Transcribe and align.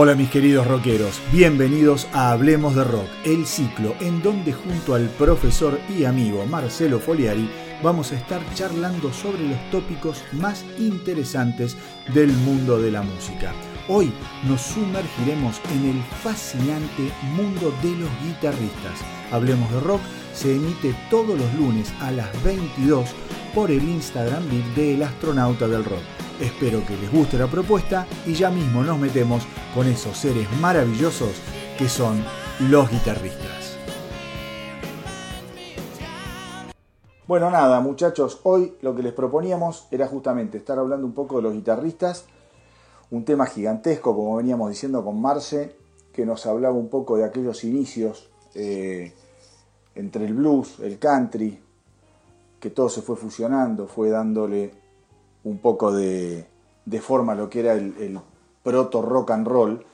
Hola 0.00 0.14
mis 0.14 0.30
queridos 0.30 0.64
rockeros, 0.64 1.20
bienvenidos 1.32 2.06
a 2.12 2.30
Hablemos 2.30 2.76
de 2.76 2.84
Rock, 2.84 3.08
el 3.24 3.44
ciclo 3.46 3.96
en 3.98 4.22
donde 4.22 4.52
junto 4.52 4.94
al 4.94 5.08
profesor 5.08 5.80
y 5.88 6.04
amigo 6.04 6.46
Marcelo 6.46 7.00
Foliari 7.00 7.50
vamos 7.82 8.12
a 8.12 8.14
estar 8.14 8.40
charlando 8.54 9.12
sobre 9.12 9.42
los 9.48 9.58
tópicos 9.72 10.22
más 10.30 10.64
interesantes 10.78 11.76
del 12.14 12.30
mundo 12.30 12.80
de 12.80 12.92
la 12.92 13.02
música. 13.02 13.52
Hoy 13.88 14.12
nos 14.46 14.60
sumergiremos 14.60 15.60
en 15.74 15.90
el 15.90 16.02
fascinante 16.22 17.10
mundo 17.34 17.74
de 17.82 17.90
los 17.96 18.10
guitarristas. 18.22 19.00
Hablemos 19.32 19.68
de 19.72 19.80
Rock 19.80 20.02
se 20.32 20.54
emite 20.54 20.94
todos 21.10 21.36
los 21.36 21.54
lunes 21.54 21.92
a 21.98 22.12
las 22.12 22.30
22 22.44 23.08
por 23.54 23.70
el 23.70 23.82
Instagram 23.82 24.44
de 24.74 24.94
El 24.94 25.02
Astronauta 25.02 25.66
del 25.68 25.84
Rock. 25.84 26.02
Espero 26.40 26.84
que 26.86 26.96
les 26.96 27.10
guste 27.10 27.38
la 27.38 27.46
propuesta 27.46 28.06
y 28.26 28.34
ya 28.34 28.50
mismo 28.50 28.82
nos 28.82 28.98
metemos 28.98 29.44
con 29.74 29.86
esos 29.86 30.16
seres 30.16 30.48
maravillosos 30.60 31.32
que 31.76 31.88
son 31.88 32.22
los 32.70 32.90
guitarristas. 32.90 33.76
Bueno, 37.26 37.50
nada, 37.50 37.80
muchachos, 37.80 38.40
hoy 38.44 38.74
lo 38.80 38.94
que 38.94 39.02
les 39.02 39.12
proponíamos 39.12 39.86
era 39.90 40.06
justamente 40.06 40.58
estar 40.58 40.78
hablando 40.78 41.06
un 41.06 41.12
poco 41.12 41.36
de 41.36 41.42
los 41.42 41.52
guitarristas, 41.52 42.24
un 43.10 43.24
tema 43.24 43.46
gigantesco, 43.46 44.14
como 44.14 44.36
veníamos 44.36 44.70
diciendo 44.70 45.04
con 45.04 45.20
Marce, 45.20 45.76
que 46.12 46.24
nos 46.24 46.46
hablaba 46.46 46.74
un 46.74 46.88
poco 46.88 47.16
de 47.16 47.24
aquellos 47.24 47.64
inicios 47.64 48.30
eh, 48.54 49.12
entre 49.94 50.24
el 50.24 50.34
blues, 50.34 50.80
el 50.80 50.98
country, 50.98 51.58
que 52.60 52.70
todo 52.70 52.88
se 52.88 53.02
fue 53.02 53.16
fusionando, 53.16 53.86
fue 53.86 54.10
dándole 54.10 54.72
un 55.44 55.58
poco 55.58 55.92
de, 55.92 56.46
forma 57.00 57.32
a 57.32 57.36
lo 57.36 57.48
que 57.48 57.60
era 57.60 57.74
el, 57.74 58.18
proto 58.62 59.00
rock 59.02 59.30
and 59.30 59.46
roll, 59.46 59.84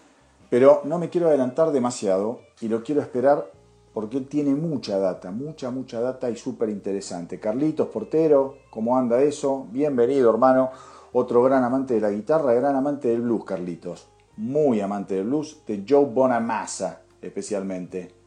pero 0.51 0.81
no 0.85 0.99
me 0.99 1.09
quiero 1.09 1.29
adelantar 1.29 1.71
demasiado 1.71 2.41
y 2.61 2.69
lo 2.69 2.83
quiero 2.83 3.01
esperar 3.01 3.51
porque 3.93 4.17
él 4.17 4.27
tiene 4.27 4.55
mucha 4.55 4.99
data, 4.99 5.31
mucha, 5.31 5.71
mucha 5.71 6.01
data 6.01 6.29
y 6.29 6.37
súper 6.37 6.71
interesante. 6.71 7.39
Carlitos 7.39 7.89
Portero, 7.89 8.57
¿cómo 8.71 8.99
anda 8.99 9.23
eso? 9.23 9.69
Bienvenido, 9.71 10.31
hermano. 10.31 10.71
Otro 11.13 11.43
gran 11.45 11.63
amante 11.63 11.95
de 11.95 12.01
la 12.01 12.11
guitarra, 12.11 12.55
gran 12.55 12.75
amante 12.75 13.09
del 13.09 13.21
blues, 13.21 13.45
Carlitos. 13.45 14.09
Muy 14.37 14.81
amante 14.81 15.15
del 15.15 15.27
blues, 15.27 15.63
de 15.65 15.85
Joe 15.89 16.07
Bonamassa 16.07 17.05
especialmente. 17.27 18.24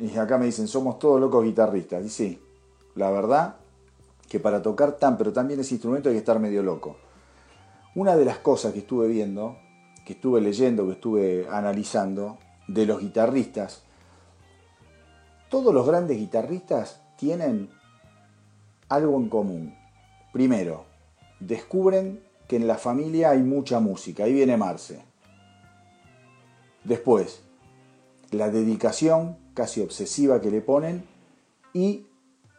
Y 0.00 0.16
acá 0.16 0.38
me 0.38 0.46
dicen, 0.46 0.68
somos 0.68 0.98
todos 0.98 1.20
locos 1.20 1.44
guitarristas. 1.44 2.04
Y 2.04 2.08
sí, 2.08 2.42
la 2.94 3.10
verdad 3.10 3.56
que 4.28 4.38
para 4.38 4.62
tocar 4.62 4.92
tan, 4.92 5.16
pero 5.16 5.32
también 5.32 5.60
ese 5.60 5.74
instrumento 5.74 6.08
hay 6.08 6.14
que 6.14 6.20
estar 6.20 6.38
medio 6.38 6.62
loco. 6.62 6.96
Una 7.94 8.14
de 8.16 8.24
las 8.24 8.38
cosas 8.38 8.72
que 8.72 8.80
estuve 8.80 9.08
viendo, 9.08 9.56
que 10.04 10.12
estuve 10.12 10.40
leyendo, 10.40 10.86
que 10.86 10.92
estuve 10.92 11.46
analizando 11.50 12.38
de 12.68 12.86
los 12.86 13.00
guitarristas, 13.00 13.82
todos 15.48 15.72
los 15.72 15.86
grandes 15.86 16.18
guitarristas 16.18 17.00
tienen 17.16 17.70
algo 18.88 19.16
en 19.16 19.28
común. 19.28 19.74
Primero, 20.32 20.84
descubren 21.40 22.22
que 22.46 22.56
en 22.56 22.66
la 22.66 22.76
familia 22.76 23.30
hay 23.30 23.42
mucha 23.42 23.80
música, 23.80 24.24
ahí 24.24 24.34
viene 24.34 24.56
Marce. 24.56 25.02
Después, 26.84 27.42
la 28.30 28.50
dedicación 28.50 29.38
casi 29.58 29.80
obsesiva 29.80 30.40
que 30.40 30.52
le 30.52 30.60
ponen 30.60 31.04
y 31.72 32.06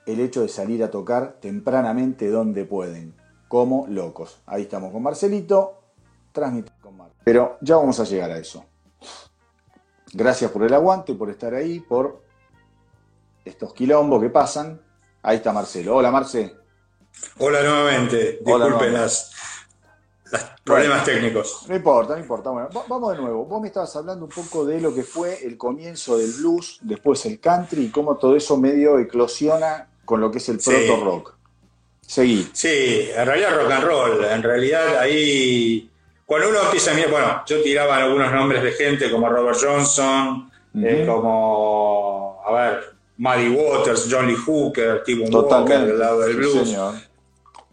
el 0.06 0.20
hecho 0.20 0.42
de 0.42 0.50
salir 0.50 0.84
a 0.84 0.92
tocar 0.92 1.38
tempranamente 1.40 2.30
donde 2.30 2.66
pueden, 2.66 3.16
como 3.48 3.88
locos. 3.88 4.42
Ahí 4.46 4.64
estamos 4.64 4.92
con 4.92 5.02
Marcelito, 5.02 5.80
transmitir 6.34 6.74
con 6.82 6.98
Mar. 6.98 7.12
Pero 7.24 7.58
ya 7.62 7.78
vamos 7.78 8.02
a 8.02 8.04
llegar 8.04 8.32
a 8.32 8.38
eso. 8.38 8.66
Gracias 10.12 10.52
por 10.52 10.64
el 10.64 10.74
aguante, 10.74 11.14
por 11.14 11.30
estar 11.30 11.54
ahí, 11.54 11.80
por 11.80 12.22
estos 13.46 13.74
quilombos 13.74 14.22
que 14.22 14.30
pasan. 14.30 14.82
Ahí 15.22 15.38
está 15.38 15.54
Marcelo. 15.54 15.96
Hola, 15.96 16.12
Marce. 16.12 16.54
Hola 17.38 17.62
nuevamente. 17.62 18.42
Disculpen 18.44 18.92
las, 18.92 19.32
problemas 20.64 21.04
técnicos. 21.04 21.66
No 21.68 21.76
importa, 21.76 22.14
no 22.14 22.20
importa. 22.20 22.50
Bueno, 22.50 22.70
vamos 22.88 23.12
de 23.16 23.22
nuevo. 23.22 23.46
Vos 23.46 23.62
me 23.62 23.68
estabas 23.68 23.96
hablando 23.96 24.26
un 24.26 24.32
poco 24.32 24.66
de 24.66 24.80
lo 24.82 24.94
que 24.94 25.04
fue 25.04 25.46
el 25.46 25.58
comienzo 25.58 26.18
del 26.18 26.32
blues, 26.34 26.80
después 26.82 27.26
el 27.26 27.40
country 27.40 27.86
y 27.86 27.90
cómo 27.90 28.18
todo 28.18 28.36
eso 28.36 28.58
medio 28.58 29.00
eclosiona 29.00 29.90
con 30.06 30.22
lo 30.22 30.32
que 30.32 30.40
es 30.40 30.50
el 30.50 30.58
proto 30.58 31.04
rock. 31.04 31.36
Seguí. 32.02 32.50
Sí, 32.54 33.10
en 33.16 33.26
realidad 33.26 33.56
rock 33.56 33.72
and 33.72 33.84
roll. 33.84 34.26
En 34.26 34.42
realidad 34.42 34.98
ahí, 34.98 35.90
cuando 36.26 36.50
uno 36.50 36.64
empieza 36.64 36.92
a 36.92 36.94
mirar, 36.96 37.12
bueno, 37.12 37.44
yo 37.46 37.62
tiraba 37.62 37.98
algunos 37.98 38.32
nombres 38.32 38.64
de 38.64 38.72
gente 38.72 39.12
como 39.12 39.30
Robert 39.30 39.58
Johnson, 39.62 40.52
eh, 40.76 41.04
como, 41.08 42.42
a 42.46 42.52
ver, 42.52 42.84
Muddy 43.18 43.50
Waters, 43.50 44.08
John 44.10 44.28
Lee 44.28 44.36
Hooker, 44.36 45.04
Tim 45.04 45.24
Walker 45.32 45.80
del 45.86 46.00
lado 46.00 46.22
del 46.22 46.38
blues. 46.38 46.76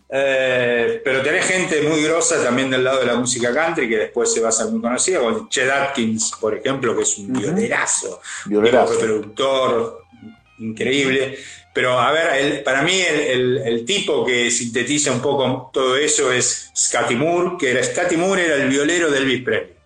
Eh, 0.08 1.00
pero 1.04 1.20
tenés 1.20 1.46
gente 1.46 1.82
muy 1.82 2.02
grosa 2.04 2.42
también 2.42 2.70
del 2.70 2.84
lado 2.84 3.00
de 3.00 3.06
la 3.06 3.16
música 3.16 3.52
country 3.52 3.88
que 3.88 3.96
después 3.96 4.32
se 4.32 4.40
va 4.40 4.50
a 4.50 4.52
ser 4.52 4.66
muy 4.66 4.80
conocida, 4.80 5.18
como 5.18 5.48
Chet 5.48 5.68
Atkins, 5.68 6.32
por 6.40 6.54
ejemplo, 6.54 6.96
que 6.96 7.02
es 7.02 7.18
un 7.18 7.32
violerazo, 7.32 8.20
violerazo. 8.46 8.98
productor 8.98 10.02
increíble. 10.58 11.38
Pero 11.74 11.98
a 12.00 12.10
ver, 12.10 12.64
para 12.64 12.82
mí 12.82 12.98
el, 12.98 13.84
tipo 13.84 14.24
que 14.24 14.50
sintetiza 14.50 15.12
un 15.12 15.20
poco 15.20 15.70
todo 15.72 15.96
eso 15.96 16.32
es 16.32 16.70
Scotty 16.74 17.16
Moore, 17.16 17.56
que 17.58 17.70
era 17.72 17.82
Scotty 17.82 18.16
Moore 18.16 18.46
era 18.46 18.54
el 18.56 18.68
violero 18.70 19.10
del 19.10 19.24
Elvis 19.24 19.42
Presley. 19.42 19.76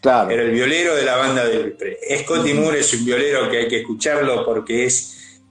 Claro. 0.00 0.30
Era 0.30 0.42
el 0.42 0.50
violero 0.52 0.94
de 0.94 1.02
la 1.02 1.16
banda 1.16 1.44
de 1.44 1.56
Elvis 1.56 1.74
Presley. 1.74 2.18
Scotty 2.20 2.54
Moore 2.54 2.80
es 2.80 2.94
un 2.94 3.04
violero 3.04 3.50
que 3.50 3.58
hay 3.58 3.68
que 3.68 3.80
escucharlo 3.80 4.42
porque 4.46 4.86
es 4.86 5.42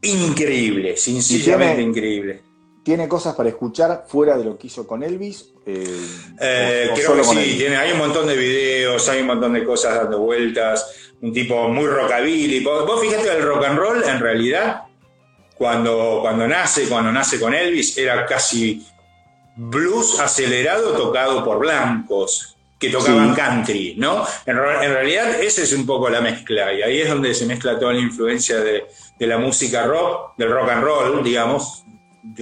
increíble, 0.00 0.96
sencillamente 0.96 1.82
increíble. 1.82 2.47
¿Tiene 2.88 3.06
cosas 3.06 3.34
para 3.34 3.50
escuchar 3.50 4.06
fuera 4.08 4.38
de 4.38 4.46
lo 4.46 4.56
que 4.56 4.68
hizo 4.68 4.86
con 4.86 5.02
Elvis? 5.02 5.50
Eh, 5.66 6.06
eh, 6.40 6.90
creo 6.94 7.16
que 7.16 7.22
sí, 7.22 7.66
hay 7.66 7.92
un 7.92 7.98
montón 7.98 8.26
de 8.26 8.34
videos, 8.34 9.06
hay 9.10 9.20
un 9.20 9.26
montón 9.26 9.52
de 9.52 9.62
cosas 9.62 9.94
dando 9.96 10.20
vueltas 10.20 11.12
un 11.20 11.30
tipo 11.34 11.68
muy 11.68 11.86
rockabilly. 11.86 12.64
Vos 12.64 12.98
fíjate 12.98 13.24
que 13.24 13.36
el 13.36 13.42
rock 13.42 13.66
and 13.66 13.78
roll, 13.78 14.02
en 14.02 14.18
realidad, 14.18 14.84
cuando, 15.54 16.20
cuando 16.22 16.48
nace, 16.48 16.88
cuando 16.88 17.12
nace 17.12 17.38
con 17.38 17.52
Elvis, 17.52 17.98
era 17.98 18.24
casi 18.24 18.82
blues 19.54 20.18
acelerado 20.18 20.92
tocado 20.92 21.44
por 21.44 21.58
blancos 21.58 22.56
que 22.78 22.88
tocaban 22.88 23.34
country, 23.34 23.96
¿no? 23.98 24.24
En, 24.46 24.56
realidad 24.56 25.42
esa 25.42 25.60
es 25.60 25.74
un 25.74 25.84
poco 25.84 26.08
la 26.08 26.22
mezcla 26.22 26.72
y 26.72 26.80
ahí 26.80 27.02
es 27.02 27.10
donde 27.10 27.34
se 27.34 27.44
mezcla 27.44 27.78
toda 27.78 27.92
la 27.92 28.00
influencia 28.00 28.60
de, 28.60 28.86
la 29.18 29.36
música 29.36 29.84
rock, 29.84 30.38
del 30.38 30.50
rock 30.50 30.70
and 30.70 30.82
roll, 30.82 31.22
digamos, 31.22 31.84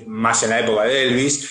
más 0.06 0.42
en 0.42 0.50
la 0.50 0.60
época 0.60 0.84
de 0.84 1.02
Elvis. 1.02 1.50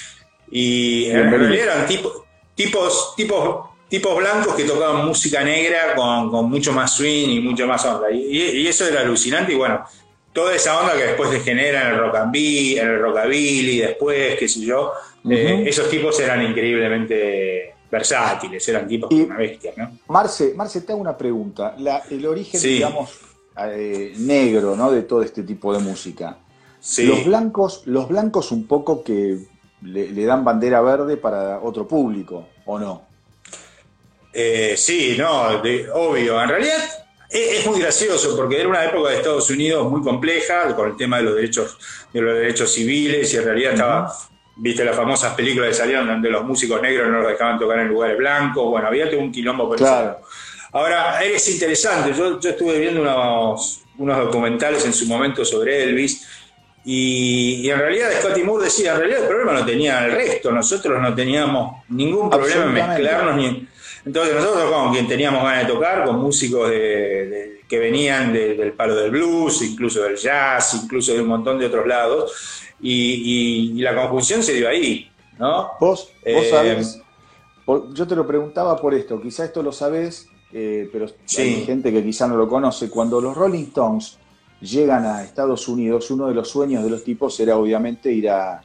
Y 0.51 1.05
en 1.05 1.29
realidad 1.29 1.63
eran 1.63 1.87
tipos, 1.87 2.23
tipos, 2.55 3.15
tipos 3.15 3.75
tipos 3.87 4.17
blancos 4.17 4.55
que 4.55 4.63
tocaban 4.63 5.05
música 5.05 5.43
negra 5.43 5.95
con, 5.95 6.49
mucho 6.49 6.73
más 6.73 6.91
swing 6.91 7.29
y 7.29 7.39
mucho 7.39 7.67
más 7.67 7.85
onda. 7.85 8.11
Y, 8.11 8.67
eso 8.67 8.87
era 8.87 9.01
alucinante 9.01 9.53
y 9.53 9.55
bueno, 9.55 9.85
toda 10.33 10.55
esa 10.55 10.79
onda 10.79 10.93
que 10.97 11.03
después 11.03 11.29
se 11.29 11.39
genera 11.39 11.83
en 11.83 11.87
el 11.93 11.99
rockabilly, 11.99 12.79
en 12.79 12.87
el 12.87 12.99
rockabilly, 12.99 13.79
después, 13.79 14.37
qué 14.37 14.47
sé 14.47 14.61
yo, 14.61 14.91
eh, 15.29 15.63
esos 15.65 15.89
tipos 15.89 16.19
eran 16.19 16.41
increíblemente 16.43 17.73
versátiles, 17.89 18.67
eran 18.67 18.87
tipos 18.87 19.09
de 19.09 19.23
una 19.23 19.37
bestia, 19.37 19.73
¿no? 19.77 19.97
Marce, 20.07 20.53
Marce, 20.55 20.81
te 20.81 20.91
hago 20.91 21.01
una 21.01 21.17
pregunta. 21.17 21.75
el 22.09 22.25
origen, 22.25 22.61
digamos, 22.61 23.17
eh, 23.57 24.13
negro, 24.17 24.75
¿no? 24.75 24.91
De 24.91 25.03
todo 25.03 25.21
este 25.21 25.43
tipo 25.43 25.71
de 25.71 25.79
música. 25.79 26.37
Los 26.99 27.25
blancos, 27.25 27.81
los 27.85 28.07
blancos 28.07 28.51
un 28.51 28.67
poco 28.67 29.03
que 29.03 29.39
le, 29.81 30.11
le 30.11 30.25
dan 30.25 30.43
bandera 30.43 30.81
verde 30.81 31.17
para 31.17 31.59
otro 31.59 31.87
público, 31.87 32.47
¿o 32.65 32.79
no? 32.79 33.15
Eh, 34.37 34.75
sí, 34.77 35.15
no, 35.17 35.47
obvio. 35.93 36.41
En 36.43 36.49
realidad 36.49 36.77
es, 37.29 37.65
muy 37.65 37.79
gracioso 37.79 38.35
porque 38.35 38.59
era 38.59 38.67
una 38.67 38.83
época 38.83 39.09
de 39.09 39.15
Estados 39.15 39.49
Unidos 39.49 39.89
muy 39.89 40.01
compleja 40.01 40.75
con 40.75 40.89
el 40.89 40.97
tema 40.97 41.17
de 41.17 41.23
los 41.23 41.35
derechos, 41.35 41.77
de 42.11 42.21
los 42.21 42.35
derechos 42.35 42.73
civiles 42.73 43.33
y 43.33 43.37
en 43.37 43.45
realidad 43.45 43.73
estaba, 43.73 44.13
viste 44.57 44.83
las 44.83 44.95
famosas 44.95 45.33
películas 45.35 45.69
que 45.69 45.75
salieron 45.75 46.07
donde 46.07 46.29
los 46.29 46.43
músicos 46.43 46.81
negros 46.81 47.09
no 47.09 47.21
los 47.21 47.31
dejaban 47.31 47.57
tocar 47.57 47.79
en 47.79 47.87
lugares 47.87 48.17
blancos. 48.17 48.69
Bueno, 48.69 48.87
había 48.87 49.09
todo 49.09 49.21
un 49.21 49.31
quilombo 49.31 49.69
por 49.69 49.77
claro. 49.77 50.19
Ahora, 50.73 51.23
es 51.23 51.49
interesante. 51.49 52.13
Yo, 52.13 52.37
estuve 52.37 52.77
viendo 52.77 53.01
unos, 53.01 53.83
unos 53.97 54.17
documentales 54.17 54.83
en 54.83 54.91
su 54.91 55.07
momento 55.07 55.45
sobre 55.45 55.81
Elvis. 55.83 56.27
Y, 56.87 57.67
en 57.67 57.79
realidad 57.79 58.09
Scotty 58.19 58.43
Moore 58.43 58.65
decía, 58.65 58.93
en 58.93 58.99
realidad 58.99 59.23
el 59.23 59.27
problema 59.27 59.53
no 59.53 59.65
tenía 59.65 60.05
el 60.05 60.11
resto, 60.11 60.51
nosotros 60.51 61.01
no 61.01 61.15
teníamos 61.15 61.83
ningún 61.89 62.29
problema 62.29 62.65
en 62.65 62.73
mezclarnos 62.73 63.35
ni, 63.35 63.67
entonces 64.05 64.35
nosotros 64.35 64.71
con 64.71 64.93
quien 64.93 65.07
teníamos 65.07 65.43
ganas 65.43 65.65
de 65.65 65.73
tocar, 65.73 66.05
con 66.05 66.19
músicos 66.19 66.69
que 66.69 67.79
venían 67.79 68.31
del 68.31 68.73
palo 68.73 68.95
del 68.95 69.09
blues, 69.09 69.63
incluso 69.63 70.03
del 70.03 70.15
jazz, 70.15 70.79
incluso 70.83 71.11
de 71.13 71.21
un 71.21 71.27
montón 71.27 71.57
de 71.57 71.65
otros 71.65 71.87
lados, 71.87 72.31
y, 72.79 73.81
la 73.81 73.95
conjunción 73.95 74.43
se 74.43 74.53
dio 74.53 74.69
ahí, 74.69 75.09
¿no? 75.39 75.71
Vos, 75.79 76.11
vos 76.23 76.23
eh, 76.23 76.83
yo 77.93 78.07
te 78.07 78.15
lo 78.15 78.27
preguntaba 78.27 78.79
por 78.79 78.93
esto, 78.93 79.19
quizá 79.19 79.45
esto 79.45 79.63
lo 79.63 79.71
sabes, 79.71 80.29
eh, 80.53 80.87
pero 80.91 81.07
hay 81.37 81.63
gente 81.65 81.91
que 81.91 82.03
quizá 82.03 82.27
no 82.27 82.37
lo 82.37 82.47
conoce. 82.47 82.91
Cuando 82.91 83.19
los 83.19 83.35
Rolling 83.35 83.63
Stones 83.63 84.19
llegan 84.61 85.05
a 85.05 85.23
Estados 85.23 85.67
Unidos, 85.67 86.09
uno 86.11 86.27
de 86.27 86.33
los 86.33 86.49
sueños 86.49 86.83
de 86.83 86.89
los 86.89 87.03
tipos 87.03 87.39
era 87.39 87.57
obviamente 87.57 88.11
ir 88.11 88.29
a 88.29 88.61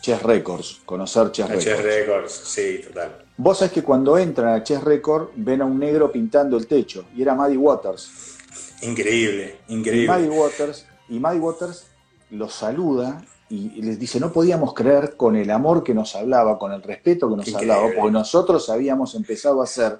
Chess 0.00 0.22
Records, 0.22 0.82
conocer 0.84 1.32
Chess 1.32 1.48
Records. 1.48 1.64
Chess 1.64 1.82
Records, 1.82 2.32
sí, 2.32 2.80
total. 2.86 3.24
Vos 3.36 3.58
sabés 3.58 3.72
que 3.72 3.82
cuando 3.82 4.18
entran 4.18 4.54
a 4.54 4.62
Chess 4.62 4.82
Records 4.82 5.30
ven 5.36 5.62
a 5.62 5.64
un 5.64 5.78
negro 5.78 6.12
pintando 6.12 6.56
el 6.56 6.66
techo, 6.66 7.06
y 7.16 7.22
era 7.22 7.34
Maddie 7.34 7.56
Waters. 7.56 8.38
Increíble, 8.82 9.56
increíble. 9.68 10.04
Y 10.04 10.08
Maddie 10.08 10.30
Waters, 10.30 10.86
y 11.08 11.18
Maddie 11.18 11.40
Waters 11.40 11.86
los 12.30 12.52
saluda 12.52 13.24
y 13.48 13.82
les 13.82 13.98
dice, 13.98 14.18
no 14.18 14.32
podíamos 14.32 14.74
creer 14.74 15.16
con 15.16 15.36
el 15.36 15.50
amor 15.50 15.84
que 15.84 15.94
nos 15.94 16.16
hablaba, 16.16 16.58
con 16.58 16.72
el 16.72 16.82
respeto 16.82 17.28
que 17.28 17.36
nos 17.36 17.54
hablaba, 17.54 17.88
porque 17.94 18.10
nosotros 18.10 18.68
habíamos 18.68 19.14
empezado 19.14 19.60
a 19.60 19.64
hacer 19.64 19.98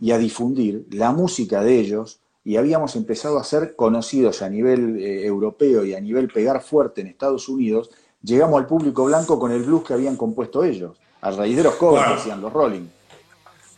y 0.00 0.10
a 0.10 0.18
difundir 0.18 0.86
la 0.90 1.12
música 1.12 1.62
de 1.62 1.78
ellos 1.78 2.20
y 2.48 2.56
habíamos 2.56 2.96
empezado 2.96 3.38
a 3.38 3.44
ser 3.44 3.76
conocidos 3.76 4.40
a 4.40 4.48
nivel 4.48 4.98
eh, 4.98 5.26
europeo 5.26 5.84
y 5.84 5.94
a 5.94 6.00
nivel 6.00 6.28
pegar 6.28 6.62
fuerte 6.62 7.02
en 7.02 7.08
Estados 7.08 7.46
Unidos, 7.46 7.90
llegamos 8.22 8.58
al 8.58 8.66
público 8.66 9.04
blanco 9.04 9.38
con 9.38 9.52
el 9.52 9.64
blues 9.64 9.84
que 9.86 9.92
habían 9.92 10.16
compuesto 10.16 10.64
ellos, 10.64 10.96
a 11.20 11.30
raíz 11.30 11.58
de 11.58 11.64
los 11.64 11.74
covers, 11.74 12.16
decían 12.16 12.40
los 12.40 12.50
Rolling. 12.50 12.86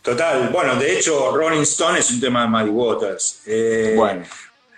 Total, 0.01 0.47
bueno, 0.53 0.77
de 0.77 0.97
hecho 0.97 1.35
Rolling 1.35 1.63
Stone 1.63 1.99
es 1.99 2.11
un 2.11 2.21
tema 2.21 2.43
de 2.43 2.47
Muddy 2.47 2.69
Waters. 2.69 3.41
Eh, 3.45 3.93
bueno. 3.97 4.23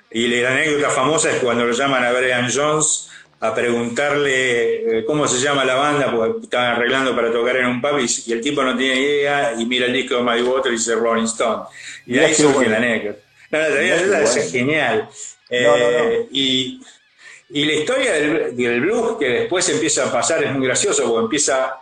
Y 0.09 0.27
la 0.41 0.53
anécdota 0.53 0.89
famosa 0.89 1.29
es 1.29 1.35
cuando 1.35 1.63
lo 1.63 1.71
llaman 1.71 2.03
a 2.03 2.11
Brian 2.13 2.49
Jones 2.51 3.11
a 3.41 3.53
preguntarle 3.53 5.01
eh, 5.01 5.05
cómo 5.05 5.27
se 5.27 5.39
llama 5.39 5.65
la 5.65 5.75
banda, 5.75 6.11
porque 6.11 6.45
estaban 6.45 6.77
arreglando 6.77 7.15
para 7.15 7.31
tocar 7.31 7.57
en 7.57 7.67
un 7.67 7.79
pub 7.79 7.99
y, 7.99 8.31
el 8.31 8.41
tipo 8.41 8.63
no 8.63 8.75
tiene 8.75 8.99
idea 8.99 9.53
y 9.55 9.67
mira 9.67 9.85
el 9.85 9.93
disco 9.93 10.15
de 10.15 10.23
Muddy 10.23 10.41
Waters 10.41 10.73
y 10.73 10.77
dice 10.77 10.95
Rolling 10.95 11.25
Stone. 11.25 11.65
Y 12.07 12.13
de 12.13 12.25
ahí 12.25 12.33
surge 12.33 12.67
la 12.67 12.77
anécdota. 12.77 13.22
No, 13.53 14.07
no, 14.07 14.17
es 14.17 14.51
genial. 14.51 15.07
Eh, 15.47 16.27
y, 16.31 16.81
y, 17.51 17.65
la 17.65 17.73
historia 17.73 18.13
del, 18.13 18.57
del, 18.57 18.81
blues 18.81 19.17
que 19.19 19.29
después 19.29 19.69
empieza 19.69 20.07
a 20.07 20.11
pasar 20.11 20.43
es 20.43 20.51
muy 20.51 20.65
gracioso, 20.65 21.03
porque 21.03 21.25
empieza... 21.25 21.75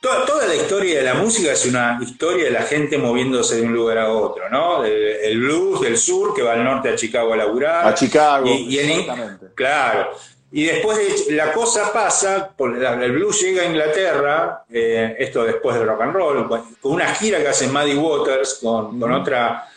Toda, 0.00 0.24
toda, 0.24 0.46
la 0.46 0.54
historia 0.54 0.96
de 0.96 1.02
la 1.02 1.12
música 1.12 1.52
es 1.52 1.66
una 1.66 1.98
historia 2.00 2.44
de 2.44 2.50
la 2.52 2.62
gente 2.62 2.96
moviéndose 2.96 3.56
de 3.56 3.62
un 3.62 3.74
lugar 3.74 3.98
a 3.98 4.10
otro, 4.10 4.48
¿no? 4.48 4.82
El, 4.82 5.38
blues 5.40 5.82
del 5.82 5.98
sur 5.98 6.32
que 6.34 6.40
va 6.40 6.54
al 6.54 6.64
norte 6.64 6.88
a 6.88 6.96
Chicago 6.96 7.34
a 7.34 7.36
laburar. 7.36 7.86
A 7.86 7.94
Chicago, 7.94 8.46
y, 8.48 9.06
Claro. 9.54 10.12
Y 10.52 10.64
después 10.64 11.28
la 11.28 11.52
cosa 11.52 11.92
pasa, 11.92 12.54
el 12.58 13.12
blues 13.12 13.42
llega 13.42 13.62
a 13.62 13.66
Inglaterra, 13.66 14.64
eh, 14.70 15.16
esto 15.18 15.44
después 15.44 15.76
del 15.76 15.86
rock 15.86 16.00
and 16.00 16.14
roll, 16.14 16.48
con 16.48 16.92
una 16.92 17.14
gira 17.14 17.38
que 17.40 17.48
hace 17.48 17.68
Maddie 17.68 17.94
Waters 17.94 18.58
con, 18.62 18.98
con 18.98 19.12
otra 19.12 19.69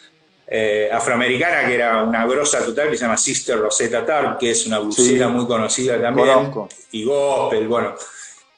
eh, 0.55 0.87
afroamericana 0.91 1.65
que 1.65 1.73
era 1.73 2.03
una 2.03 2.27
grosa 2.27 2.63
total 2.63 2.91
que 2.91 2.95
se 2.95 3.05
llama 3.05 3.17
Sister 3.17 3.57
Rosetta 3.57 4.05
Tarp, 4.05 4.37
que 4.37 4.51
es 4.51 4.67
una 4.67 4.77
blusera 4.77 5.27
muy 5.27 5.47
conocida 5.47 5.99
también, 5.99 6.53
y 6.91 7.03
gospel, 7.03 7.67
bueno. 7.67 7.95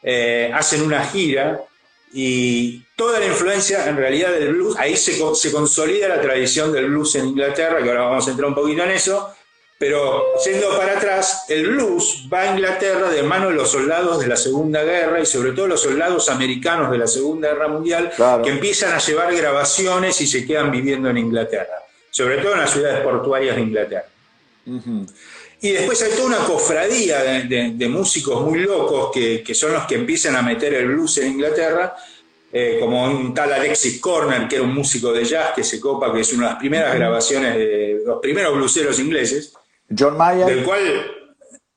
Eh, 0.03 0.51
hacen 0.53 0.81
una 0.81 1.05
gira 1.05 1.61
y 2.11 2.83
toda 2.97 3.17
la 3.21 3.27
influencia 3.27 3.87
en 3.87 3.95
realidad 3.95 4.33
del 4.33 4.55
blues, 4.55 4.75
ahí 4.77 4.97
se, 4.97 5.13
se 5.35 5.51
consolida 5.53 6.09
la 6.09 6.19
tradición 6.19 6.73
del 6.73 6.87
blues 6.87 7.15
en 7.15 7.29
Inglaterra, 7.29 7.81
que 7.81 7.89
ahora 7.89 8.07
vamos 8.07 8.27
a 8.27 8.31
entrar 8.31 8.49
un 8.49 8.55
poquito 8.55 8.83
en 8.83 8.91
eso, 8.91 9.33
pero 9.77 10.21
yendo 10.45 10.77
para 10.77 10.97
atrás, 10.97 11.45
el 11.49 11.67
blues 11.67 12.27
va 12.31 12.41
a 12.41 12.51
Inglaterra 12.53 13.09
de 13.09 13.23
mano 13.23 13.49
de 13.49 13.55
los 13.55 13.69
soldados 13.69 14.19
de 14.19 14.27
la 14.27 14.37
Segunda 14.37 14.83
Guerra 14.83 15.19
y 15.19 15.25
sobre 15.25 15.51
todo 15.51 15.67
los 15.67 15.81
soldados 15.81 16.29
americanos 16.29 16.91
de 16.91 16.97
la 16.97 17.07
Segunda 17.07 17.49
Guerra 17.49 17.67
Mundial 17.67 18.11
que 18.43 18.49
empiezan 18.49 18.93
a 18.93 18.99
llevar 18.99 19.35
grabaciones 19.35 20.19
y 20.21 20.27
se 20.27 20.45
quedan 20.45 20.71
viviendo 20.71 21.09
en 21.09 21.17
Inglaterra, 21.17 21.84
sobre 22.15 22.37
todo 22.37 22.53
en 22.53 22.59
las 22.59 22.71
ciudades 22.71 23.01
portuarias 23.01 23.57
de 23.57 23.61
Inglaterra. 23.61 24.05
Y 25.59 25.71
después 25.71 26.01
hay 26.01 26.11
toda 26.11 26.27
una 26.27 26.37
cofradía 26.37 27.21
de, 27.43 27.87
músicos 27.89 28.41
muy 28.41 28.59
locos 28.59 29.11
que, 29.13 29.53
son 29.53 29.73
los 29.73 29.83
que 29.83 29.95
empiezan 29.95 30.33
a 30.37 30.41
meter 30.41 30.73
el 30.75 30.87
blues 30.87 31.17
en 31.17 31.33
Inglaterra, 31.33 31.93
eh, 32.53 32.77
como 32.79 33.03
un 33.03 33.33
tal 33.33 33.51
Alexis 33.51 33.99
Corner, 33.99 34.47
que 34.47 34.55
era 34.55 34.63
un 34.63 34.73
músico 34.73 35.11
de 35.11 35.25
jazz 35.25 35.51
que 35.53 35.65
se 35.65 35.77
copa, 35.77 36.13
que 36.13 36.21
es 36.21 36.31
una 36.31 36.45
de 36.45 36.49
las 36.51 36.59
primeras 36.59 36.95
grabaciones 36.95 37.57
de 37.57 38.01
los 38.05 38.21
primeros 38.21 38.55
bluseros 38.55 38.97
ingleses. 38.97 39.51
John 39.97 40.15
Mayer. 40.15 40.45
Del 40.45 40.63
cual 40.63 41.11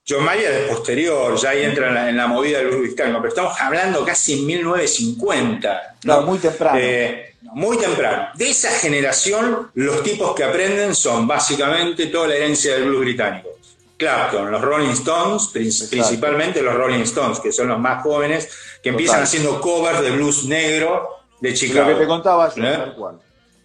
John 0.09 0.23
Mayer 0.23 0.53
es 0.53 0.69
posterior, 0.69 1.37
ya 1.37 1.51
ahí 1.51 1.65
entra 1.65 2.09
en 2.09 2.17
la, 2.17 2.29
movida 2.29 2.59
del 2.59 2.69
blues 2.69 2.95
pero 2.97 3.27
estamos 3.27 3.61
hablando 3.61 4.05
casi 4.05 4.39
en 4.39 4.47
1950. 4.47 5.97
No, 6.05 6.23
muy 6.23 6.39
temprano. 6.39 6.79
Eh, 6.81 7.28
muy 7.43 7.79
temprano. 7.79 8.29
De 8.35 8.51
esa 8.51 8.71
generación, 8.71 9.71
los 9.75 10.03
tipos 10.03 10.35
que 10.35 10.45
aprenden 10.45 10.95
son 10.95 11.27
básicamente 11.27 12.07
toda 12.07 12.29
la 12.29 12.35
herencia 12.37 12.75
del 12.75 12.85
blues 12.85 13.01
británico. 13.01 13.49
Clapton, 13.97 14.51
los 14.51 14.61
Rolling 14.63 14.91
Stones, 14.91 15.49
principalmente 15.49 16.63
los 16.63 16.75
Rolling 16.75 17.01
Stones, 17.01 17.41
que 17.41 17.51
son 17.51 17.69
los 17.69 17.81
más 17.81 18.03
jóvenes, 18.03 18.49
que 18.83 18.91
empiezan 18.91 19.23
haciendo 19.23 19.61
covers 19.61 20.01
de 20.01 20.13
blues 20.13 20.45
negro 20.45 21.09
de 21.41 21.53
Chicago. 21.53 21.91
Lo 21.91 21.97
que 21.97 22.03
te 22.03 22.09
contaba 22.09 22.55
yo, 22.55 22.63
¿Eh? 22.63 22.95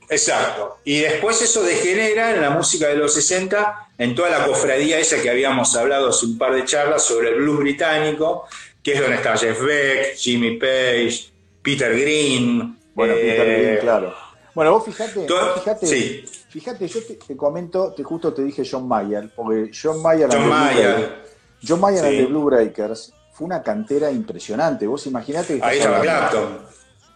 Exacto. 0.09 0.79
Y 0.83 0.99
después 0.99 1.41
eso 1.41 1.63
degenera 1.63 2.31
en 2.31 2.41
la 2.41 2.49
música 2.49 2.87
de 2.87 2.95
los 2.95 3.13
60, 3.13 3.89
en 3.97 4.15
toda 4.15 4.29
la 4.29 4.45
cofradía 4.45 4.99
esa 4.99 5.21
que 5.21 5.29
habíamos 5.29 5.75
hablado 5.75 6.09
hace 6.09 6.25
un 6.25 6.37
par 6.37 6.53
de 6.53 6.65
charlas 6.65 7.03
sobre 7.03 7.29
el 7.29 7.35
blues 7.35 7.59
británico, 7.59 8.47
que 8.81 8.93
es 8.93 9.01
donde 9.01 9.15
está 9.15 9.37
Jeff 9.37 9.61
Beck, 9.61 10.15
Jimmy 10.17 10.57
Page, 10.57 11.29
Peter 11.61 11.97
Green. 11.97 12.77
Bueno, 12.93 13.13
Peter 13.13 13.49
eh, 13.49 13.61
Green, 13.61 13.79
claro. 13.79 14.13
Bueno, 14.53 14.71
vos 14.71 14.85
fijate, 14.85 15.25
fíjate, 15.55 16.25
fíjate, 16.49 16.87
yo 16.87 16.99
te, 17.27 17.35
comento, 17.35 17.91
te 17.93 18.03
justo 18.03 18.31
te 18.33 18.43
dije 18.43 18.63
John 18.69 18.87
Mayer, 18.87 19.31
porque 19.35 19.71
John 19.73 19.99
Mayer, 20.01 20.29
John 20.31 20.47
Mayer, 20.47 21.23
John 21.67 21.79
Mayer 21.79 22.03
de 22.03 22.25
Blue 22.27 22.43
Breakers 22.43 23.13
fue 23.31 23.45
una 23.45 23.63
cantera 23.63 24.11
impresionante. 24.11 24.85
Vos 24.85 25.07
imaginate 25.07 25.57
que 25.57 25.65
Ahí 25.65 25.79
estaba 25.79 26.01
Clapton. 26.01 26.59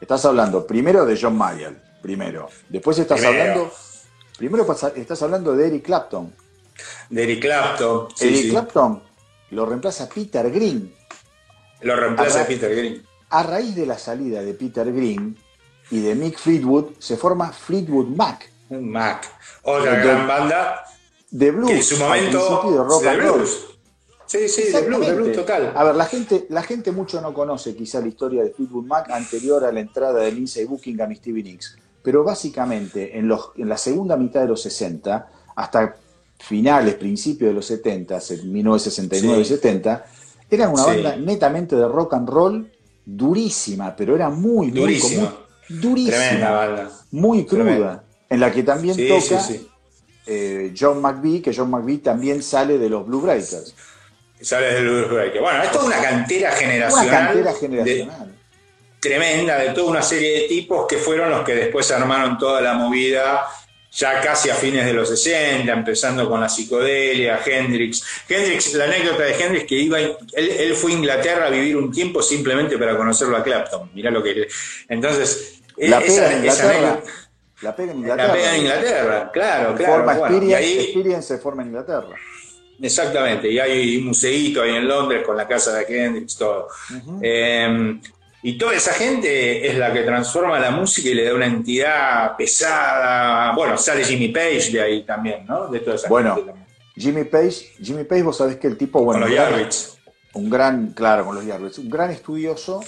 Estás 0.02 0.26
hablando 0.26 0.66
primero 0.66 1.06
de 1.06 1.20
John 1.20 1.38
Mayer, 1.38 1.80
primero. 2.02 2.50
Después 2.70 2.98
estás 2.98 3.24
hablando. 3.24 3.72
Primero 4.38 4.66
estás 4.96 5.22
hablando 5.22 5.56
de 5.56 5.68
Eric 5.68 5.86
Clapton. 5.86 6.34
De 7.10 7.24
Eric 7.24 7.42
Clapton. 7.42 8.08
Eric 8.20 8.50
Clapton 8.50 9.04
lo 9.52 9.66
reemplaza 9.66 10.10
Peter 10.10 10.50
Green. 10.52 10.94
Lo 11.82 11.96
reemplaza 11.96 12.48
Peter 12.48 12.76
Green. 12.76 13.06
A 13.30 13.44
raíz 13.44 13.76
de 13.76 13.86
la 13.86 13.98
salida 13.98 14.42
de 14.42 14.54
Peter 14.54 14.92
Green 14.92 15.38
y 15.92 16.02
de 16.02 16.16
Mick 16.16 16.38
Fleetwood, 16.38 16.92
se 17.00 17.18
forma 17.18 17.52
Fleetwood 17.52 18.08
Mac. 18.08 18.52
Mac. 18.70 19.28
Otra 19.64 19.96
gran 20.04 20.28
banda. 20.28 20.84
De 21.32 21.52
blues. 21.52 21.72
en 21.72 21.84
su 21.84 21.98
momento. 21.98 22.72
De 22.72 22.78
rock 22.78 23.06
and 23.06 23.22
roll. 23.22 23.48
Sí, 24.26 24.50
sí, 24.50 24.64
de 24.64 24.82
blues, 24.82 25.08
de 25.08 25.14
blues 25.16 25.36
total. 25.36 25.72
A 25.74 25.84
ver, 25.86 25.96
la 25.96 26.06
gente, 26.06 26.48
la 26.50 26.62
gente 26.62 26.92
mucho 26.92 27.22
no 27.22 27.34
conoce 27.34 27.76
quizá 27.76 28.02
la 28.02 28.08
historia 28.08 28.44
de 28.44 28.52
Fleetwood 28.52 28.86
Mac 28.86 29.10
anterior 29.10 29.64
a 29.64 29.72
la 29.72 29.80
entrada 29.80 30.20
de 30.20 30.32
Lindsay 30.32 30.66
Buckingham 30.66 31.12
y 31.14 31.16
Stevie 31.16 31.44
Nicks. 31.44 31.78
Pero 32.04 32.24
básicamente 32.24 33.18
en, 33.18 33.28
los, 33.28 33.52
en 33.56 33.70
la 33.70 33.78
segunda 33.78 34.18
mitad 34.18 34.42
de 34.42 34.48
los 34.48 34.62
60, 34.62 35.32
hasta 35.56 35.96
finales, 36.40 36.96
principios 36.96 37.50
de 37.50 37.54
los 37.56 37.66
70, 37.66 38.20
en 38.30 38.52
1969 38.52 39.42
y 39.42 39.46
70, 39.46 40.06
eran 40.50 40.72
una 40.72 40.86
banda 40.86 41.16
netamente 41.16 41.76
de 41.76 41.88
rock 41.88 42.14
and 42.14 42.30
roll 42.30 42.72
durísima, 43.06 43.96
pero 43.96 44.16
era 44.16 44.30
muy, 44.30 44.68
muy, 44.68 44.72
durísima. 44.72 45.47
Durísima. 45.70 46.18
Tremenda 46.18 46.52
banda. 46.52 46.92
Muy 47.12 47.46
cruda. 47.46 48.04
En 48.30 48.40
la 48.40 48.52
que 48.52 48.64
también 48.64 48.96
toca 48.96 49.46
eh, 50.26 50.74
John 50.78 51.02
McVie, 51.02 51.42
que 51.42 51.54
John 51.56 51.72
McVie 51.72 52.00
también 52.00 52.44
sale 52.44 52.78
de 52.78 52.90
los 52.90 53.06
Blue 53.06 53.22
Breakers. 53.22 53.74
Sale 54.42 54.74
de 54.74 54.82
los 54.82 55.08
Blue 55.08 55.16
Breakers. 55.16 55.42
Bueno, 55.42 55.64
esto 55.64 55.80
es 55.80 55.86
una 55.86 56.02
cantera 56.02 56.52
generacional. 56.52 57.08
Una 57.08 57.18
cantera 57.18 57.54
generacional. 57.54 58.36
tremenda, 59.00 59.58
de 59.58 59.70
toda 59.70 59.92
una 59.92 60.02
serie 60.02 60.42
de 60.42 60.48
tipos 60.48 60.86
que 60.88 60.98
fueron 60.98 61.30
los 61.30 61.46
que 61.46 61.56
después 61.56 61.90
armaron 61.92 62.38
toda 62.38 62.60
la 62.60 62.74
movida 62.74 63.48
ya 63.98 64.22
casi 64.22 64.50
a 64.50 64.56
fines 64.56 64.86
de 64.86 64.94
los 64.94 65.10
60, 65.10 65.72
empezando 65.72 66.30
con 66.30 66.40
la 66.40 66.48
psicodelia, 66.48 67.42
Hendrix. 67.44 68.04
Hendrix, 68.30 68.74
la 68.76 68.84
anécdota 68.84 69.24
de 69.24 69.34
Hendrix 69.34 69.66
que 69.66 69.76
iba, 69.76 70.00
él, 70.00 70.76
fue 70.76 70.92
a 70.92 70.96
Inglaterra 70.96 71.48
a 71.48 71.50
vivir 71.50 71.76
un 71.76 71.92
tiempo 71.92 72.22
simplemente 72.22 72.78
para 72.78 72.96
conocerlo 72.96 73.38
a 73.38 73.44
Clapton. 73.44 73.90
Mirá 73.96 74.12
lo 74.12 74.22
que. 74.22 74.48
Entonces, 74.88 75.57
la 75.78 76.00
pega 76.00 76.32
en 76.32 76.38
Inglaterra. 76.38 77.00
la 77.62 77.76
pega 77.76 77.92
en 77.92 77.98
Inglaterra. 77.98 78.28
La 78.28 78.34
pega 78.34 78.56
en 78.56 78.62
Inglaterra, 78.62 79.32
claro, 79.32 79.76
claro. 79.76 79.94
Forma 79.94 80.14
experience, 80.14 81.22
se 81.22 81.38
forma 81.38 81.62
en 81.62 81.70
Inglaterra. 81.70 82.16
Exactamente, 82.80 83.52
y 83.52 83.60
hay 83.60 83.98
un 83.98 84.06
museíto 84.06 84.62
ahí 84.62 84.76
en 84.76 84.88
Londres 84.88 85.24
con 85.26 85.36
la 85.36 85.48
casa 85.48 85.74
de 85.74 85.86
Hendrix, 85.88 86.38
todo. 86.38 86.68
Y 88.44 88.58
toda 88.58 88.76
esa 88.76 88.94
gente 88.94 89.68
es 89.68 89.78
la 89.78 89.92
que 89.92 90.04
transforma 90.04 90.60
la 90.60 90.70
música 90.70 91.10
y 91.10 91.16
le 91.16 91.26
da 91.26 91.34
una 91.34 91.48
entidad 91.48 92.38
pesada. 92.38 93.52
Bueno, 93.56 93.78
sale 93.78 94.04
Jimmy 94.04 94.28
Page 94.28 94.72
de 94.72 94.82
ahí 94.82 95.04
también, 95.04 95.46
¿no? 95.46 95.68
De 95.68 95.80
toda 95.80 95.96
esa 95.96 96.08
bueno, 96.08 96.40
Jimmy 96.96 97.24
Page, 97.24 97.74
Jimmy 97.82 98.04
Page, 98.04 98.24
vos 98.24 98.38
sabés 98.38 98.58
que 98.58 98.68
el 98.68 98.78
tipo, 98.78 99.02
bueno, 99.04 99.26
con 99.26 99.36
los 99.36 99.98
un 100.34 100.50
gran, 100.50 100.94
claro, 100.94 101.26
con 101.26 101.36
los 101.36 101.46
Yardbirds, 101.46 101.80
un 101.80 101.90
gran 101.90 102.12
estudioso 102.12 102.84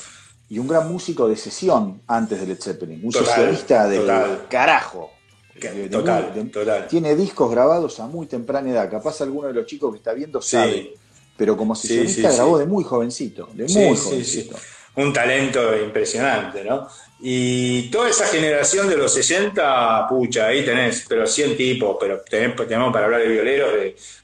y 0.50 0.58
un 0.58 0.68
gran 0.68 0.92
músico 0.92 1.28
de 1.28 1.36
sesión 1.36 2.02
antes 2.08 2.40
de 2.42 2.48
Led 2.48 2.60
Zeppelin, 2.60 3.06
un 3.06 3.12
sesionista 3.12 3.88
del 3.88 4.06
carajo. 4.50 5.12
total, 5.92 6.50
total. 6.52 6.88
Tiene 6.88 7.16
discos 7.16 7.52
grabados 7.52 8.00
a 8.00 8.08
muy 8.08 8.26
temprana 8.26 8.70
edad, 8.72 8.90
capaz 8.90 9.22
alguno 9.22 9.48
de 9.48 9.54
los 9.54 9.66
chicos 9.66 9.92
que 9.92 9.98
está 9.98 10.14
viendo 10.14 10.42
sabe, 10.42 10.94
pero 11.38 11.56
como 11.56 11.76
sesionista 11.76 12.32
grabó 12.32 12.58
de 12.58 12.66
muy 12.66 12.84
jovencito, 12.84 13.50
de 13.54 13.66
muy 13.66 13.96
jovencito. 13.96 14.56
Un 14.96 15.14
talento 15.14 15.78
impresionante, 15.78 16.64
¿no? 16.64 16.88
Y 17.22 17.90
toda 17.90 18.10
esa 18.10 18.26
generación 18.26 18.90
de 18.90 18.98
los 18.98 19.14
60, 19.14 20.08
pucha, 20.08 20.48
ahí 20.48 20.64
tenés, 20.66 21.06
pero 21.08 21.28
100 21.28 21.58
tipos, 21.58 21.98
pero 22.00 22.22
tenemos 22.22 22.94
para 22.94 23.06
hablar 23.06 23.22
de 23.22 23.28
violeros 23.28 23.74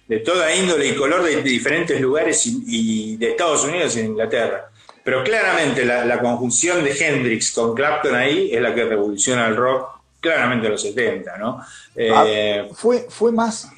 de, 0.08 0.20
toda 0.20 0.54
índole 0.56 0.88
y 0.88 0.96
color 0.96 1.24
de, 1.24 1.42
diferentes 1.44 2.00
lugares 2.00 2.42
y, 2.46 3.18
de 3.18 3.32
Estados 3.32 3.66
Unidos 3.66 3.96
e 3.98 4.06
Inglaterra. 4.06 4.72
Pero 5.06 5.24
claramente 5.24 5.86
la, 5.86 6.20
conjunción 6.20 6.84
de 6.84 6.90
Hendrix 6.92 7.52
con 7.52 7.76
Clapton 7.76 8.16
ahí 8.16 8.50
es 8.52 8.60
la 8.60 8.74
que 8.74 8.86
revoluciona 8.86 9.46
el 9.46 9.56
rock, 9.56 10.00
claramente 10.20 10.66
en 10.66 10.72
los 10.72 10.82
70, 10.82 11.38
¿no? 11.38 11.60
Ah, 11.60 12.26
eh, 12.28 12.70
fue, 12.74 13.06
fue 13.08 13.32
más, 13.32 13.70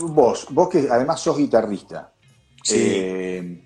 vos, 0.00 0.48
vos 0.50 0.68
que 0.68 0.88
además 0.90 1.20
sos 1.20 1.38
guitarrista. 1.38 2.10
Sí. 2.64 2.74
Eh, 2.78 3.60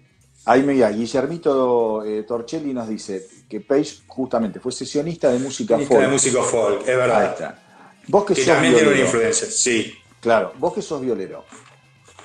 ahí 0.44 0.62
me 0.62 0.74
Guillermito 0.74 2.04
eh, 2.04 2.24
Torcelli 2.24 2.74
nos 2.74 2.86
dice, 2.86 3.26
que 3.48 3.62
Page 3.62 4.02
justamente 4.06 4.60
fue 4.60 4.70
sesionista 4.70 5.32
de 5.32 5.38
música 5.38 5.78
folk. 5.78 6.02
de 6.02 6.08
música 6.08 6.42
folk, 6.42 6.80
es 6.82 6.96
verdad. 6.98 7.18
Ahí 7.22 7.28
está. 7.28 7.62
Vos 8.08 8.26
que, 8.26 8.34
sos 8.34 8.44
también 8.44 8.74
tiene 8.74 8.90
una 8.90 9.00
influencia, 9.00 9.48
sí. 9.50 9.94
Claro, 10.20 10.52
vos 10.58 10.74
que 10.74 10.82
sos 10.82 11.00
violero. 11.00 11.46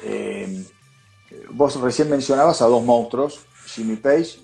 Eh, 0.04 0.66
vos 1.52 1.80
recién 1.80 2.10
mencionabas 2.10 2.62
a 2.62 2.66
dos 2.66 2.84
monstruos, 2.84 3.40
Jimmy 3.76 3.98
Page 3.98 4.40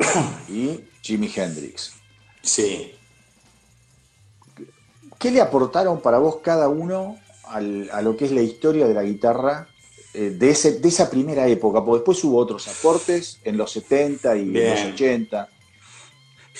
y 0.49 0.81
Jimi 1.01 1.31
Hendrix. 1.33 1.93
Sí. 2.41 2.93
¿Qué 5.17 5.31
le 5.31 5.41
aportaron 5.41 6.01
para 6.01 6.17
vos 6.17 6.37
cada 6.43 6.67
uno 6.67 7.17
a 7.43 7.61
lo 8.01 8.17
que 8.17 8.25
es 8.25 8.31
la 8.31 8.41
historia 8.41 8.87
de 8.87 8.93
la 8.93 9.03
guitarra 9.03 9.67
eh, 10.13 10.31
de, 10.31 10.49
ese, 10.49 10.79
de 10.79 10.87
esa 10.89 11.09
primera 11.09 11.47
época? 11.47 11.83
Porque 11.83 11.99
después 11.99 12.23
hubo 12.23 12.37
otros 12.37 12.67
aportes 12.67 13.39
en 13.43 13.57
los 13.57 13.71
70 13.71 14.37
y 14.37 14.41
en 14.41 14.71
los 14.71 14.93
80. 14.93 15.49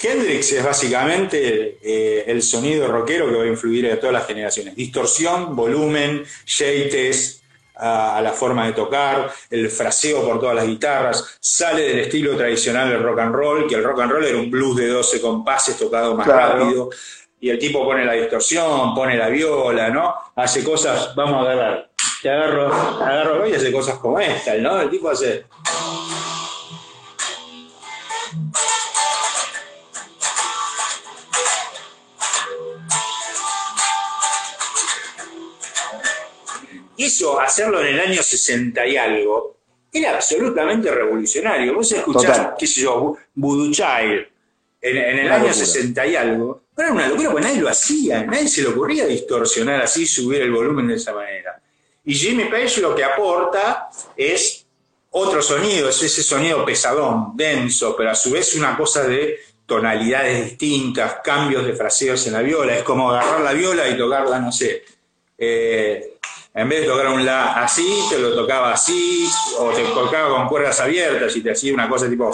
Hendrix 0.01 0.51
es 0.53 0.63
básicamente 0.63 1.77
eh, 1.81 2.23
el 2.27 2.41
sonido 2.41 2.87
rockero 2.87 3.29
que 3.29 3.35
va 3.35 3.43
a 3.43 3.47
influir 3.47 3.91
a 3.91 3.99
todas 3.99 4.13
las 4.13 4.25
generaciones. 4.25 4.75
Distorsión, 4.75 5.55
volumen, 5.55 6.23
yates 6.45 7.40
a, 7.81 8.21
la 8.21 8.31
forma 8.31 8.67
de 8.67 8.73
tocar, 8.73 9.31
el 9.49 9.69
fraseo 9.69 10.23
por 10.23 10.39
todas 10.39 10.55
las 10.55 10.67
guitarras, 10.67 11.37
sale 11.39 11.81
del 11.81 11.99
estilo 11.99 12.37
tradicional 12.37 12.89
del 12.89 13.01
rock 13.01 13.19
and 13.19 13.35
roll, 13.35 13.67
que 13.67 13.75
el 13.75 13.83
rock 13.83 14.01
and 14.01 14.11
roll 14.11 14.23
era 14.23 14.37
un 14.37 14.51
blues 14.51 14.77
de 14.77 14.87
12 14.87 15.19
compases 15.19 15.77
tocado 15.77 16.15
más 16.15 16.27
rápido, 16.27 16.89
y 17.39 17.49
el 17.49 17.57
tipo 17.57 17.83
pone 17.83 18.05
la 18.05 18.13
distorsión, 18.13 18.93
pone 18.93 19.17
la 19.17 19.29
viola, 19.29 19.89
¿no? 19.89 20.13
Hace 20.35 20.63
cosas, 20.63 21.15
vamos 21.15 21.45
a 21.45 21.55
ver, 21.55 21.89
te 22.21 22.29
agarro, 22.29 22.71
agarro 22.71 23.47
y 23.47 23.55
hace 23.55 23.71
cosas 23.71 23.97
como 23.97 24.19
esta, 24.19 24.53
¿no? 24.55 24.79
El 24.79 24.89
tipo 24.89 25.09
hace... 25.09 25.45
hacerlo 37.39 37.81
en 37.81 37.87
el 37.87 37.99
año 37.99 38.21
60 38.21 38.85
y 38.87 38.97
algo, 38.97 39.57
era 39.91 40.15
absolutamente 40.15 40.91
revolucionario. 40.91 41.73
Vos 41.73 41.91
escuchás, 41.91 42.53
qué 42.57 42.67
sé 42.67 42.81
yo, 42.81 43.17
Voodoo 43.35 43.71
Child 43.71 44.27
en, 44.81 45.19
el 45.19 45.31
año 45.31 45.53
60 45.53 46.07
y 46.07 46.15
algo, 46.15 46.63
era 46.75 46.91
una 46.91 47.07
locura 47.07 47.31
porque 47.31 47.45
nadie 47.45 47.61
lo 47.61 47.69
hacía, 47.69 48.23
nadie 48.23 48.47
se 48.47 48.63
le 48.63 48.69
ocurría 48.69 49.05
distorsionar 49.05 49.81
así, 49.81 50.07
subir 50.07 50.41
el 50.41 50.51
volumen 50.51 50.87
de 50.87 50.95
esa 50.95 51.13
manera. 51.13 51.61
Y 52.03 52.15
Jimmy 52.15 52.45
Page 52.45 52.81
lo 52.81 52.95
que 52.95 53.03
aporta 53.03 53.89
es 54.17 54.65
otro 55.11 55.41
sonido, 55.41 55.89
es 55.89 56.01
ese 56.01 56.23
sonido 56.23 56.65
pesadón, 56.65 57.33
denso, 57.35 57.95
pero 57.95 58.09
a 58.09 58.15
su 58.15 58.31
vez 58.31 58.55
una 58.55 58.75
cosa 58.75 59.03
de 59.03 59.39
tonalidades 59.67 60.45
distintas, 60.45 61.17
cambios 61.23 61.65
de 61.65 61.73
fraseos 61.73 62.25
en 62.25 62.33
la 62.33 62.41
viola, 62.41 62.75
es 62.75 62.83
como 62.83 63.11
agarrar 63.11 63.41
la 63.41 63.53
viola 63.53 63.87
y 63.87 63.97
tocarla, 63.97 64.39
no 64.39 64.51
sé, 64.51 64.83
eh, 65.37 66.10
en 66.53 66.69
vez 66.69 66.81
de 66.81 66.87
tocar 66.87 67.07
un 67.07 67.25
la 67.25 67.53
así, 67.53 68.05
te 68.09 68.19
lo 68.19 68.35
tocaba 68.35 68.73
así, 68.73 69.29
o 69.57 69.69
te 69.71 69.83
tocaba 69.83 70.37
con 70.37 70.47
cuerdas 70.47 70.79
abiertas 70.79 71.35
y 71.35 71.41
te 71.41 71.51
hacía 71.51 71.73
una 71.73 71.89
cosa 71.89 72.09
tipo. 72.09 72.31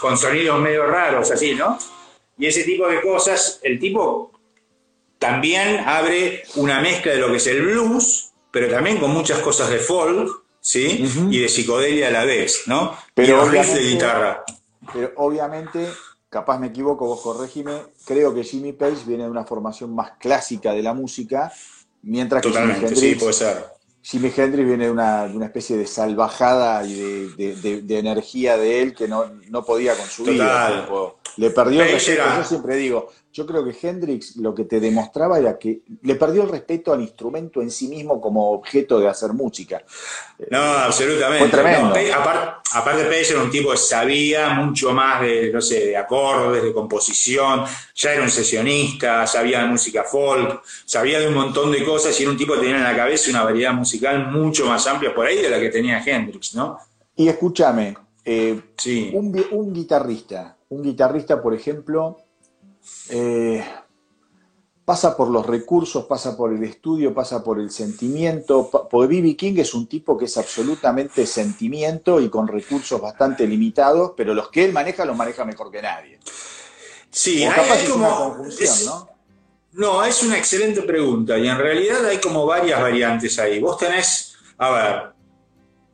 con 0.00 0.18
sonidos 0.18 0.58
medio 0.58 0.84
raros, 0.84 1.30
así, 1.30 1.54
¿no? 1.54 1.78
Y 2.36 2.46
ese 2.46 2.64
tipo 2.64 2.88
de 2.88 3.00
cosas, 3.00 3.60
el 3.62 3.78
tipo 3.78 4.32
también 5.20 5.78
abre 5.86 6.42
una 6.56 6.80
mezcla 6.80 7.12
de 7.12 7.18
lo 7.18 7.30
que 7.30 7.36
es 7.36 7.46
el 7.46 7.62
blues, 7.62 8.32
pero 8.50 8.68
también 8.68 8.98
con 8.98 9.12
muchas 9.12 9.38
cosas 9.38 9.70
de 9.70 9.78
folk, 9.78 10.28
¿sí? 10.60 11.08
Y 11.30 11.38
de 11.38 11.48
psicodelia 11.48 12.08
a 12.08 12.10
la 12.10 12.24
vez, 12.24 12.64
¿no? 12.66 12.98
Pero 13.14 13.46
y 13.46 13.56
de 13.56 13.80
guitarra. 13.80 14.44
Pero 14.92 15.12
obviamente 15.16 15.86
capaz 16.32 16.58
me 16.58 16.68
equivoco, 16.68 17.04
vos 17.04 17.20
corregime, 17.20 17.82
creo 18.06 18.34
que 18.34 18.42
Jimmy 18.42 18.72
Page 18.72 19.04
viene 19.06 19.24
de 19.24 19.30
una 19.30 19.44
formación 19.44 19.94
más 19.94 20.12
clásica 20.18 20.72
de 20.72 20.82
la 20.82 20.94
música, 20.94 21.52
mientras 22.00 22.40
que 22.40 22.50
Jimi 22.50 22.72
Hendrix, 22.72 22.98
sí, 22.98 23.14
puede 23.16 23.34
ser. 23.34 23.66
Jimi 24.00 24.32
Hendrix 24.34 24.66
viene 24.66 24.86
de 24.86 24.90
una, 24.90 25.26
especie 25.44 25.76
de 25.76 25.86
salvajada 25.86 26.86
y 26.86 26.94
de, 27.36 27.98
energía 27.98 28.56
de 28.56 28.80
él 28.80 28.94
que 28.94 29.08
no, 29.08 29.26
no 29.50 29.62
podía 29.62 29.94
con 29.94 30.06
su 30.06 30.24
vida. 30.24 30.88
Le 31.36 31.50
perdió 31.50 31.82
el 31.82 31.98
Yo 31.98 32.44
siempre 32.44 32.76
digo, 32.76 33.10
yo 33.32 33.46
creo 33.46 33.64
que 33.64 33.74
Hendrix 33.80 34.36
lo 34.36 34.54
que 34.54 34.64
te 34.64 34.78
demostraba 34.78 35.38
era 35.38 35.58
que 35.58 35.80
le 36.02 36.14
perdió 36.16 36.42
el 36.42 36.50
respeto 36.50 36.92
al 36.92 37.00
instrumento 37.00 37.62
en 37.62 37.70
sí 37.70 37.88
mismo 37.88 38.20
como 38.20 38.52
objeto 38.52 39.00
de 39.00 39.08
hacer 39.08 39.32
música. 39.32 39.82
No, 40.50 40.58
absolutamente. 40.58 41.48
Fue 41.48 41.48
tremendo. 41.48 41.94
aparte, 42.74 43.04
Page 43.04 43.32
era 43.32 43.42
un 43.42 43.50
tipo 43.50 43.70
que 43.70 43.78
sabía 43.78 44.50
mucho 44.50 44.92
más 44.92 45.22
de, 45.22 45.50
no 45.50 45.62
sé, 45.62 45.86
de 45.86 45.96
acordes, 45.96 46.62
de 46.62 46.74
composición, 46.74 47.64
ya 47.94 48.12
era 48.12 48.22
un 48.22 48.30
sesionista, 48.30 49.26
sabía 49.26 49.62
de 49.62 49.66
música 49.66 50.04
folk, 50.04 50.62
sabía 50.84 51.18
de 51.18 51.28
un 51.28 51.34
montón 51.34 51.72
de 51.72 51.82
cosas 51.84 52.18
y 52.20 52.24
era 52.24 52.32
un 52.32 52.36
tipo 52.36 52.52
que 52.52 52.60
tenía 52.60 52.76
en 52.76 52.84
la 52.84 52.96
cabeza 52.96 53.30
una 53.30 53.44
variedad 53.44 53.72
musical 53.72 54.30
mucho 54.30 54.66
más 54.66 54.86
amplia 54.86 55.14
por 55.14 55.26
ahí 55.26 55.40
de 55.40 55.48
la 55.48 55.58
que 55.58 55.70
tenía 55.70 56.02
Hendrix, 56.04 56.54
¿no? 56.54 56.78
Y 57.16 57.28
escúchame, 57.28 57.96
eh, 58.24 58.60
un 59.12 59.72
guitarrista, 59.72 60.58
un 60.68 60.82
guitarrista, 60.82 61.40
por 61.40 61.54
ejemplo, 61.54 62.18
eh, 63.08 63.64
pasa 64.84 65.16
por 65.16 65.28
los 65.28 65.46
recursos, 65.46 66.04
pasa 66.04 66.36
por 66.36 66.52
el 66.52 66.62
estudio, 66.64 67.14
pasa 67.14 67.42
por 67.42 67.60
el 67.60 67.70
sentimiento. 67.70 68.68
Porque 68.70 69.14
B.B. 69.14 69.36
King 69.36 69.54
es 69.58 69.74
un 69.74 69.86
tipo 69.86 70.16
que 70.18 70.26
es 70.26 70.36
absolutamente 70.36 71.26
sentimiento 71.26 72.20
y 72.20 72.28
con 72.28 72.48
recursos 72.48 73.00
bastante 73.00 73.46
limitados, 73.46 74.12
pero 74.16 74.34
los 74.34 74.48
que 74.48 74.64
él 74.64 74.72
maneja 74.72 75.04
los 75.04 75.16
maneja 75.16 75.44
mejor 75.44 75.70
que 75.70 75.82
nadie. 75.82 76.18
Sí, 77.10 77.44
hay, 77.44 77.86
como, 77.86 78.06
una 78.06 78.16
conjunción, 78.16 78.86
¿no? 78.86 79.08
No, 79.72 80.04
es 80.04 80.22
una 80.22 80.36
excelente 80.36 80.82
pregunta 80.82 81.38
y 81.38 81.48
en 81.48 81.56
realidad 81.56 82.04
hay 82.06 82.18
como 82.18 82.44
varias 82.44 82.80
variantes 82.80 83.38
ahí. 83.38 83.60
Vos 83.60 83.78
tenés, 83.78 84.34
a 84.58 84.70
ver, 84.70 85.12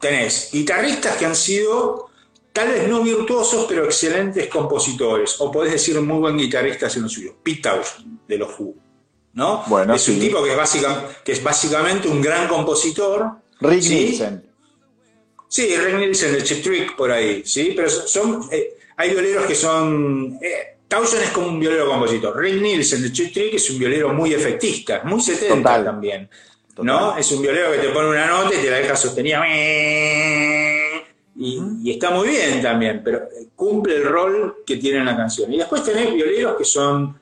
tenés 0.00 0.50
guitarristas 0.52 1.16
que 1.16 1.26
han 1.26 1.36
sido 1.36 2.07
tal 2.58 2.72
vez 2.72 2.88
no 2.88 3.04
virtuosos, 3.04 3.66
pero 3.68 3.84
excelentes 3.84 4.48
compositores, 4.48 5.36
o 5.38 5.52
podés 5.52 5.74
decir 5.74 6.00
muy 6.00 6.18
buen 6.18 6.36
guitarrista 6.36 6.88
en 6.92 7.02
lo 7.02 7.08
suyo, 7.08 7.36
Pete 7.40 7.62
Townshend, 7.62 8.26
de 8.26 8.36
los 8.36 8.58
Who, 8.58 8.74
¿no? 9.34 9.62
Bueno, 9.68 9.94
es 9.94 10.08
un 10.08 10.18
tipo 10.18 10.42
que 10.42 10.60
es, 10.60 10.76
que 11.24 11.32
es, 11.32 11.42
básicamente 11.42 12.08
un 12.08 12.20
gran 12.20 12.48
compositor. 12.48 13.30
Rick 13.60 13.84
Nielsen. 13.84 14.44
Sí, 15.46 15.76
Rick 15.76 15.98
Nielsen 15.98 16.32
de 16.32 16.42
Chip 16.42 16.64
Trick 16.64 16.96
por 16.96 17.12
ahí, 17.12 17.42
¿sí? 17.44 17.74
Pero 17.76 17.88
son, 17.88 18.48
eh, 18.50 18.74
hay 18.96 19.10
violeros 19.10 19.46
que 19.46 19.54
son... 19.54 20.36
Eh, 20.42 20.74
es 20.90 21.30
como 21.30 21.48
un 21.48 21.60
violero 21.60 21.86
compositor. 21.86 22.36
Rick 22.36 22.60
Nielsen 22.60 23.02
de 23.02 23.12
Chip 23.12 23.32
Trick 23.32 23.54
es 23.54 23.70
un 23.70 23.78
violero 23.78 24.12
muy 24.12 24.34
efectista, 24.34 25.02
muy 25.04 25.20
70 25.20 25.84
también. 25.84 26.28
¿No? 26.78 27.16
Es 27.16 27.30
un 27.30 27.42
violero 27.42 27.70
que 27.72 27.78
te 27.78 27.88
pone 27.90 28.08
una 28.08 28.26
nota 28.26 28.54
y 28.54 28.58
te 28.58 28.70
la 28.70 28.78
deja 28.78 28.96
sostenida 28.96 29.44
y, 31.40 31.92
está 31.92 32.10
muy 32.10 32.28
bien 32.28 32.60
también, 32.60 33.00
pero 33.04 33.28
cumple 33.54 33.96
el 33.96 34.04
rol 34.04 34.56
que 34.66 34.76
tiene 34.76 34.98
en 34.98 35.04
la 35.04 35.16
canción. 35.16 35.52
Y 35.52 35.58
después 35.58 35.84
tenés 35.84 36.12
violeros 36.12 36.56
que 36.56 36.64
son, 36.64 37.16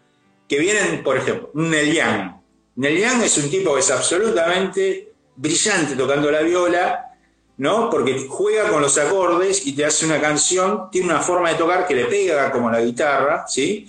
que 0.48 0.58
vienen, 0.58 1.02
por 1.02 1.18
ejemplo, 1.18 1.50
Neil 1.52 1.92
Young. 1.94 2.32
Neil 2.76 2.98
Young 2.98 3.22
es 3.22 3.36
un 3.36 3.50
tipo 3.50 3.74
que 3.74 3.80
es 3.80 3.90
absolutamente 3.90 5.12
brillante 5.36 5.96
tocando 5.96 6.30
la 6.30 6.40
viola, 6.40 7.10
¿no? 7.58 7.90
Porque 7.90 8.26
juega 8.26 8.70
con 8.70 8.80
los 8.80 8.96
acordes 8.96 9.66
y 9.66 9.74
te 9.74 9.84
hace 9.84 10.06
una 10.06 10.18
canción, 10.18 10.90
tiene 10.90 11.08
una 11.08 11.20
forma 11.20 11.50
de 11.50 11.56
tocar 11.56 11.86
que 11.86 11.94
le 11.94 12.06
pega 12.06 12.50
como 12.50 12.70
la 12.70 12.80
guitarra, 12.80 13.44
¿sí? 13.46 13.86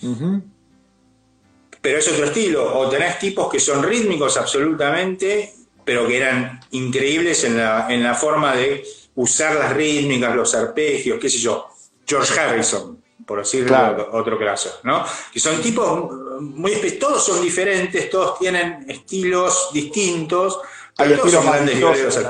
Pero 1.80 2.00
es 2.00 2.12
otro 2.12 2.26
estilo. 2.26 2.78
O 2.78 2.90
tenés 2.90 3.18
tipos 3.18 3.50
que 3.50 3.62
son 3.62 3.82
rítmicos 3.82 4.36
absolutamente, 4.36 5.54
pero 5.86 6.06
que 6.06 6.18
eran 6.18 6.60
increíbles 6.72 7.46
en 7.46 7.56
la, 7.56 7.88
en 7.90 8.04
la 8.04 8.14
forma 8.14 8.54
de 8.54 8.84
usar 9.18 9.56
las 9.56 9.74
rítmicas, 9.74 10.36
los 10.36 10.54
arpegios, 10.56 11.20
qué 11.20 11.30
sé 11.30 11.40
yo. 11.40 11.68
George 12.06 12.40
Harrison, 12.40 13.04
por 13.26 13.40
decirlo 13.40 14.10
otro 14.14 14.40
caso, 14.40 14.80
¿no? 14.84 15.04
Que 15.34 15.40
son 15.40 15.62
tipos 15.62 16.10
muy 16.40 16.74
todos 17.00 17.26
son 17.26 17.42
diferentes, 17.42 18.10
todos 18.10 18.40
tienen 18.40 18.86
estilos 18.88 19.70
distintos, 19.74 20.60
hay 20.98 21.14
estilos 21.14 21.44
más 21.44 21.66
vistosos, 21.66 22.26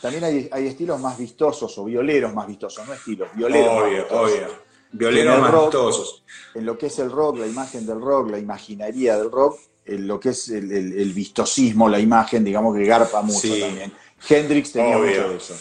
también, 0.00 0.48
hay, 0.52 0.66
estilos 0.66 1.00
más 1.00 1.18
vistosos 1.18 1.76
o 1.78 1.84
violeros 1.84 2.32
más 2.32 2.46
vistosos, 2.46 2.86
no 2.86 2.92
estilos, 2.92 3.28
violeros. 3.34 3.82
Obvio, 3.82 4.06
obvio. 4.10 4.66
Violeros 4.92 5.40
más 5.40 5.52
vistosos. 5.52 6.22
En 6.54 6.64
lo 6.64 6.78
que 6.78 6.86
es 6.86 6.98
el 6.98 7.10
rock, 7.10 7.38
la 7.38 7.46
imagen 7.46 7.84
del 7.86 8.00
rock, 8.00 8.30
la 8.30 8.38
imaginería 8.38 9.16
del 9.16 9.32
rock, 9.32 9.58
en 9.84 10.06
lo 10.06 10.20
que 10.20 10.28
es 10.28 10.48
el, 10.50 11.12
vistosismo, 11.12 11.88
la 11.88 11.98
imagen, 11.98 12.44
digamos 12.44 12.76
que 12.76 12.84
garpa 12.84 13.22
mucho 13.22 13.48
también. 13.58 13.92
Hendrix 14.28 14.72
tenía 14.72 14.98
mucho 14.98 15.28
de 15.30 15.36
eso. 15.36 15.54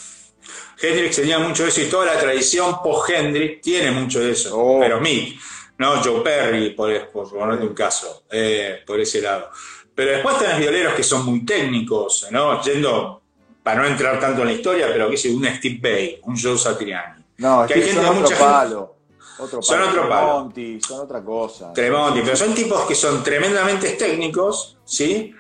Hendrix 0.82 1.16
tenía 1.16 1.40
mucho 1.40 1.64
de 1.64 1.70
eso 1.70 1.82
y 1.82 1.86
toda 1.86 2.06
la 2.06 2.20
tradición 2.20 2.82
post-Hendrix 2.84 3.62
tiene 3.62 3.92
mucho 3.92 4.20
de 4.20 4.32
eso. 4.32 4.58
Oh. 4.58 4.80
Pero 4.80 5.00
Mick, 5.00 5.40
¿no? 5.78 6.04
Joe 6.04 6.22
Perry, 6.22 6.72
por, 6.72 7.08
por 7.10 7.30
ponerte 7.30 7.66
un 7.66 7.74
caso, 7.74 8.24
eh, 8.32 8.84
por 8.86 9.00
ese 9.00 9.22
lado. 9.22 9.50
Pero 9.94 10.12
después 10.12 10.38
tenés 10.38 10.60
violeros 10.60 10.94
que 10.94 11.04
son 11.04 11.26
muy 11.26 11.46
técnicos, 11.46 12.28
¿no? 12.30 12.62
Yendo, 12.62 13.22
para 13.64 13.82
no 13.82 13.88
entrar 13.88 14.20
tanto 14.20 14.42
en 14.42 14.48
la 14.48 14.54
historia, 14.54 14.88
pero 14.92 15.10
que 15.10 15.16
es 15.16 15.26
un 15.26 15.46
Steve 15.46 15.80
Bay, 15.82 16.20
un 16.24 16.38
Joe 16.40 16.58
Satriani. 16.58 17.24
No, 17.38 17.66
que 17.66 17.76
hay 17.76 17.82
gente, 17.84 18.04
son 18.04 18.18
otro 18.24 18.38
palo. 18.38 18.96
Otro 19.38 19.62
son 19.62 19.82
otro 19.82 20.08
palo. 20.08 20.28
Tremonti, 20.28 20.82
son 20.82 21.00
otra 21.02 21.24
cosa. 21.24 21.74
Tremonti, 21.74 22.22
pero 22.22 22.36
son 22.36 22.54
tipos 22.54 22.86
que 22.86 22.96
son 22.96 23.24
tremendamente 23.24 23.92
técnicos, 23.92 24.78
¿sí? 24.84 25.34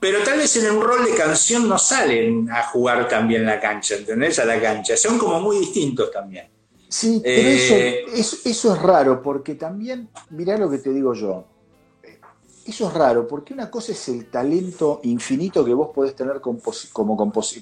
Pero 0.00 0.22
tal 0.22 0.38
vez 0.38 0.54
en 0.56 0.76
un 0.76 0.82
rol 0.82 1.04
de 1.04 1.14
canción 1.14 1.68
no 1.68 1.78
salen 1.78 2.48
a 2.50 2.64
jugar 2.64 3.08
también 3.08 3.44
la 3.44 3.60
cancha, 3.60 3.96
¿entendés? 3.96 4.38
A 4.38 4.44
la 4.44 4.60
cancha. 4.60 4.96
Son 4.96 5.18
como 5.18 5.40
muy 5.40 5.58
distintos 5.58 6.10
también. 6.10 6.46
Sí, 6.88 7.20
pero 7.22 7.48
eso, 7.48 7.74
eh, 7.74 8.04
eso, 8.44 8.74
es 8.74 8.82
raro, 8.82 9.20
porque 9.20 9.56
también, 9.56 10.08
mirá 10.30 10.56
lo 10.56 10.70
que 10.70 10.78
te 10.78 10.90
digo 10.90 11.12
yo. 11.14 11.44
Eso 12.64 12.88
es 12.88 12.94
raro, 12.94 13.26
porque 13.26 13.54
una 13.54 13.70
cosa 13.70 13.92
es 13.92 14.08
el 14.08 14.26
talento 14.26 15.00
infinito 15.04 15.64
que 15.64 15.72
vos 15.72 15.90
podés 15.94 16.14
tener 16.14 16.40
como, 16.40 16.60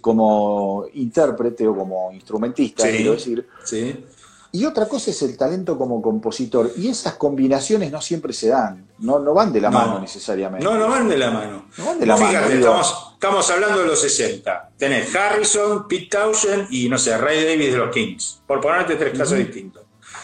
como 0.00 0.84
intérprete 0.94 1.66
o 1.66 1.76
como 1.76 2.12
instrumentista, 2.12 2.88
quiero 2.88 3.12
decir. 3.12 3.46
Sí. 3.64 4.04
Y 4.52 4.64
otra 4.64 4.88
cosa 4.88 5.10
es 5.10 5.22
el 5.22 5.36
talento 5.36 5.76
como 5.76 6.00
compositor. 6.00 6.72
Y 6.76 6.88
esas 6.88 7.14
combinaciones 7.14 7.92
no 7.92 8.00
siempre 8.00 8.32
se 8.32 8.48
dan, 8.48 8.85
no, 8.98 9.18
no 9.18 9.34
van 9.34 9.52
de 9.52 9.60
la 9.60 9.70
mano 9.70 10.00
necesariamente. 10.00 10.64
No, 10.64 10.76
no 10.76 10.88
van 10.88 11.08
de 11.08 11.18
la 11.18 11.30
mano. 11.30 11.66
No 11.76 11.84
van 11.84 12.00
de 12.00 12.06
la 12.06 12.16
mano. 12.16 12.38
Estamos, 12.40 13.12
estamos, 13.14 13.50
hablando 13.50 13.80
de 13.80 13.86
los 13.86 14.00
60. 14.00 14.70
Tenés 14.78 15.14
Harrison, 15.14 15.86
Pete 15.86 16.08
Townshend 16.10 16.68
y, 16.70 16.88
no 16.88 16.96
sé, 16.98 17.16
Ray 17.18 17.44
Davis 17.44 17.72
de 17.72 17.78
los 17.78 17.90
Kings. 17.90 18.42
Por 18.46 18.60
ponerte 18.60 18.96
tres 18.96 19.18
casos 19.18 19.38
distintos. 19.38 19.82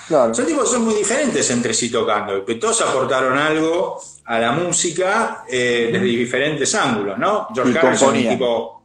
Claro. 0.08 0.34
Son 0.34 0.46
tipos 0.46 0.70
son 0.70 0.84
muy 0.84 0.94
diferentes 0.94 1.48
entre 1.50 1.74
sí 1.74 1.90
tocando. 1.90 2.44
Que 2.44 2.54
todos 2.54 2.80
aportaron 2.80 3.36
algo 3.38 4.00
a 4.24 4.38
la 4.38 4.52
música 4.52 5.44
eh, 5.48 5.90
desde 5.92 6.06
diferentes 6.06 6.74
ángulos, 6.74 7.18
¿no? 7.18 7.48
George 7.54 7.78
Harrison, 7.78 8.16
un 8.16 8.28
tipo 8.28 8.81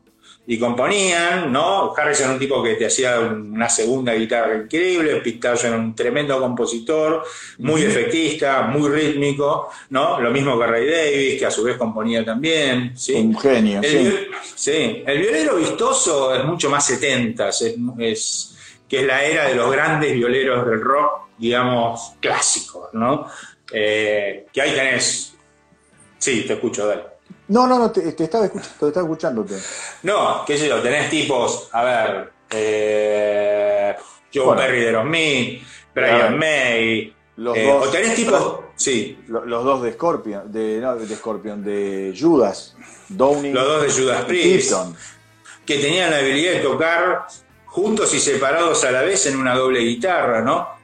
y 0.49 0.57
componían, 0.57 1.51
¿no? 1.51 1.93
Harrison 1.93 2.27
era 2.27 2.33
un 2.33 2.39
tipo 2.39 2.63
que 2.63 2.75
te 2.75 2.85
hacía 2.85 3.19
una 3.19 3.67
segunda 3.67 4.13
guitarra 4.13 4.55
increíble, 4.55 5.17
Pete 5.17 5.49
era 5.61 5.75
un 5.75 5.93
tremendo 5.93 6.39
compositor, 6.39 7.25
muy 7.57 7.83
efectista, 7.83 8.61
muy 8.61 8.89
rítmico, 8.89 9.69
¿no? 9.89 10.21
Lo 10.21 10.31
mismo 10.31 10.57
que 10.57 10.65
Ray 10.65 10.89
Davis, 10.89 11.39
que 11.39 11.45
a 11.45 11.51
su 11.51 11.63
vez 11.63 11.75
componía 11.75 12.23
también, 12.23 12.97
¿sí? 12.97 13.15
Un 13.15 13.37
genio, 13.37 13.81
el, 13.83 14.29
sí. 14.55 15.03
El 15.05 15.19
violero 15.19 15.57
vistoso 15.57 16.33
es 16.33 16.45
mucho 16.45 16.69
más 16.69 16.85
70, 16.85 17.49
es, 17.49 18.55
que 18.87 19.01
es 19.01 19.05
la 19.05 19.25
era 19.25 19.49
de 19.49 19.55
los 19.55 19.69
grandes 19.69 20.13
violeros 20.13 20.65
del 20.65 20.79
rock, 20.79 21.27
digamos, 21.37 22.13
clásicos, 22.21 22.87
¿no? 22.93 23.27
Eh, 23.69 24.47
que 24.53 24.61
ahí 24.61 24.71
tenés... 24.71 25.33
Sí, 26.17 26.45
te 26.47 26.53
escucho, 26.53 26.87
dale. 26.87 27.16
No, 27.49 27.65
no, 27.65 27.79
no, 27.79 27.91
te, 27.91 28.09
estaba, 28.09 28.45
escuchando, 28.45 28.87
estaba 28.87 29.05
escuchándote. 29.05 29.55
No, 30.03 30.43
qué 30.45 30.57
sé 30.57 30.67
yo, 30.67 30.81
tenés 30.81 31.09
tipos, 31.09 31.69
a 31.71 31.83
ver, 31.83 32.31
eh, 32.49 33.95
Joe 34.33 34.55
Perry 34.55 34.81
de 34.81 34.91
los 34.91 35.05
Me, 35.05 35.61
Brian 35.95 36.37
May, 36.37 37.15
los 37.37 37.57
eh, 37.57 37.65
dos, 37.65 37.87
o 37.87 37.89
tenés 37.89 38.15
tipos, 38.15 38.59
sí. 38.75 39.17
Los, 39.27 39.63
dos 39.63 39.81
de 39.81 39.93
Scorpion, 39.93 40.51
de, 40.51 40.79
no, 40.81 40.95
de 40.95 41.15
Scorpion, 41.15 41.63
de 41.63 42.15
Judas, 42.19 42.75
Downey. 43.07 43.53
Los 43.53 43.65
dos 43.65 43.81
de 43.83 44.01
Judas 44.01 44.25
Priest, 44.25 44.73
que 45.65 45.77
tenían 45.77 46.11
la 46.11 46.17
habilidad 46.17 46.53
de 46.53 46.59
tocar 46.59 47.27
juntos 47.65 48.13
y 48.13 48.19
separados 48.19 48.83
a 48.83 48.91
la 48.91 49.03
vez 49.03 49.25
en 49.27 49.37
una 49.37 49.55
doble 49.55 49.79
guitarra, 49.81 50.41
¿no? 50.41 50.76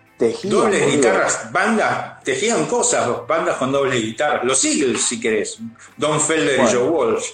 Dobles 0.43 0.91
guitarras, 0.91 1.51
bandas, 1.51 2.23
tejían 2.23 2.65
cosas, 2.65 3.09
bandas 3.27 3.57
con 3.57 3.71
dobles 3.71 4.01
guitarras. 4.01 4.43
Los 4.43 4.63
Eagles, 4.65 5.01
si 5.01 5.19
querés. 5.19 5.59
Don 5.97 6.19
Felder 6.19 6.59
y 6.59 6.73
Joe 6.73 6.89
Walsh. 6.89 7.25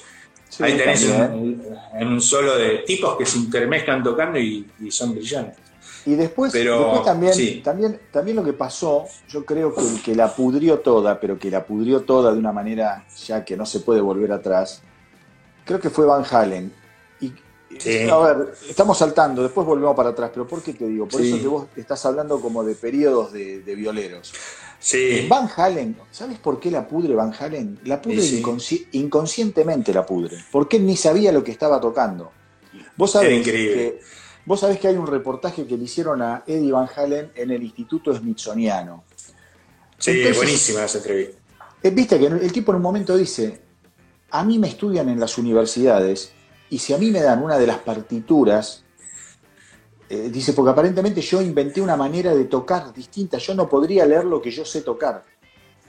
Ahí 0.59 0.75
tenés 0.77 1.05
un, 1.05 1.63
en 1.93 2.07
un 2.07 2.21
solo 2.21 2.57
de 2.57 2.79
tipos 2.79 3.17
que 3.17 3.25
se 3.25 3.37
intermezclan 3.37 4.03
tocando 4.03 4.39
y, 4.39 4.65
son 4.89 5.13
brillantes. 5.13 5.57
Y 6.05 6.15
después, 6.15 6.53
también, 7.05 7.61
también, 7.61 7.99
también 8.11 8.37
lo 8.37 8.43
que 8.43 8.53
pasó, 8.53 9.05
yo 9.27 9.45
creo 9.45 9.75
que 9.75 9.81
el 9.81 10.01
que 10.01 10.15
la 10.15 10.33
pudrió 10.33 10.79
toda, 10.79 11.19
pero 11.19 11.37
que 11.37 11.51
la 11.51 11.63
pudrió 11.63 12.01
toda 12.01 12.31
de 12.31 12.39
una 12.39 12.51
manera 12.51 13.05
ya 13.25 13.43
que 13.45 13.55
no 13.55 13.65
se 13.65 13.81
puede 13.81 14.01
volver 14.01 14.31
atrás, 14.31 14.81
creo 15.65 15.79
que 15.79 15.89
fue 15.89 16.05
Van 16.05 16.23
Halen. 16.29 16.73
A 18.11 18.17
ver, 18.17 18.53
estamos 18.67 18.97
saltando, 18.97 19.43
después 19.43 19.65
volvemos 19.65 19.95
para 19.95 20.09
atrás, 20.09 20.31
pero 20.33 20.47
¿por 20.47 20.61
qué 20.63 20.73
te 20.73 20.87
digo? 20.87 21.07
Por 21.07 21.21
eso 21.21 21.39
que 21.39 21.47
vos 21.47 21.67
estás 21.75 22.03
hablando 22.05 22.41
como 22.41 22.63
de 22.63 22.73
periodos 22.73 23.31
de, 23.31 23.75
violeros. 23.75 24.33
Sí. 24.79 25.27
Van 25.29 25.49
Halen, 25.55 25.97
¿sabes 26.09 26.39
por 26.39 26.59
qué 26.59 26.71
la 26.71 26.87
pudre 26.87 27.13
Van 27.13 27.33
Halen? 27.37 27.79
La 27.83 28.01
pudre 28.01 28.23
inconscientemente 28.93 29.93
la 29.93 30.05
pudre, 30.05 30.37
porque 30.51 30.77
él 30.77 30.85
ni 30.85 30.97
sabía 30.97 31.31
lo 31.31 31.43
que 31.43 31.51
estaba 31.51 31.79
tocando. 31.79 32.31
Vos 32.95 33.11
sabés, 33.11 33.43
que, 33.45 33.99
vos 34.45 34.59
sabés 34.59 34.79
que 34.79 34.87
hay 34.87 34.95
un 34.95 35.07
reportaje 35.07 35.67
que 35.67 35.77
le 35.77 35.83
hicieron 35.83 36.21
a 36.21 36.43
Eddie 36.47 36.71
Van 36.71 36.89
Halen 36.93 37.31
en 37.35 37.51
el 37.51 37.61
Instituto 37.61 38.13
Smithsoniano. 38.15 39.03
Sí, 39.97 40.23
buenísima 40.35 40.85
esa 40.85 40.97
entrevista. 40.97 41.37
Eh, 41.83 41.91
viste 41.91 42.17
que 42.17 42.25
el 42.25 42.51
tipo 42.51 42.71
en 42.71 42.77
un 42.77 42.81
momento 42.81 43.15
dice, 43.15 43.61
a 44.31 44.43
mí 44.43 44.57
me 44.57 44.67
estudian 44.67 45.07
en 45.09 45.19
las 45.19 45.37
universidades 45.37 46.33
y 46.69 46.79
si 46.79 46.93
a 46.93 46.97
mí 46.97 47.11
me 47.11 47.21
dan 47.21 47.43
una 47.43 47.57
de 47.57 47.67
las 47.67 47.79
partituras, 47.79 48.83
eh, 50.09 50.29
dice, 50.31 50.53
porque 50.53 50.71
aparentemente 50.71 51.21
yo 51.21 51.41
inventé 51.41 51.81
una 51.81 51.95
manera 51.95 52.33
de 52.33 52.45
tocar 52.45 52.93
distinta, 52.93 53.37
yo 53.37 53.53
no 53.53 53.69
podría 53.69 54.05
leer 54.05 54.25
lo 54.25 54.41
que 54.41 54.51
yo 54.51 54.65
sé 54.65 54.81
tocar. 54.81 55.23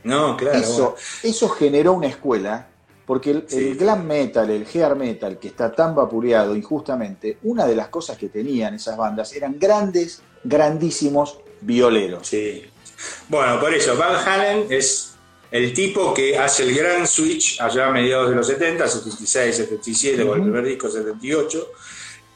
No, 0.04 0.36
claro. 0.36 0.58
Eso, 0.58 0.94
eso 1.22 1.48
generó 1.48 1.92
una 1.92 2.06
escuela, 2.06 2.68
porque 3.06 3.30
el, 3.30 3.76
glam 3.76 4.06
metal, 4.06 4.50
el 4.50 4.66
hair 4.66 4.94
metal, 4.94 5.38
que 5.38 5.48
está 5.48 5.72
tan 5.72 5.94
vapuleado 5.94 6.54
injustamente, 6.54 7.38
una 7.42 7.66
de 7.66 7.74
las 7.74 7.88
cosas 7.88 8.16
que 8.16 8.28
tenían 8.28 8.74
esas 8.74 8.96
bandas 8.96 9.32
eran 9.34 9.58
grandes, 9.58 10.22
grandísimos 10.44 11.38
violeros. 11.60 12.28
Sí. 12.28 12.64
Bueno, 13.28 13.58
por 13.58 13.72
eso, 13.72 13.96
Van 13.96 14.16
Halen 14.16 14.66
es 14.70 15.09
el 15.50 15.72
tipo 15.72 16.14
que 16.14 16.38
hace 16.38 16.62
el 16.62 16.74
gran 16.74 17.06
switch 17.06 17.60
allá 17.60 17.88
a 17.88 17.90
mediados 17.90 18.30
de 18.30 18.36
los 18.36 18.46
70, 18.46 18.86
76, 18.86 19.56
77, 19.56 20.24
con 20.24 20.36
el 20.36 20.42
primer 20.44 20.64
disco 20.64 20.88
78, 20.88 21.72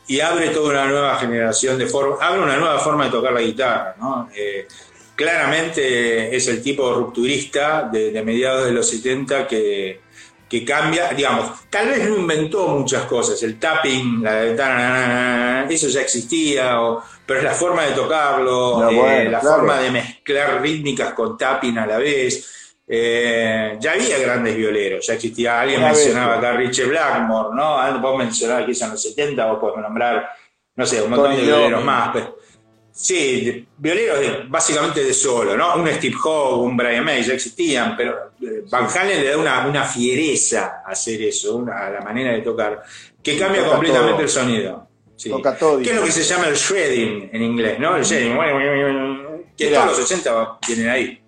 y 0.08 0.20
abre 0.20 0.48
toda 0.50 0.70
una 0.70 0.86
nueva 0.86 1.16
generación 1.16 1.78
de 1.78 1.86
forma, 1.86 2.16
abre 2.20 2.42
una 2.42 2.56
nueva 2.56 2.78
forma 2.78 3.06
de 3.06 3.10
tocar 3.10 3.32
la 3.32 3.40
guitarra, 3.40 3.94
¿no? 3.98 4.28
Eh, 4.34 4.66
claramente 5.14 6.34
es 6.34 6.48
el 6.48 6.62
tipo 6.62 6.92
rupturista 6.92 7.88
de, 7.90 8.20
mediados 8.22 8.66
de 8.66 8.72
los 8.72 8.88
70 8.88 9.46
que, 9.46 10.00
que, 10.48 10.64
cambia, 10.64 11.12
digamos, 11.12 11.52
tal 11.70 11.88
vez 11.88 12.08
no 12.08 12.16
inventó 12.16 12.68
muchas 12.68 13.04
cosas, 13.04 13.40
el 13.44 13.58
tapping, 13.58 14.22
la 14.22 15.64
de 15.66 15.74
eso 15.74 15.88
ya 15.88 16.02
existía, 16.02 16.76
pero 17.24 17.38
es 17.38 17.44
la 17.44 17.54
forma 17.54 17.84
de 17.84 17.92
tocarlo, 17.92 18.90
eh, 18.90 19.28
la 19.30 19.40
forma 19.40 19.78
de 19.78 19.90
mezclar 19.90 20.60
rítmicas 20.60 21.14
con 21.14 21.38
tapping 21.38 21.78
a 21.78 21.86
la 21.86 21.98
vez. 21.98 22.63
Eh, 22.96 23.76
ya 23.80 23.92
había 23.92 24.18
grandes 24.20 24.56
violeros, 24.56 25.04
ya 25.04 25.14
existía, 25.14 25.60
alguien 25.60 25.82
mencionaba 25.82 26.36
acá 26.36 26.50
a 26.50 26.56
Richie 26.56 26.84
Blackmore, 26.84 27.56
¿no? 27.56 28.00
Vos 28.00 28.16
mencionar 28.16 28.64
que 28.64 28.70
en 28.70 28.90
los 28.90 29.02
70, 29.02 29.46
vos 29.46 29.58
podés 29.58 29.82
nombrar, 29.82 30.28
no 30.76 30.86
sé, 30.86 31.02
un 31.02 31.10
montón 31.10 31.34
de 31.34 31.42
violeros 31.42 31.82
más. 31.82 32.16
sí, 32.92 33.66
violeros 33.78 34.48
básicamente 34.48 35.02
de 35.02 35.12
solo, 35.12 35.56
¿no? 35.56 35.74
Un 35.74 35.88
Steve 35.88 36.14
Howe, 36.22 36.62
un 36.62 36.76
Brian 36.76 37.04
May, 37.04 37.24
ya 37.24 37.34
existían, 37.34 37.96
pero 37.96 38.30
eh, 38.40 38.62
Van 38.70 38.86
Halen 38.86 39.22
le 39.22 39.30
da 39.30 39.38
una, 39.38 39.66
una 39.66 39.82
fiereza 39.82 40.82
a 40.86 40.92
hacer 40.92 41.20
eso, 41.22 41.66
a 41.66 41.90
la 41.90 42.00
manera 42.00 42.30
de 42.30 42.42
tocar, 42.42 42.80
que 43.20 43.36
cambia 43.36 43.66
completamente 43.66 44.22
el 44.22 44.28
sonido. 44.28 44.88
Toca 45.28 45.58
todo. 45.58 45.80
¿Qué 45.80 45.90
es 45.90 45.96
lo 45.96 46.04
que 46.04 46.12
se 46.12 46.22
llama 46.22 46.46
el 46.46 46.54
shredding 46.54 47.30
en 47.32 47.42
inglés, 47.42 47.78
¿no? 47.80 47.96
El 47.96 48.04
shredding, 48.04 48.36
que 49.56 49.66
todos 49.68 49.98
los 49.98 50.12
80 50.12 50.58
vienen 50.68 50.88
ahí 50.90 51.23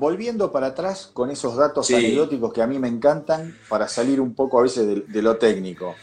volviendo 0.00 0.50
para 0.50 0.68
atrás 0.68 1.10
con 1.12 1.30
esos 1.30 1.56
datos 1.56 1.90
anecdóticos 1.90 2.54
que 2.54 2.62
a 2.62 2.66
mí 2.66 2.78
me 2.78 2.88
encantan 2.88 3.54
para 3.68 3.86
salir 3.86 4.18
un 4.18 4.34
poco 4.34 4.58
a 4.58 4.62
veces 4.62 5.04
de, 5.06 5.22
lo 5.22 5.36
técnico. 5.36 5.94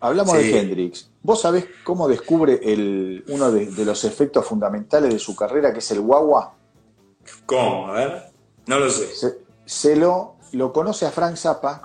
hablamos 0.00 0.34
de 0.34 0.58
Hendrix. 0.58 1.08
¿Vos 1.22 1.40
sabés 1.40 1.66
cómo 1.84 2.08
descubre 2.08 2.58
el, 2.64 3.24
uno 3.28 3.52
de, 3.52 3.84
los 3.84 4.02
efectos 4.04 4.44
fundamentales 4.44 5.12
de 5.12 5.20
su 5.20 5.36
carrera, 5.36 5.72
que 5.72 5.78
es 5.78 5.90
el 5.92 6.00
guagua? 6.00 6.56
¿Cómo? 7.46 7.86
A 7.86 7.92
ver. 7.92 8.32
No 8.66 8.80
lo 8.80 8.90
sé. 8.90 9.38
Se, 9.64 9.94
lo, 9.94 10.34
lo 10.50 10.72
conoce 10.72 11.06
a 11.06 11.12
Frank 11.12 11.36
Zappa 11.36 11.80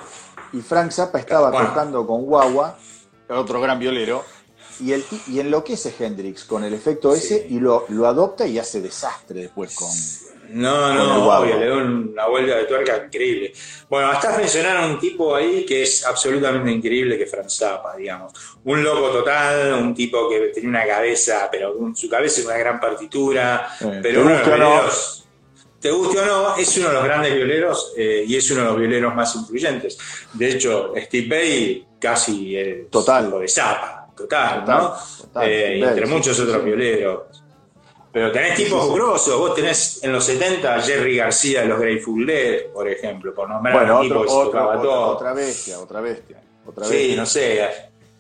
y 0.54 0.62
Frank 0.62 0.91
Zappa 0.91 1.19
estaba 1.19 1.52
tocando 1.52 2.08
con 2.08 2.23
guagua, 2.23 2.80
otro 3.30 3.62
gran 3.62 3.78
violero, 3.78 4.23
y, 4.80 4.91
el, 4.91 5.06
y 5.28 5.39
enloquece 5.39 5.93
Hendrix 6.00 6.45
con 6.45 6.63
el 6.63 6.73
efecto 6.73 7.13
ese 7.13 7.45
y 7.47 7.60
lo, 7.60 7.86
lo 7.89 8.08
adopta 8.08 8.47
y 8.47 8.58
hace 8.58 8.82
desastre 8.82 9.41
después 9.41 9.76
con, 9.76 9.89
no, 10.50 10.94
no, 10.94 11.46
le 11.46 11.66
doy 11.66 11.82
una 11.82 12.28
vuelta 12.28 12.58
de 12.58 12.66
tuerca 12.66 13.04
increíble. 13.06 13.54
Bueno, 13.90 14.12
estás 14.14 14.38
mencionando 14.38 14.88
a 14.88 14.88
un 14.88 15.00
tipo 15.00 15.36
ahí 15.36 15.66
que 15.66 15.84
es 15.84 16.06
absolutamente 16.06 16.72
increíble, 16.72 17.18
que 17.18 17.24
es 17.24 17.32
Franz 17.32 17.58
Zappa, 17.58 17.96
digamos. 17.96 18.34
Un 18.64 18.84
loco 18.84 19.10
total, 19.10 19.74
un 19.74 19.94
tipo 19.94 20.30
que 20.30 20.52
tenía 20.54 20.70
una 20.70 20.86
cabeza, 20.86 21.50
pero 21.52 21.76
su 21.96 22.10
cabeza 22.10 22.42
es 22.42 22.46
una 22.46 22.58
gran 22.58 22.80
partitura, 22.80 23.70
pero 24.02 24.22
uno 24.22 24.32
de 24.32 24.38
los 24.38 24.48
violeros, 24.48 25.28
te 25.80 25.92
guste 25.92 26.20
o 26.20 26.26
no, 26.26 26.56
es 26.58 26.78
uno 26.78 26.88
de 26.88 26.94
los 26.94 27.04
grandes 27.04 27.34
violeros 27.34 27.94
eh, 27.96 28.26
y 28.28 28.36
es 28.36 28.50
uno 28.52 28.62
de 28.62 28.68
los 28.68 28.78
violeros 28.78 29.16
más 29.16 29.36
influyentes. 29.36 29.98
De 30.34 30.50
hecho, 30.50 30.94
Steve 30.98 31.28
Bay 31.28 31.88
casi 32.00 32.58
es 32.58 32.90
total. 32.90 33.30
lo 33.30 33.40
de 33.40 33.48
Zappa, 33.48 34.10
total, 34.16 34.64
¿no? 34.66 34.96
Eh, 35.42 35.80
entre 35.84 36.06
muchos 36.06 36.40
otros 36.40 36.64
violeros. 36.64 37.44
Pero 38.12 38.32
tenés 38.32 38.56
tipos 38.56 38.91
grosos, 38.93 39.38
vos 39.38 39.54
tenés 39.54 40.04
en 40.04 40.12
los 40.12 40.24
70 40.24 40.82
Jerry 40.82 41.17
García 41.17 41.62
de 41.62 41.67
los 41.67 41.80
Grateful 41.80 42.26
Dead, 42.26 42.67
por 42.74 42.88
ejemplo, 42.88 43.34
por 43.34 43.50
nombrar 43.50 43.76
bueno, 43.76 44.00
otro, 44.00 44.22
otro, 44.22 45.02
Otra 45.12 45.34
bestia, 45.34 45.80
otra 45.80 46.02
bestia. 46.02 46.41
Otra 46.65 46.86
sí, 46.86 47.13
no 47.15 47.26
sé. 47.26 47.63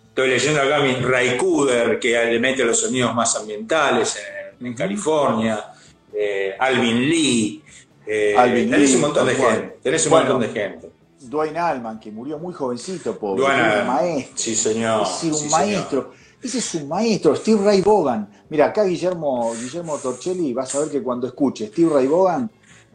Estoy 0.07 0.29
leyendo 0.29 0.61
acá 0.61 0.79
mi 0.79 0.95
Ray 0.95 1.37
Cooder, 1.37 1.99
que 1.99 2.13
le 2.25 2.39
mete 2.39 2.63
los 2.63 2.79
sonidos 2.79 3.13
más 3.13 3.35
ambientales 3.35 4.17
en, 4.59 4.73
California. 4.73 5.73
Eh, 6.13 6.55
Alvin 6.57 7.09
Lee. 7.09 7.63
Eh, 8.05 8.35
Alvin 8.37 8.69
tenés 8.71 8.95
un 8.95 9.01
montón 9.01 9.27
de 9.27 9.35
gente. 9.35 9.77
Tenés 9.83 10.05
un 10.05 10.11
montón 10.11 10.39
de 10.41 10.47
gente. 10.47 10.89
Dwayne 11.19 11.59
Allman, 11.59 11.99
que 11.99 12.11
murió 12.11 12.39
muy 12.39 12.53
jovencito, 12.53 13.17
pobre. 13.17 13.43
Dwayne 13.43 13.83
maestro. 13.83 14.37
Sí, 14.37 14.55
señor. 14.55 15.03
Es 15.03 15.23
un 15.23 15.49
maestro. 15.49 16.13
Ese 16.41 16.59
es 16.59 16.75
un 16.75 16.87
maestro, 16.87 17.35
Steve 17.35 17.63
Ray 17.63 17.81
Vaughan. 17.81 18.29
Mira, 18.49 18.67
acá 18.67 18.83
Guillermo, 18.83 19.53
Guillermo 19.53 19.97
Torcelli 19.97 20.53
vas 20.53 20.73
a 20.75 20.79
ver 20.81 20.89
que 20.89 21.01
cuando 21.01 21.27
escuche 21.27 21.67
Steve 21.67 21.91
Ray 21.93 22.07
Vaughan 22.07 22.49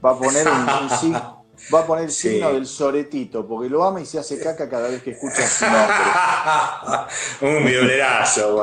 va 0.05 0.13
a 0.13 0.19
poner 0.19 0.47
un, 0.47 1.13
va 1.75 1.81
a 1.81 1.87
poner 1.87 2.05
el 2.05 2.11
signo 2.11 2.53
del 2.53 2.67
soretito, 2.67 3.47
porque 3.47 3.69
lo 3.69 3.85
ama 3.85 4.01
y 4.01 4.07
se 4.07 4.19
hace 4.19 4.39
caca 4.41 4.69
cada 4.69 4.89
vez 4.89 5.03
que 5.03 5.11
escucha 5.11 5.47
su 5.47 5.65
nombre. 5.65 7.59
un 7.59 7.67
violerazo, 7.67 8.55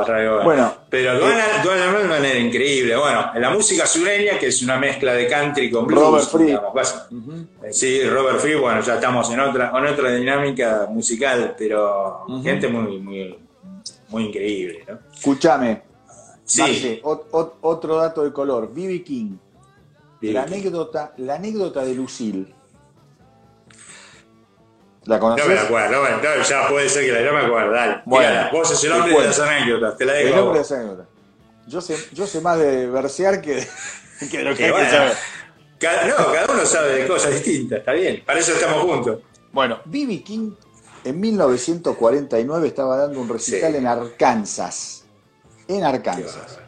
Bueno, 0.44 0.74
pero 0.90 1.20
Duane 1.20 2.02
de 2.02 2.08
manera 2.08 2.40
increíble. 2.40 2.96
Bueno, 2.96 3.32
en 3.36 3.42
la 3.42 3.50
música 3.50 3.86
sureña, 3.86 4.40
que 4.40 4.48
es 4.48 4.62
una 4.62 4.78
mezcla 4.78 5.14
de 5.14 5.28
country 5.28 5.70
con 5.70 5.88
blues. 5.88 6.32
Robert 6.32 6.60
Free. 7.10 7.72
Sí, 7.72 8.08
Robert 8.08 8.40
Free, 8.40 8.56
bueno, 8.56 8.82
ya 8.82 8.96
estamos 8.96 9.30
en 9.32 9.40
otra, 9.40 9.72
en 9.76 9.86
otra 9.86 10.12
dinámica 10.16 10.88
musical, 10.90 11.56
pero 11.58 12.26
gente 12.44 12.68
muy, 12.68 13.00
muy 13.00 13.49
muy 14.10 14.26
increíble, 14.26 14.86
¿no? 14.88 15.00
Escúchame. 15.14 15.84
Sí. 16.46 17.00
otro 17.04 17.98
dato 17.98 18.24
de 18.24 18.34
color. 18.34 18.74
B.B. 18.74 19.04
King. 19.04 19.38
la, 20.22 20.44
Anécdota, 20.44 21.14
la 21.18 21.36
anécdota 21.36 21.86
de 21.86 21.94
Lucille. 21.94 22.54
¿La 25.06 25.20
conoces? 25.20 25.48
No 25.48 25.54
me 25.54 25.60
acuerdo, 25.60 26.04
no, 26.04 26.44
ya 26.44 26.68
puede 26.68 26.90
ser 26.90 27.06
que 27.06 27.12
la 27.12 27.22
no 27.22 27.38
me 27.38 27.46
acuerdo. 27.46 27.72
Dale, 27.72 28.02
bueno, 28.06 28.50
vos 28.52 28.68
sos 28.68 28.84
el 28.84 28.92
hombre 28.92 29.14
de 29.14 29.28
las 29.28 29.40
anécdotas, 29.40 29.98
te 29.98 30.06
la 30.06 30.14
dejo. 30.14 30.28
El 30.28 30.40
hombre 30.40 30.54
de 30.54 30.60
las 30.60 30.72
anécdotas. 30.72 31.08
Yo 31.68 31.82
sé, 31.82 31.98
yo 32.14 32.28
sé 32.28 32.42
más 32.42 32.60
de 32.60 32.88
versear 32.88 33.42
que, 33.42 33.66
que 34.32 34.38
de 34.40 34.44
lo 34.44 34.56
que, 34.56 34.66
que 34.66 34.90
saber. 34.90 35.14
Cada, 35.80 36.08
no, 36.08 36.16
cada 36.34 36.54
uno 36.54 36.66
sabe 36.66 36.94
de 36.94 37.08
cosas 37.08 37.32
distintas, 37.32 37.80
está 37.80 37.94
bien. 37.94 38.24
Para 38.26 38.40
eso 38.40 38.52
estamos 38.52 38.84
juntos. 38.84 39.20
Bueno, 39.52 39.80
B.B. 39.86 40.22
King 40.24 40.52
en 41.04 41.20
1949 41.20 42.68
estaba 42.68 42.98
dando 42.98 43.22
un 43.22 43.30
recital 43.30 43.76
en 43.76 43.88
Arkansas. 43.88 45.04
En 45.68 45.84
Arkansas. 45.84 46.60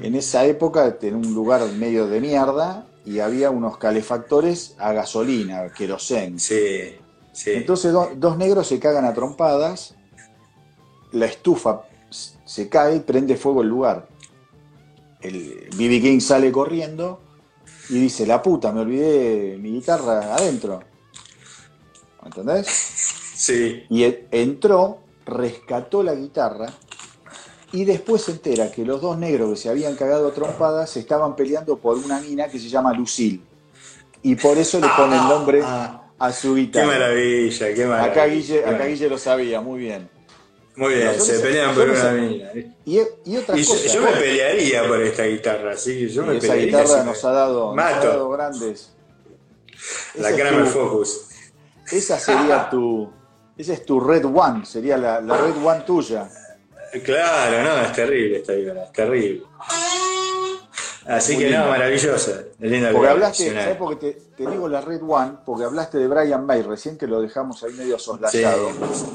En 0.00 0.14
esa 0.14 0.44
época 0.44 0.98
tenía 0.98 1.16
un 1.16 1.34
lugar 1.34 1.62
medio 1.72 2.08
de 2.08 2.20
mierda 2.20 2.86
y 3.04 3.20
había 3.20 3.50
unos 3.50 3.78
calefactores 3.78 4.74
a 4.78 4.92
gasolina, 4.92 5.72
querosén. 5.72 6.38
Sí, 6.38 6.96
sí. 7.32 7.52
Entonces 7.52 7.92
dos 8.16 8.36
negros 8.36 8.66
se 8.66 8.80
cagan 8.80 9.04
a 9.04 9.14
trompadas, 9.14 9.94
la 11.12 11.26
estufa 11.26 11.82
se 12.44 12.68
cae 12.68 12.96
y 12.96 13.00
prende 13.00 13.36
fuego 13.36 13.62
el 13.62 13.68
lugar. 13.68 14.08
El 15.20 15.68
BB 15.72 16.02
King 16.02 16.20
sale 16.20 16.50
corriendo 16.50 17.20
y 17.88 17.94
dice, 17.94 18.26
la 18.26 18.42
puta, 18.42 18.72
me 18.72 18.80
olvidé 18.80 19.56
mi 19.58 19.72
guitarra 19.72 20.34
adentro. 20.34 20.80
¿Entendés? 22.24 22.66
Y 23.48 24.04
entró, 24.30 24.98
rescató 25.24 26.02
la 26.02 26.14
guitarra 26.14 26.72
y 27.72 27.84
después 27.84 28.22
se 28.22 28.32
entera 28.32 28.70
que 28.70 28.84
los 28.84 29.00
dos 29.00 29.16
negros 29.18 29.50
que 29.50 29.56
se 29.56 29.68
habían 29.70 29.96
cagado 29.96 30.28
a 30.28 30.32
trompadas 30.32 30.90
se 30.90 31.00
estaban 31.00 31.34
peleando 31.34 31.78
por 31.78 31.96
una 31.96 32.20
mina 32.20 32.48
que 32.48 32.58
se 32.58 32.68
llama 32.68 32.92
Lucille. 32.92 33.40
Y 34.22 34.36
por 34.36 34.58
eso 34.58 34.78
le 34.78 34.88
pone 34.96 35.16
el 35.16 35.22
nombre 35.22 35.62
ah, 35.64 36.04
a 36.18 36.32
su 36.32 36.54
guitarra. 36.54 36.92
Qué 36.92 36.98
maravilla, 36.98 37.74
qué 37.74 37.86
maravilla. 37.86 38.12
Acá 38.12 38.26
Guille, 38.26 38.64
acá 38.64 38.84
Guille 38.84 39.08
lo 39.08 39.18
sabía, 39.18 39.60
muy 39.60 39.80
bien. 39.80 40.08
Muy 40.76 40.94
bien, 40.94 41.20
se 41.20 41.38
pelean 41.40 41.74
por 41.74 41.88
una 41.88 42.10
mina. 42.12 42.50
Y, 42.84 42.98
otra 43.36 43.54
cosa, 43.56 43.94
yo, 43.94 44.02
me 44.02 44.12
pelearía 44.12 44.86
por 44.86 45.02
esta 45.02 45.24
guitarra, 45.24 45.76
sí, 45.76 46.08
yo 46.08 46.24
me 46.24 46.38
esa 46.38 46.54
guitarra 46.54 47.04
nos, 47.04 47.24
ha 47.24 47.32
dado, 47.32 47.74
nos, 47.74 47.84
ha 47.84 47.98
dado, 47.98 48.30
grandes. 48.30 48.92
La 50.14 50.34
Kramer 50.34 50.66
Focus. 50.66 51.26
Esa 51.90 52.18
sería 52.18 52.70
tu, 52.70 53.10
esa 53.56 53.72
es 53.72 53.84
tu 53.84 54.00
Red 54.00 54.24
One, 54.24 54.64
sería 54.64 54.96
la, 54.96 55.20
Red 55.20 55.64
One 55.64 55.80
tuya. 55.86 56.28
Claro, 57.04 57.62
no, 57.62 57.82
es 57.82 57.92
terrible 57.92 58.38
esta 58.38 58.52
viola, 58.52 58.84
es 58.84 58.92
terrible. 58.92 59.42
Así 61.06 61.36
que 61.36 61.50
no, 61.50 61.66
maravillosa, 61.66 62.42
linda 62.60 62.92
Porque 62.92 63.08
hablaste, 63.08 63.52
¿sabes 63.52 63.76
por 63.76 63.98
qué 63.98 64.18
te, 64.36 64.46
digo 64.46 64.68
la 64.68 64.80
Red 64.80 65.02
One? 65.06 65.32
Porque 65.44 65.64
hablaste 65.64 65.98
de 65.98 66.06
Brian 66.06 66.46
May, 66.46 66.62
recién 66.62 66.96
que 66.96 67.06
lo 67.06 67.20
dejamos 67.20 67.62
ahí 67.64 67.72
medio 67.72 67.98
soslayado. 67.98 68.68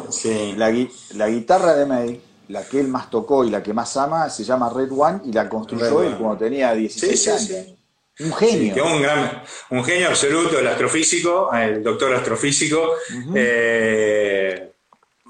Sí, 0.09 0.53
La, 0.57 0.69
la, 1.15 1.27
guitarra 1.29 1.75
de 1.75 1.85
May, 1.85 2.21
la 2.49 2.63
que 2.63 2.79
él 2.79 2.89
más 2.89 3.09
tocó 3.09 3.45
y 3.45 3.49
la 3.49 3.63
que 3.63 3.73
más 3.73 3.95
ama, 3.95 4.29
se 4.29 4.43
llama 4.43 4.69
Red 4.69 4.91
One 4.91 5.21
y 5.25 5.31
la 5.31 5.47
construyó 5.47 6.03
él 6.03 6.17
cuando 6.17 6.37
tenía 6.37 6.73
16 6.73 7.27
años. 7.29 7.76
Un 8.19 8.33
genio. 8.33 8.85
un, 8.85 9.01
gran, 9.01 9.43
un 9.69 9.83
genio 9.83 10.07
absoluto, 10.07 10.57
el 10.57 10.67
astrofísico, 10.67 11.51
el 11.53 11.83
doctor 11.83 12.15
astrofísico. 12.15 12.95
Eh, 13.35 14.71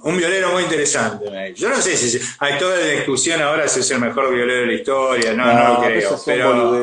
un 0.03 0.17
violero 0.17 0.51
muy 0.51 0.63
interesante. 0.63 1.53
Yo 1.55 1.69
no 1.69 1.81
sé 1.81 1.97
si 1.97 2.19
hay 2.39 2.57
toda 2.57 2.77
la 2.77 2.85
discusión 2.85 3.41
ahora 3.41 3.67
si 3.67 3.81
es 3.81 3.91
el 3.91 3.99
mejor 3.99 4.33
violero 4.33 4.61
de 4.61 4.67
la 4.67 4.73
historia, 4.73 5.33
no, 5.33 5.53
no, 5.53 5.73
lo 5.73 5.81
creo. 5.83 6.19
Pero, 6.25 6.81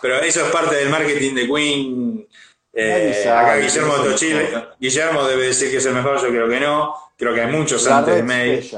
pero 0.00 0.20
eso 0.20 0.46
es 0.46 0.52
parte 0.52 0.76
del 0.76 0.88
marketing 0.88 1.34
de 1.34 1.46
Queen. 1.48 2.28
Eh, 2.74 3.24
acá 3.28 3.56
Guillermo 3.56 3.94
Tochile, 3.96 4.68
Guillermo 4.80 5.24
debe 5.24 5.48
decir 5.48 5.70
que 5.70 5.76
es 5.76 5.86
el 5.86 5.94
mejor, 5.94 6.20
yo 6.22 6.28
creo 6.28 6.48
que 6.48 6.60
no. 6.60 6.94
Creo 7.16 7.34
que 7.34 7.40
hay 7.40 7.52
muchos 7.52 7.86
antes 7.86 8.14
de 8.16 8.22
May. 8.22 8.70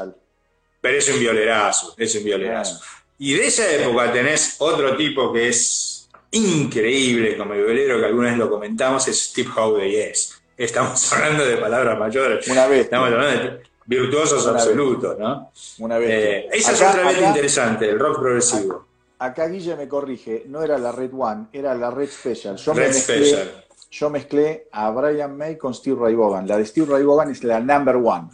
Pero 0.80 0.98
es 0.98 1.08
un 1.08 1.18
violerazo, 1.18 1.94
es 1.96 2.14
un 2.14 2.24
violerazo. 2.24 2.80
Y 3.18 3.34
de 3.34 3.46
esa 3.46 3.70
época 3.70 4.12
tenés 4.12 4.56
otro 4.58 4.96
tipo 4.96 5.32
que 5.32 5.48
es 5.48 5.93
increíble 6.34 7.36
como 7.36 7.54
violero, 7.54 7.98
que 7.98 8.06
alguna 8.06 8.28
vez 8.30 8.38
lo 8.38 8.50
comentamos, 8.50 9.06
es 9.08 9.30
Steve 9.30 9.48
Howe 9.56 9.78
de 9.78 9.90
Yes. 9.90 10.42
Estamos 10.56 11.12
hablando 11.12 11.44
de 11.44 11.56
palabras 11.56 11.98
mayores. 11.98 12.46
Una 12.48 12.66
vez. 12.66 12.82
Estamos 12.82 13.10
hablando 13.10 13.40
de 13.40 13.62
virtuosos 13.86 14.46
absolutos, 14.46 15.18
¿no? 15.18 15.50
Una 15.78 15.98
vez. 15.98 16.10
Eh, 16.10 16.48
esa 16.52 16.72
es 16.72 16.82
otra 16.82 17.04
vez 17.04 17.20
interesante, 17.20 17.88
el 17.88 17.98
rock 17.98 18.20
progresivo. 18.20 18.86
Acá 19.18 19.46
Guille 19.46 19.76
me 19.76 19.88
corrige, 19.88 20.44
no 20.48 20.62
era 20.62 20.76
la 20.76 20.92
Red 20.92 21.12
One, 21.16 21.46
era 21.52 21.74
la 21.74 21.90
Red 21.90 22.08
Special. 22.08 22.56
Yo 22.56 22.74
Red 22.74 22.92
Special. 22.92 23.64
Yo 23.90 24.10
mezclé 24.10 24.68
a 24.72 24.90
Brian 24.90 25.36
May 25.36 25.56
con 25.56 25.72
Steve 25.72 25.96
Ray 26.00 26.14
Vaughan. 26.16 26.48
La 26.48 26.58
de 26.58 26.66
Steve 26.66 26.86
Ray 26.90 27.04
Vaughan 27.04 27.30
es 27.30 27.44
la 27.44 27.60
number 27.60 27.96
one. 27.96 28.28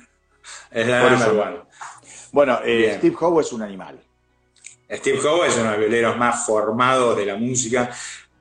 Es 0.71 0.87
la 0.87 1.11
number 1.11 1.31
one. 1.31 1.61
Bueno, 2.33 2.61
eh, 2.65 2.95
Steve 2.97 3.15
Howe 3.21 3.41
es 3.41 3.53
un 3.53 3.63
animal. 3.63 4.01
Steve 4.91 5.19
Howe 5.19 5.47
es 5.47 5.55
uno 5.55 5.65
de 5.65 5.71
los 5.71 5.79
violeros 5.79 6.17
más 6.17 6.45
formados 6.45 7.17
de 7.17 7.27
la 7.27 7.37
música. 7.37 7.91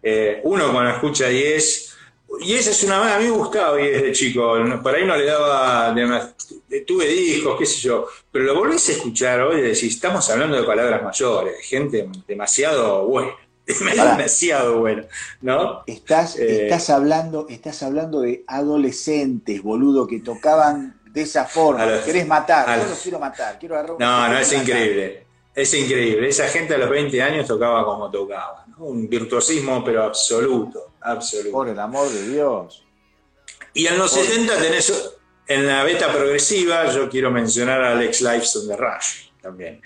Eh, 0.02 0.42
uno 0.44 0.72
cuando 0.72 0.92
escucha 0.92 1.28
10, 1.28 1.98
y 2.42 2.54
esa 2.54 2.72
es 2.72 2.84
una 2.84 3.16
a 3.16 3.20
mí 3.20 3.26
me 3.26 3.32
gustaba 3.32 3.76
desde 3.76 4.12
chico, 4.12 4.56
por 4.82 4.96
ahí 4.96 5.06
no 5.06 5.18
le 5.18 5.26
daba, 5.26 5.94
tuve 6.86 7.08
discos, 7.08 7.58
qué 7.60 7.66
sé 7.66 7.80
yo, 7.80 8.08
pero 8.32 8.46
lo 8.46 8.56
volvés 8.56 8.88
a 8.90 8.92
escuchar 8.94 9.42
hoy 9.42 9.60
y 9.60 9.62
decís, 9.62 9.96
estamos 9.96 10.30
hablando 10.30 10.56
de 10.56 10.64
palabras 10.64 11.04
mayores, 11.04 11.58
de 11.58 11.64
gente 11.64 12.10
demasiado 12.28 13.06
buena. 13.06 13.32
demasiado 13.68 14.80
bueno, 14.80 15.04
¿no? 15.42 15.84
Estás, 15.86 16.40
eh, 16.40 16.64
estás, 16.64 16.90
hablando, 16.90 17.46
estás 17.50 17.84
hablando 17.84 18.22
de 18.22 18.44
adolescentes, 18.48 19.62
boludo, 19.62 20.08
que 20.08 20.22
tocaban 20.22 21.00
de 21.06 21.22
esa 21.22 21.46
forma. 21.46 21.86
querés 22.04 22.26
matar, 22.26 22.82
yo 22.82 22.90
los 22.90 23.00
quiero 23.00 23.20
matar, 23.20 23.60
quiero 23.60 23.76
agarrar 23.76 24.00
No, 24.00 24.28
no, 24.28 24.40
es 24.40 24.54
increíble. 24.54 25.29
Es 25.60 25.74
increíble. 25.74 26.30
Esa 26.30 26.48
gente 26.48 26.76
a 26.76 26.78
los 26.78 26.90
20 26.90 27.22
años 27.22 27.46
tocaba 27.46 27.84
como 27.84 28.10
tocaba. 28.10 28.66
Un 28.78 29.10
virtuosismo, 29.10 29.84
pero 29.84 30.04
absoluto. 30.04 30.94
Absoluto. 31.02 31.52
Por 31.52 31.68
el 31.68 31.78
amor 31.78 32.08
de 32.10 32.30
Dios. 32.30 32.86
Y 33.74 33.86
en 33.86 33.98
los 33.98 34.10
70 34.10 34.56
tenés, 34.58 35.18
en 35.48 35.68
la 35.68 35.84
beta 35.84 36.14
progresiva, 36.14 36.90
yo 36.94 37.10
quiero 37.10 37.30
mencionar 37.30 37.84
a 37.84 37.92
Alex 37.92 38.22
Lifeson 38.22 38.70
de 38.70 38.78
Rush 38.78 39.32
también. 39.42 39.82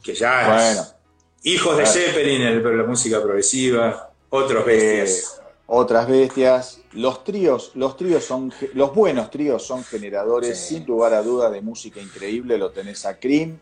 Que 0.00 0.14
ya 0.14 0.46
bueno, 0.46 0.82
es 0.82 0.94
hijos 1.42 1.76
de 1.76 1.86
Zeppelin 1.86 2.42
en 2.42 2.78
la 2.78 2.84
música 2.84 3.20
progresiva, 3.20 4.12
otros 4.30 4.64
bestias. 4.64 5.40
Eh, 5.40 5.44
otras 5.66 6.06
bestias. 6.06 6.80
Los 6.92 7.24
tríos, 7.24 7.72
los 7.74 7.96
tríos 7.96 8.24
son, 8.24 8.52
los 8.74 8.94
buenos 8.94 9.28
tríos 9.32 9.66
son 9.66 9.82
generadores, 9.82 10.56
sin 10.56 10.86
lugar 10.86 11.14
a 11.14 11.22
dudas, 11.22 11.50
de 11.50 11.62
música 11.62 12.00
increíble. 12.00 12.56
Lo 12.58 12.70
tenés 12.70 13.04
a 13.04 13.18
Cream, 13.18 13.58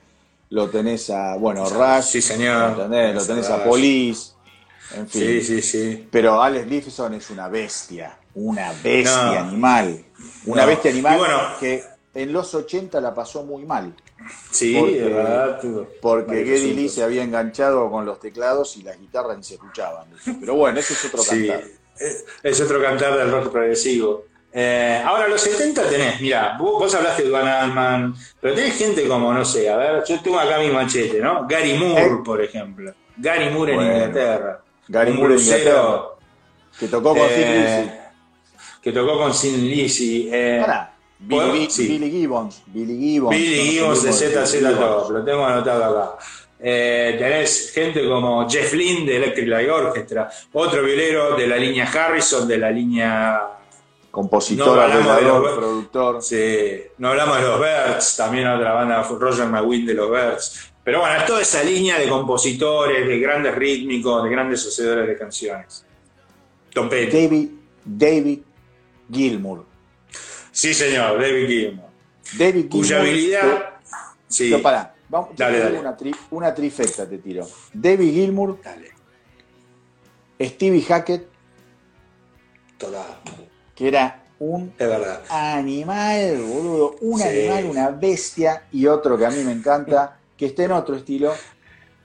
lo 0.55 0.71
tenés 0.71 1.11
a, 1.11 1.35
bueno, 1.35 1.69
Rush. 1.69 2.05
Sí, 2.05 2.23
señor. 2.23 2.77
Lo 2.77 2.85
tenés, 2.85 3.15
lo 3.17 3.27
tenés 3.27 3.51
a 3.51 3.65
Police. 3.65 4.35
En 4.97 5.09
fin. 5.09 5.23
Sí, 5.23 5.43
sí, 5.43 5.63
sí. 5.63 6.09
Pero 6.09 6.41
Alex 6.41 6.69
Lifeson 6.69 7.15
es 7.15 7.29
una 7.31 7.49
bestia, 7.49 8.17
una 8.37 8.73
bestia 8.81 9.41
animal. 9.41 10.05
Una 10.47 10.65
bestia 10.65 10.93
animal 10.93 11.21
que 11.59 11.83
en 12.15 12.33
los 12.33 12.55
80 12.55 13.01
la 13.01 13.13
pasó 13.13 13.43
muy 13.43 13.65
mal. 13.65 13.97
Sí, 14.53 14.77
porque, 14.79 15.03
verdad. 15.03 15.61
Porque 16.01 16.45
Geddy 16.45 16.73
Lee 16.73 16.89
se 16.89 17.03
había 17.03 17.25
enganchado 17.25 17.91
con 17.91 18.07
los 18.07 18.21
teclados 18.21 18.77
y 18.77 18.85
las 18.85 18.97
guitarras 19.01 19.37
ni 19.37 19.43
se 19.43 19.55
escuchaban. 19.55 20.07
Pero 20.39 20.55
bueno, 20.55 20.79
ese 20.79 20.93
es 20.93 21.05
otro 21.07 21.25
cantar. 21.25 21.65
Es 22.45 22.61
otro 22.61 22.81
cantar 22.81 23.19
del 23.19 23.33
rock 23.33 23.51
progresivo. 23.51 24.27
Eh, 24.57 25.03
ahora, 25.05 25.27
los 25.27 25.41
70 25.41 25.89
tenés, 25.89 26.21
mira, 26.21 26.57
vos, 26.57 26.95
hablaste 26.95 27.25
de 27.25 27.31
Van 27.31 27.49
Alman, 27.49 28.15
pero 28.41 28.55
tenés 28.55 28.79
gente 28.79 29.09
como, 29.09 29.35
no 29.35 29.45
sé, 29.45 29.69
a 29.69 29.77
ver, 29.77 30.05
yo 30.07 30.21
tengo 30.21 30.39
acá 30.39 30.61
mi 30.61 30.69
machete, 30.69 31.19
¿no? 31.19 31.45
Gary 31.49 31.75
Moore, 31.75 32.05
eh. 32.05 32.19
por 32.25 32.41
ejemplo. 32.41 32.95
Gary 33.17 33.51
Moore 33.51 33.75
en 33.75 33.83
Inglaterra. 33.83 34.61
Gary 34.87 35.13
Moore 35.13 35.35
en 35.35 35.41
Inglaterra. 35.41 36.03
Que 36.79 36.87
tocó 36.87 37.17
con 37.17 37.27
eh, 37.31 38.01
Que 38.81 38.93
tocó 38.93 39.19
con 39.19 39.35
Sin 39.35 39.69
Lizzy. 39.69 40.29
Eh, 40.33 40.65
Billy, 41.19 41.69
Gibbons. 41.69 42.63
Billy 42.67 42.99
Gibbons. 43.01 43.37
Billy 43.37 43.71
Gibbons 43.71 44.03
de 44.03 44.13
ZZ 44.13 44.61
Top, 44.79 45.11
lo 45.11 45.25
tengo 45.25 45.45
anotado 45.45 45.85
acá. 45.85 46.25
Eh, 46.61 47.17
tenés 47.19 47.73
gente 47.73 48.07
como 48.09 48.49
Jeff 48.49 48.73
Lynne 48.73 49.05
de 49.05 49.17
Electric 49.17 49.49
Light 49.49 49.69
Orchestra, 49.69 50.31
otro 50.53 50.83
violero 50.83 51.37
de 51.37 51.47
la 51.47 51.57
línea 51.57 51.85
Harrison, 51.85 52.47
de 52.47 52.59
la 52.59 52.71
línea 52.71 53.41
compositor, 54.15 54.89
no 54.89 55.57
productor. 55.57 56.23
Sí, 56.23 56.83
no 56.99 57.09
hablamos 57.09 57.37
de 57.39 57.43
los 57.43 57.61
Birds, 57.61 58.17
también 58.17 58.47
otra 58.47 58.73
banda, 58.73 59.03
Roger 59.03 59.49
McGuinn 59.49 59.85
de 59.85 59.95
los 59.95 60.09
Birds. 60.09 60.73
Pero 60.85 61.01
bueno, 61.01 61.17
es 61.17 61.27
toda 61.27 61.43
esa 61.43 61.65
línea 61.65 61.99
de 61.99 62.09
compositores, 62.09 63.09
de 63.09 63.19
grandes 63.19 63.55
rítmicos, 63.57 64.23
de 64.23 64.31
grandes 64.31 64.65
hacedores 64.67 65.09
de 65.09 65.19
canciones. 65.19 65.85
Tom 66.73 66.89
Petty. 66.89 67.11
David, 67.11 67.49
David 67.85 68.39
Gilmour. 69.11 69.67
Sí, 70.53 70.73
señor, 70.73 71.21
David 71.21 71.47
Gilmour. 71.49 71.91
David 72.39 72.69
Cuya 72.71 73.01
habilidad. 73.01 73.81
Sí. 74.29 74.51
Pero 74.51 74.63
pará, 74.63 74.95
vamos, 75.09 75.31
dale, 75.37 75.59
dale. 75.59 75.79
Una, 75.81 75.97
una, 76.31 76.55
trifecta 76.55 77.09
te 77.09 77.19
tiro. 77.19 77.49
David 77.73 78.13
Gilmour. 78.13 78.61
Dale. 78.63 78.93
Stevie 80.41 80.83
Hackett. 80.83 81.27
Toda. 82.79 83.21
Que 83.75 83.89
era 83.89 84.25
un 84.39 84.73
animal, 85.29 86.43
boludo. 86.43 86.97
Un 87.01 87.23
animal, 87.23 87.65
una 87.67 87.91
bestia. 87.91 88.65
Y 88.73 88.87
otro 88.87 89.17
que 89.17 89.27
a 89.27 89.31
mí 89.31 89.43
me 89.43 89.53
encanta, 89.53 90.19
que 90.37 90.47
está 90.47 90.65
en 90.65 90.73
otro 90.73 90.97
estilo, 90.97 91.35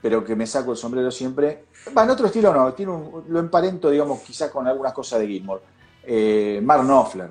pero 0.00 0.24
que 0.24 0.36
me 0.36 0.46
saco 0.46 0.72
el 0.72 0.78
sombrero 0.78 1.10
siempre. 1.10 1.64
Va, 1.96 2.04
en 2.04 2.10
otro 2.10 2.26
estilo 2.26 2.52
no, 2.52 2.72
tiene 2.72 2.92
lo 3.28 3.38
emparento, 3.38 3.90
digamos, 3.90 4.20
quizás 4.20 4.50
con 4.50 4.66
algunas 4.66 4.92
cosas 4.92 5.20
de 5.20 5.26
Gilmour. 5.26 5.62
Eh, 6.04 6.60
Mark 6.62 6.84
Knopfler. 6.84 7.30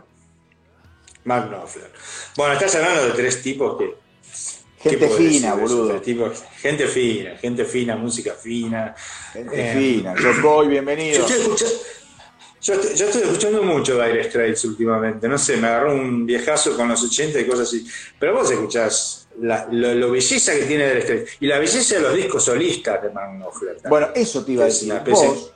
Mark 1.24 1.50
Knopfler. 1.50 1.92
Bueno, 2.36 2.54
estás 2.54 2.76
hablando 2.76 3.06
de 3.06 3.12
tres 3.12 3.42
tipos 3.42 3.78
que. 3.78 4.10
Gente 4.82 5.10
fina, 5.10 5.56
boludo. 5.56 6.02
gente 6.62 6.88
fina, 6.88 7.36
gente 7.36 7.66
fina, 7.66 7.98
música 7.98 8.34
fina. 8.34 8.96
Gente 9.34 9.72
eh, 9.72 9.74
fina. 9.74 10.16
Yo 10.16 10.42
voy, 10.42 10.70
bienvenido. 10.70 11.18
Yo 11.18 11.26
estoy, 11.26 11.42
escuchando 11.42 11.74
mucho 13.64 14.04
Dire 14.04 14.24
Straits 14.24 14.66
últimamente. 14.66 15.28
No 15.28 15.38
sé, 15.38 15.58
me 15.58 15.68
agarró 15.68 15.94
un 15.94 16.26
viejazo 16.26 16.76
con 16.76 16.90
los 16.90 17.04
80 17.04 17.40
y 17.40 17.48
cosas 17.48 17.68
así. 17.68 17.86
Pero 18.20 18.36
vos 18.36 18.52
escuchás 18.52 19.28
la, 19.40 19.68
lo, 19.72 20.12
belleza 20.12 20.54
que 20.54 20.64
tiene 20.64 20.88
Dire 20.88 21.02
Straits 21.02 21.32
y 21.40 21.48
la 21.48 21.60
belleza 21.60 21.96
de 21.96 22.02
los 22.02 22.16
discos 22.16 22.44
solistas 22.44 23.02
de 23.02 23.10
Mark 23.10 23.38
Knopfler. 23.38 23.78
Bueno, 23.88 24.08
eso 24.16 24.44
te 24.44 24.52
iba 24.54 24.64
a 24.64 24.68
decir. 24.68 24.94
Vos, 25.06 25.52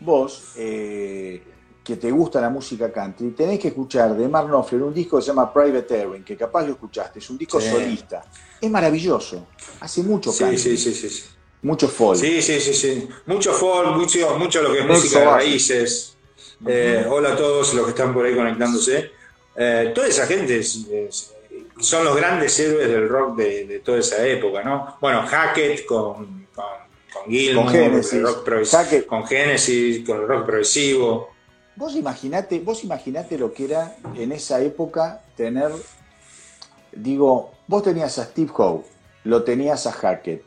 vos 0.00 0.42
eh, 0.56 1.42
que 1.86 1.96
te 1.96 2.10
gusta 2.10 2.40
la 2.40 2.50
música 2.50 2.92
country, 2.92 3.30
tenés 3.30 3.60
que 3.60 3.68
escuchar 3.68 4.16
de 4.16 4.28
Mark 4.28 4.48
Knopfler 4.48 4.82
un 4.82 4.92
disco 4.92 5.18
que 5.18 5.22
se 5.22 5.28
llama 5.28 5.52
Private 5.52 6.00
Erwin, 6.00 6.24
que 6.24 6.36
capaz 6.36 6.66
lo 6.66 6.72
escuchaste, 6.72 7.20
es 7.20 7.30
un 7.30 7.38
disco 7.38 7.60
solista. 7.60 8.24
Es 8.60 8.70
maravilloso, 8.70 9.46
hace 9.80 10.02
mucho 10.02 10.32
country. 10.36 10.58
Sí, 10.58 10.76
sí, 10.76 10.92
sí, 10.92 11.08
sí. 11.08 11.24
Mucho 11.62 11.88
folk. 11.88 12.18
Sí, 12.18 12.42
sí, 12.42 12.60
sí, 12.60 12.74
sí. 12.74 13.08
Mucho 13.26 13.52
folk, 13.52 13.96
mucho, 13.96 14.38
mucho 14.38 14.62
lo 14.62 14.72
que 14.72 14.80
es 14.80 14.86
música 14.86 15.20
de 15.20 15.26
raíces. 15.26 16.15
Eh, 16.64 17.04
hola 17.08 17.32
a 17.32 17.36
todos 17.36 17.74
los 17.74 17.84
que 17.84 17.90
están 17.90 18.14
por 18.14 18.24
ahí 18.24 18.34
conectándose. 18.34 19.10
Eh, 19.56 19.92
toda 19.94 20.06
esa 20.06 20.26
gente 20.26 20.62
son 20.62 22.04
los 22.04 22.16
grandes 22.16 22.58
héroes 22.58 22.88
del 22.88 23.08
rock 23.08 23.36
de, 23.36 23.82
toda 23.84 23.98
esa 23.98 24.26
época, 24.26 24.62
¿no? 24.62 24.96
Bueno, 25.00 25.26
Hackett 25.26 25.84
con, 25.84 26.46
con, 26.54 26.64
con 27.12 27.54
con 27.54 27.68
Genesis, 27.68 28.22
con 29.06 29.26
Genesis, 29.26 30.06
con 30.06 30.20
el 30.20 30.28
rock 30.28 30.46
progresivo. 30.46 31.30
Vos 31.76 31.94
imaginate, 31.94 32.58
vos 32.60 32.84
imaginate 32.84 33.36
lo 33.36 33.52
que 33.52 33.66
era 33.66 33.96
en 34.14 34.32
esa 34.32 34.62
época 34.62 35.22
tener, 35.36 35.70
digo, 36.92 37.52
vos 37.66 37.82
tenías 37.82 38.18
a 38.18 38.24
Steve 38.24 38.50
Howe, 38.56 38.82
lo 39.24 39.42
tenías 39.42 39.86
a 39.86 39.92
Hackett, 39.92 40.42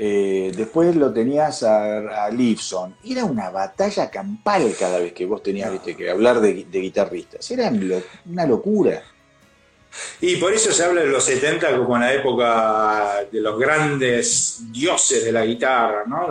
eh, 0.00 0.52
después 0.56 0.94
lo 0.94 1.12
tenías 1.12 1.64
a, 1.64 2.26
a 2.26 2.30
Era 3.04 3.24
una 3.24 3.50
batalla 3.50 4.08
campal 4.08 4.72
cada 4.78 5.00
vez 5.00 5.12
que 5.12 5.26
vos 5.26 5.42
tenías 5.42 5.72
que 5.80 6.08
hablar 6.08 6.40
de, 6.40 6.52
guitarristas. 6.52 7.50
Era 7.50 7.72
una 8.24 8.46
locura. 8.46 9.02
Y 10.20 10.36
por 10.36 10.52
eso 10.52 10.70
se 10.70 10.84
habla 10.84 11.00
de 11.00 11.08
los 11.08 11.24
70 11.24 11.76
como 11.78 11.96
en 11.96 12.02
la 12.02 12.14
época 12.14 13.26
de 13.32 13.40
los 13.40 13.58
grandes 13.58 14.62
dioses 14.70 15.24
de 15.24 15.32
la 15.32 15.44
guitarra, 15.44 16.04
¿no? 16.06 16.28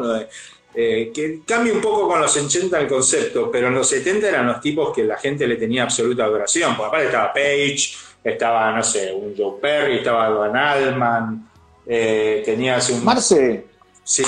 Eh, 0.74 1.12
que 1.14 1.42
cambia 1.46 1.74
un 1.74 1.82
poco 1.82 2.08
con 2.08 2.22
los 2.22 2.38
80 2.38 2.80
el 2.80 2.88
concepto, 2.88 3.50
pero 3.52 3.68
en 3.68 3.74
los 3.74 3.90
70 3.90 4.30
eran 4.30 4.48
los 4.48 4.62
tipos 4.62 4.96
que 4.96 5.04
la 5.04 5.18
gente 5.18 5.46
le 5.46 5.58
tenía 5.58 5.84
absoluta 5.84 6.24
adoración. 6.24 6.78
Porque 6.78 6.88
aparte 6.88 7.06
estaba 7.08 7.34
Page, 7.34 7.90
estaba, 8.24 8.72
no 8.72 8.84
sé, 8.84 9.12
un 9.12 9.36
Joe 9.36 9.60
Perry, 9.60 9.98
estaba 9.98 10.30
Van 10.30 10.56
Alman, 10.56 11.47
eh, 11.88 12.44
tenías 12.46 12.90
un... 12.90 13.04
Marce. 13.04 13.68
Sí. 14.04 14.24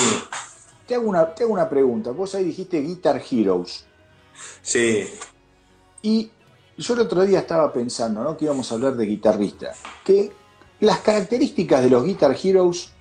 Te 0.88 0.96
hago, 0.96 1.10
una, 1.10 1.34
te 1.34 1.44
hago 1.44 1.54
una 1.54 1.70
pregunta. 1.70 2.12
Vos 2.12 2.34
ahí 2.36 2.44
dijiste 2.44 2.82
Guitar 2.82 3.22
Heroes. 3.30 3.86
Sí. 4.62 5.08
Y 6.02 6.32
yo 6.78 6.94
el 6.94 7.02
otro 7.02 7.24
día 7.26 7.40
estaba 7.40 7.72
pensando, 7.72 8.24
¿no? 8.24 8.36
Que 8.38 8.46
íbamos 8.46 8.72
a 8.72 8.76
hablar 8.76 8.96
de 8.96 9.06
guitarrista. 9.06 9.74
Que 10.04 10.32
las 10.80 11.00
características 11.00 11.84
de 11.84 11.90
los 11.90 12.04
Guitar 12.04 12.36
Heroes 12.42 12.92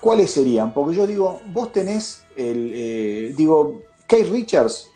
¿cuáles 0.00 0.30
serían? 0.30 0.72
Porque 0.72 0.96
yo 0.96 1.06
digo, 1.06 1.40
vos 1.52 1.72
tenés 1.72 2.24
el, 2.36 2.72
eh, 2.74 3.34
digo, 3.36 3.82
Kate 4.06 4.24
Richards 4.24 4.88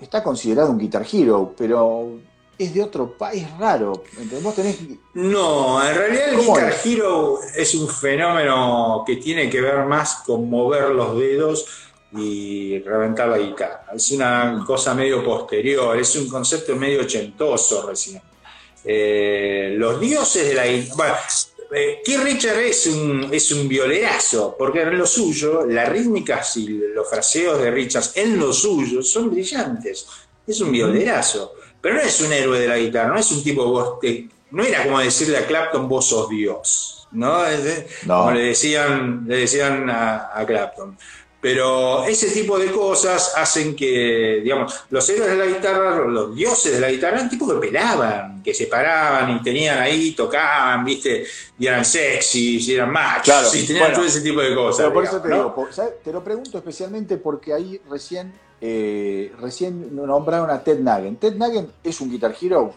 está 0.00 0.22
considerado 0.22 0.70
un 0.70 0.78
Guitar 0.78 1.06
Hero, 1.10 1.54
pero 1.56 2.18
es 2.58 2.74
de 2.74 2.82
otro 2.82 3.16
país 3.16 3.46
raro. 3.58 4.02
Vos 4.42 4.54
tenés... 4.54 4.78
No, 5.14 5.86
en 5.86 5.94
realidad 5.94 6.30
el 6.30 6.40
Guitar 6.40 6.74
Hero 6.84 7.38
es 7.54 7.74
un 7.74 7.88
fenómeno 7.88 9.04
que 9.06 9.16
tiene 9.16 9.48
que 9.48 9.60
ver 9.60 9.84
más 9.84 10.22
con 10.26 10.50
mover 10.50 10.90
los 10.90 11.16
dedos 11.16 11.66
y 12.12 12.80
reventar 12.80 13.28
la 13.28 13.38
guitarra. 13.38 13.86
Es 13.94 14.10
una 14.10 14.64
cosa 14.66 14.94
medio 14.94 15.24
posterior, 15.24 15.96
es 15.96 16.16
un 16.16 16.28
concepto 16.28 16.74
medio 16.74 17.02
ochentoso 17.02 17.86
recién. 17.86 18.20
Eh, 18.84 19.74
los 19.76 20.00
dioses 20.00 20.48
de 20.48 20.54
la 20.54 20.66
guitarra. 20.66 21.20
Eh, 21.70 22.00
Keith 22.02 22.22
Richard 22.22 22.60
es 22.60 22.86
un, 22.86 23.28
es 23.30 23.52
un 23.52 23.68
violerazo, 23.68 24.56
porque 24.58 24.82
en 24.82 24.96
lo 24.96 25.06
suyo, 25.06 25.66
las 25.66 25.88
rítmicas 25.88 26.56
y 26.56 26.66
los 26.66 27.08
fraseos 27.08 27.60
de 27.60 27.70
Richards 27.70 28.12
en 28.16 28.38
lo 28.38 28.52
suyo 28.52 29.02
son 29.02 29.30
brillantes. 29.30 30.06
Es 30.46 30.60
un 30.62 30.72
violerazo. 30.72 31.52
Pero 31.88 32.00
no 32.02 32.06
es 32.06 32.20
un 32.20 32.30
héroe 32.30 32.60
de 32.60 32.68
la 32.68 32.76
guitarra, 32.76 33.08
no 33.08 33.18
es 33.18 33.32
un 33.32 33.42
tipo 33.42 33.64
vos. 33.64 33.98
no 34.50 34.62
era 34.62 34.84
como 34.84 35.00
decirle 35.00 35.38
a 35.38 35.46
Clapton, 35.46 35.88
vos 35.88 36.06
sos 36.06 36.28
Dios. 36.28 37.08
¿no? 37.12 37.38
Como 38.06 38.30
le 38.32 38.42
decían, 38.42 39.24
le 39.26 39.36
decían 39.38 39.88
a, 39.88 40.44
Clapton. 40.46 40.98
Pero 41.40 42.04
ese 42.04 42.30
tipo 42.30 42.58
de 42.58 42.70
cosas 42.70 43.32
hacen 43.36 43.74
que, 43.74 44.40
digamos, 44.42 44.84
los 44.90 45.08
héroes 45.08 45.30
de 45.30 45.36
la 45.36 45.46
guitarra, 45.46 46.04
los 46.04 46.34
dioses 46.34 46.74
de 46.74 46.80
la 46.80 46.90
guitarra, 46.90 47.16
eran 47.16 47.30
tipos 47.30 47.50
que 47.54 47.68
pelaban, 47.68 48.42
que 48.42 48.52
se 48.52 48.66
paraban 48.66 49.30
y 49.36 49.42
tenían 49.42 49.78
ahí, 49.78 50.10
tocaban, 50.12 50.84
¿viste? 50.84 51.24
Y 51.58 51.66
eran 51.66 51.86
sexy, 51.86 52.58
y 52.58 52.74
eran 52.74 52.92
machos, 52.92 53.54
y 53.54 53.66
tenían 53.66 53.94
todo 53.94 54.04
ese 54.04 54.20
tipo 54.20 54.42
de 54.42 54.54
cosas. 54.54 54.80
Pero 54.80 54.92
por 54.92 55.04
eso 55.04 55.22
te 55.22 55.28
digo, 55.28 55.68
te 56.04 56.12
lo 56.12 56.22
pregunto 56.22 56.58
especialmente 56.58 57.16
porque 57.16 57.54
ahí 57.54 57.80
recién, 57.88 58.34
eh, 58.60 59.32
recién 59.40 59.94
nombraron 59.94 60.50
a 60.50 60.62
Ted 60.62 60.80
Nagen. 60.80 61.16
Ted 61.16 61.34
Nagen 61.34 61.70
es 61.82 62.00
un 62.00 62.10
guitar 62.10 62.34
hero 62.40 62.74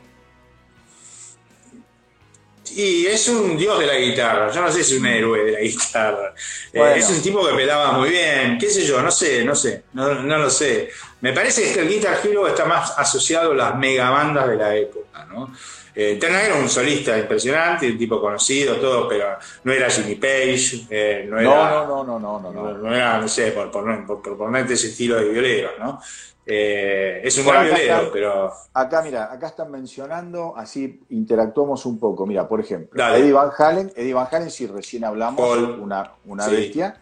y 2.75 3.05
es 3.05 3.27
un 3.27 3.57
dios 3.57 3.79
de 3.79 3.85
la 3.85 3.95
guitarra, 3.95 4.51
yo 4.51 4.61
no 4.61 4.71
sé 4.71 4.83
si 4.83 4.95
es 4.95 5.01
un 5.01 5.07
héroe 5.07 5.43
de 5.43 5.51
la 5.51 5.59
guitarra. 5.59 6.33
Eh, 6.71 6.93
es 6.97 7.09
un 7.09 7.21
tipo 7.21 7.45
que 7.45 7.53
pelaba 7.53 7.93
muy 7.93 8.09
bien, 8.09 8.57
qué 8.57 8.69
sé 8.69 8.85
yo, 8.85 9.01
no 9.01 9.11
sé, 9.11 9.43
no 9.43 9.55
sé, 9.55 9.83
no, 9.93 10.13
lo 10.13 10.49
sé. 10.49 10.89
Me 11.21 11.33
parece 11.33 11.73
que 11.73 11.81
el 11.81 11.89
Guitar 11.89 12.19
Hero 12.23 12.47
está 12.47 12.65
más 12.65 12.97
asociado 12.97 13.51
a 13.51 13.55
las 13.55 13.77
megabandas 13.77 14.47
de 14.47 14.55
la 14.55 14.75
época, 14.75 15.25
¿no? 15.25 15.53
Eh, 15.93 16.19
era 16.21 16.55
un 16.55 16.69
solista 16.69 17.17
impresionante, 17.17 17.91
un 17.91 17.97
tipo 17.97 18.21
conocido, 18.21 18.75
todo, 18.77 19.07
pero 19.07 19.37
no 19.63 19.71
era 19.71 19.89
Jimmy 19.89 20.15
Page, 20.15 20.87
eh, 20.89 21.25
no 21.29 21.39
era. 21.39 21.49
No, 21.85 22.03
no, 22.05 22.19
no, 22.19 22.39
no, 22.39 22.51
no, 22.51 22.77
no. 22.77 22.93
Era, 22.95 23.19
no 23.19 23.27
sé, 23.27 23.51
por, 23.51 23.69
por, 23.69 24.21
por, 24.21 24.37
ponerte 24.37 24.73
ese 24.73 24.87
estilo 24.87 25.17
de 25.17 25.29
violero, 25.29 25.71
¿no? 25.79 25.99
Eh, 26.45 27.21
es 27.23 27.37
un 27.37 27.45
gran 27.45 27.65
violero, 27.65 28.09
pero. 28.11 28.53
Acá, 28.73 29.01
mira, 29.01 29.31
acá 29.31 29.47
están 29.47 29.69
mencionando, 29.69 30.53
así 30.55 31.01
interactuamos 31.09 31.85
un 31.85 31.99
poco. 31.99 32.25
Mira, 32.25 32.47
por 32.47 32.61
ejemplo, 32.61 33.03
Eddie 33.13 33.33
Van 33.33 33.51
Halen, 33.57 33.91
Eddie 33.95 34.13
Van 34.13 34.27
Halen, 34.31 34.49
si 34.49 34.67
recién 34.67 35.03
hablamos, 35.03 35.57
una, 35.79 36.13
una 36.25 36.47
bestia, 36.47 36.97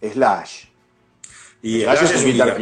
Slash. 0.00 0.66
Y 1.60 1.82
Slash, 1.82 2.02
es 2.02 2.24
un 2.24 2.32
Guitar 2.32 2.56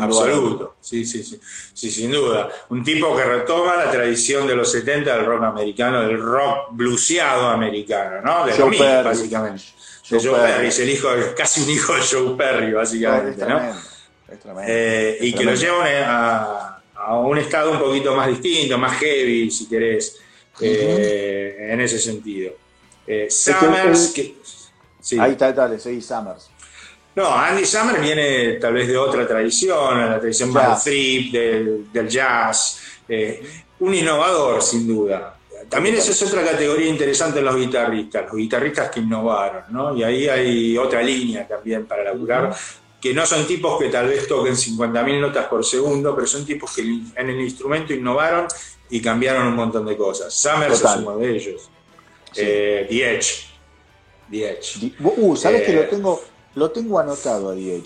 Absoluto, 0.00 0.76
sí, 0.80 1.04
sí, 1.04 1.22
sí, 1.22 1.40
sí, 1.72 1.90
sin 1.90 2.10
duda. 2.10 2.48
Un 2.70 2.82
tipo 2.82 3.16
que 3.16 3.24
retoma 3.24 3.76
la 3.76 3.90
tradición 3.90 4.46
de 4.46 4.56
los 4.56 4.70
70 4.72 5.16
del 5.16 5.26
rock 5.26 5.42
americano, 5.42 6.02
del 6.02 6.20
rock 6.20 6.68
bluseado 6.70 7.48
americano, 7.48 8.20
¿no? 8.22 8.46
De 8.46 8.52
Joe 8.52 9.02
básicamente. 9.02 9.64
Joe, 10.08 10.20
Joe 10.20 10.38
Perry, 10.40 10.68
es 10.68 10.78
el 10.80 10.90
hijo, 10.90 11.08
casi 11.36 11.62
un 11.62 11.70
hijo 11.70 11.94
de 11.94 12.02
Joe 12.02 12.36
Perry, 12.36 12.72
básicamente, 12.72 13.44
¿no? 13.46 13.60
Eh, 14.66 15.18
y 15.20 15.34
que 15.34 15.44
lo 15.44 15.54
llevan 15.54 15.88
a, 16.04 16.82
un 17.20 17.38
estado 17.38 17.72
un 17.72 17.78
poquito 17.78 18.14
más 18.14 18.28
distinto, 18.28 18.78
más 18.78 18.98
heavy, 18.98 19.50
si 19.50 19.68
querés, 19.68 20.18
eh, 20.60 21.68
en 21.70 21.80
ese 21.80 21.98
sentido. 21.98 22.52
Eh, 23.06 23.28
Summers, 23.28 24.14
Ahí 25.18 25.32
está, 25.32 25.52
dale, 25.52 25.78
seguí 25.78 26.00
Summers. 26.00 26.51
No, 27.14 27.34
Andy 27.34 27.64
Summers 27.66 28.00
viene 28.00 28.52
tal 28.54 28.72
vez 28.72 28.88
de 28.88 28.96
otra 28.96 29.26
tradición, 29.26 29.98
la 29.98 30.18
tradición 30.18 30.52
del 30.52 30.64
trip, 30.82 31.32
del, 31.92 32.08
jazz, 32.08 32.80
un 33.80 33.94
innovador 33.94 34.62
sin 34.62 34.88
duda. 34.88 35.36
También 35.68 35.94
esa 35.94 36.10
es 36.10 36.22
otra 36.22 36.44
categoría 36.44 36.88
interesante 36.88 37.38
en 37.38 37.44
los 37.44 37.56
guitarristas, 37.56 38.24
los 38.26 38.36
guitarristas 38.36 38.90
que 38.90 39.00
innovaron, 39.00 39.64
¿no? 39.70 39.96
Y 39.96 40.02
ahí 40.02 40.28
hay 40.28 40.78
otra 40.78 41.02
línea 41.02 41.46
también 41.46 41.86
para 41.86 42.04
laburar, 42.04 42.54
que 43.00 43.12
no 43.12 43.26
son 43.26 43.46
tipos 43.46 43.80
que 43.80 43.88
tal 43.88 44.08
vez 44.08 44.26
toquen 44.28 44.54
50.000 44.54 45.20
notas 45.20 45.46
por 45.46 45.64
segundo, 45.64 46.14
pero 46.14 46.26
son 46.26 46.44
tipos 46.44 46.74
que 46.74 46.82
en 46.82 47.30
el 47.30 47.40
instrumento 47.40 47.92
innovaron 47.92 48.46
y 48.90 49.00
cambiaron 49.00 49.46
un 49.46 49.56
montón 49.56 49.86
de 49.86 49.96
cosas. 49.96 50.32
Summers 50.32 50.80
es 50.80 50.96
uno 50.96 51.16
de 51.16 51.36
ellos. 51.36 51.70
Eh, 52.36 52.86
The 52.88 53.16
Edge. 53.16 53.46
The 54.30 54.50
Edge. 54.50 54.92
Uh, 55.00 55.36
¿sabes 55.36 55.62
que 55.62 55.72
lo 55.72 55.80
eh, 55.80 55.88
tengo, 55.90 56.22
lo 56.54 56.70
tengo 56.70 56.98
anotado 56.98 57.50
a? 57.50 57.54
The 57.54 57.76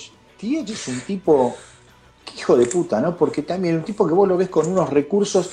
Edge 0.61 0.73
es 0.73 0.89
un 0.89 1.01
tipo, 1.01 1.57
hijo 2.37 2.57
de 2.57 2.67
puta, 2.67 3.01
¿no? 3.01 3.17
Porque 3.17 3.43
también 3.43 3.77
un 3.77 3.85
tipo 3.85 4.07
que 4.07 4.15
vos 4.15 4.29
lo 4.29 4.37
ves 4.37 4.49
con 4.49 4.67
unos 4.67 4.91
recursos, 4.91 5.49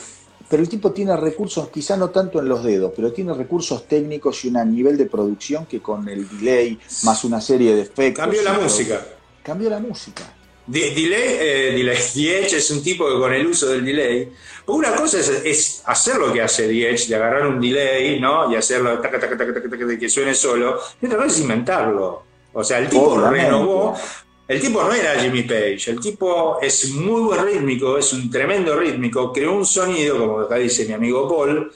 pero 0.49 0.61
el 0.61 0.69
tipo 0.69 0.91
tiene 0.91 1.15
recursos, 1.15 1.69
quizá 1.69 1.95
no 1.95 2.09
tanto 2.09 2.39
en 2.39 2.49
los 2.49 2.63
dedos, 2.63 2.91
pero 2.95 3.13
tiene 3.13 3.33
recursos 3.33 3.87
técnicos 3.87 4.43
y 4.45 4.49
un 4.49 4.75
nivel 4.75 4.97
de 4.97 5.05
producción 5.05 5.65
que 5.65 5.81
con 5.81 6.07
el 6.09 6.27
delay, 6.27 6.79
más 7.03 7.23
una 7.23 7.39
serie 7.39 7.75
de 7.75 7.81
efectos. 7.81 8.23
Cambió 8.23 8.41
la 8.41 8.53
música 8.53 9.01
cambió 9.43 9.69
la 9.69 9.79
música. 9.79 10.23
delay, 10.65 11.37
eh, 11.39 11.73
delay, 11.75 11.97
Diech 12.15 12.53
es 12.53 12.71
un 12.71 12.81
tipo 12.81 13.05
que 13.07 13.19
con 13.19 13.33
el 13.33 13.45
uso 13.45 13.67
del 13.67 13.83
delay, 13.83 14.31
una 14.67 14.95
cosa 14.95 15.19
es, 15.19 15.83
hacer 15.85 16.15
lo 16.15 16.31
que 16.31 16.41
hace 16.41 16.67
Diech, 16.69 17.07
de 17.07 17.15
agarrar 17.15 17.45
un 17.47 17.59
delay, 17.59 18.19
¿no? 18.19 18.51
Y 18.51 18.55
hacerlo 18.55 19.01
que 19.99 20.09
suene 20.09 20.33
solo, 20.33 20.79
y 21.01 21.05
otra 21.05 21.17
cosa 21.17 21.29
es 21.29 21.41
inventarlo. 21.41 22.32
O 22.53 22.63
sea, 22.63 22.79
el 22.79 22.89
tipo 22.89 23.19
renovó. 23.19 23.95
El 24.47 24.59
tipo 24.59 24.83
no 24.83 24.93
era 24.93 25.19
Jimmy 25.19 25.43
Page, 25.43 25.91
el 25.91 25.99
tipo 26.01 26.59
es 26.61 26.89
muy 26.89 27.21
buen 27.21 27.45
rítmico, 27.45 27.97
es 27.97 28.11
un 28.11 28.29
tremendo 28.29 28.75
rítmico, 28.75 29.31
creó 29.31 29.53
un 29.53 29.65
sonido, 29.65 30.19
como 30.19 30.39
acá 30.41 30.55
dice 30.55 30.85
mi 30.85 30.93
amigo 30.93 31.29
Paul, 31.29 31.71